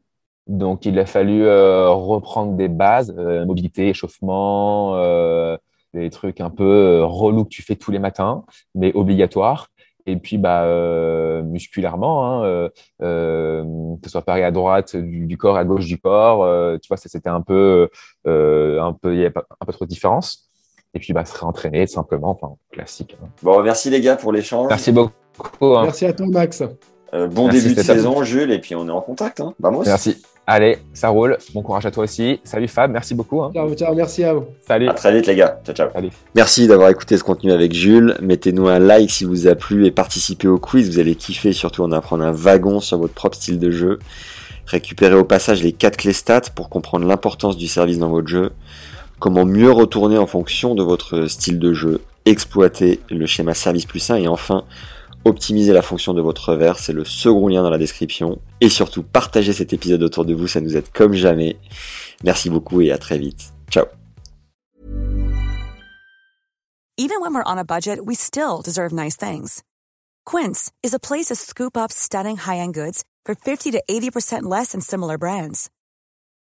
Donc, 0.49 0.87
il 0.87 0.99
a 0.99 1.07
fallu 1.07 1.45
euh, 1.45 1.91
reprendre 1.91 2.55
des 2.55 2.67
bases, 2.67 3.15
mobilité, 3.47 3.91
échauffement, 3.91 4.97
euh, 4.97 5.57
des 5.95 6.11
trucs 6.11 6.41
un 6.41 6.51
peu 6.51 7.03
relous 7.05 7.45
que 7.45 7.51
tu 7.51 7.63
fais 7.63 7.77
tous 7.77 7.93
les 7.93 8.01
matins, 8.01 8.45
mais 8.75 8.93
obligatoires. 8.95 9.69
Et 10.07 10.17
puis, 10.17 10.39
bah, 10.39 10.65
euh, 10.65 11.43
musculairement, 11.43 12.27
hein, 12.27 12.45
euh, 12.45 12.69
euh, 13.03 13.63
que 13.97 14.07
ce 14.07 14.11
soit 14.11 14.23
pareil 14.23 14.43
à 14.43 14.51
droite 14.51 14.97
du, 14.97 15.27
du, 15.27 15.37
corps, 15.37 15.57
à 15.57 15.65
gauche 15.65 15.87
du 15.87 15.99
corps, 15.99 16.43
euh, 16.43 16.77
tu 16.79 16.89
vois, 16.89 16.97
ça 16.97 17.09
c'était 17.09 17.29
un 17.29 17.41
peu, 17.41 17.89
euh, 18.27 18.81
un 18.81 18.93
peu, 18.93 19.15
il 19.15 19.21
y 19.21 19.25
avait 19.25 19.33
un 19.37 19.67
peu 19.67 19.73
trop 19.73 19.85
de 19.85 19.91
différence. 19.91 20.49
Et 20.95 20.99
puis, 20.99 21.13
bah, 21.13 21.25
se 21.25 21.39
réentraîner 21.39 21.87
simplement, 21.87 22.31
enfin, 22.31 22.55
classique. 22.71 23.17
Hein. 23.23 23.29
Bon, 23.43 23.63
merci 23.63 23.91
les 23.91 24.01
gars 24.01 24.17
pour 24.17 24.33
l'échange. 24.33 24.69
Merci 24.69 24.93
beaucoup. 24.93 25.13
Hein. 25.77 25.85
Merci 25.85 26.07
à 26.07 26.13
toi, 26.13 26.27
Max. 26.27 26.63
Euh, 27.15 27.27
bon 27.27 27.45
merci, 27.45 27.63
début 27.63 27.75
de 27.75 27.83
saison, 27.83 28.23
Jules, 28.23 28.53
et 28.53 28.59
puis 28.59 28.75
on 28.75 28.89
est 28.89 28.93
en 28.93 29.01
contact. 29.01 29.41
Hein. 29.41 29.55
Vamos. 29.61 29.85
Merci. 29.85 30.23
Allez, 30.47 30.79
ça 30.93 31.09
roule. 31.09 31.39
Bon 31.55 31.63
courage 31.63 31.87
à 31.87 31.93
toi 31.93 32.03
aussi. 32.05 32.41
Salut 32.43 32.67
Fab, 32.67 32.91
merci 32.91 33.15
beaucoup. 33.15 33.43
Hein. 33.43 33.53
Ciao, 33.55 33.73
ciao, 33.75 33.95
merci 33.95 34.25
à 34.25 34.35
vous. 34.35 34.47
Salut. 34.67 34.89
À 34.89 34.95
très 34.95 35.15
vite 35.15 35.27
les 35.27 35.37
gars. 35.37 35.61
Ciao, 35.65 35.75
ciao. 35.75 35.89
Salut. 35.93 36.11
Merci 36.35 36.67
d'avoir 36.67 36.91
écouté 36.91 37.17
ce 37.17 37.23
contenu 37.23 37.53
avec 37.53 37.73
Jules. 37.73 38.17
Mettez-nous 38.21 38.67
un 38.67 38.81
like 38.81 39.11
si 39.11 39.25
vous 39.25 39.47
a 39.47 39.55
plu 39.55 39.87
et 39.87 39.93
participez 39.93 40.49
au 40.49 40.59
quiz. 40.59 40.91
Vous 40.91 40.99
allez 40.99 41.15
kiffer, 41.15 41.53
surtout 41.53 41.85
en 41.85 41.93
apprendre 41.93 42.25
un 42.25 42.33
wagon 42.33 42.81
sur 42.81 42.99
votre 42.99 43.15
propre 43.15 43.37
style 43.37 43.61
de 43.61 43.71
jeu. 43.71 44.01
Récupérez 44.67 45.15
au 45.15 45.25
passage 45.25 45.63
les 45.63 45.73
4 45.73 45.97
clés 45.97 46.13
stats 46.13 46.51
pour 46.55 46.69
comprendre 46.69 47.07
l'importance 47.07 47.57
du 47.57 47.69
service 47.69 47.99
dans 47.99 48.11
votre 48.11 48.29
jeu. 48.29 48.51
Comment 49.21 49.45
mieux 49.45 49.71
retourner 49.71 50.19
en 50.19 50.27
fonction 50.27 50.75
de 50.75 50.83
votre 50.83 51.27
style 51.27 51.61
de 51.61 51.73
jeu. 51.73 52.01
Exploiter 52.25 53.01
le 53.11 53.27
schéma 53.27 53.55
service 53.55 53.87
plus 53.87 54.11
1 54.11 54.17
et 54.17 54.29
enfin 54.29 54.65
optimiser 55.25 55.73
la 55.73 55.83
fonction 55.83 56.15
de 56.15 56.21
votre 56.21 56.51
revers, 56.51 56.79
c'est 56.79 56.93
le 56.93 57.05
second 57.05 57.49
lien 57.49 57.63
dans 57.63 57.71
la 57.71 57.79
description. 57.79 58.41
Et 58.61 58.69
surtout, 58.69 59.03
partagez 59.03 59.53
cet 59.53 59.73
épisode 59.73 60.03
autour 60.03 60.25
de 60.25 60.35
vous, 60.35 60.49
ça 60.49 60.61
nous 60.61 60.77
aide 60.77 60.91
comme 60.93 61.15
jamais. 61.15 61.57
Merci 62.25 62.51
beaucoup 62.51 62.81
et 62.81 62.93
à 62.93 62.99
très 62.99 63.19
vite. 63.19 63.53
Ciao. 63.71 63.87
Even 66.99 67.21
when 67.21 67.35
we're 67.35 67.43
on 67.47 67.59
a 67.59 67.65
budget, 67.65 68.05
we 68.05 68.15
still 68.15 68.61
deserve 68.63 68.93
nice 68.93 69.17
things. 69.17 69.63
Quince 70.25 70.71
is 70.83 70.95
a 70.95 71.01
place 71.01 71.27
to 71.27 71.35
scoop 71.35 71.77
up 71.77 71.91
stunning 71.91 72.37
high-end 72.37 72.75
goods 72.75 73.03
for 73.25 73.35
50 73.35 73.71
to 73.73 73.83
80% 73.91 74.43
less 74.43 74.73
than 74.73 74.81
similar 74.81 75.19
brands. 75.19 75.71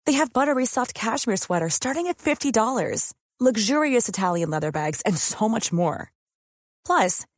They 0.06 0.14
have 0.14 0.34
buttery 0.34 0.66
soft 0.66 0.94
cashmere 0.94 1.36
sweaters 1.36 1.74
starting 1.74 2.08
at 2.08 2.18
$50, 2.18 3.14
luxurious 3.40 4.08
Italian 4.10 4.50
leather 4.50 4.72
bags, 4.72 5.02
and 5.02 5.18
so 5.18 5.50
much 5.50 5.74
more. 5.74 6.12
Plus, 6.86 7.26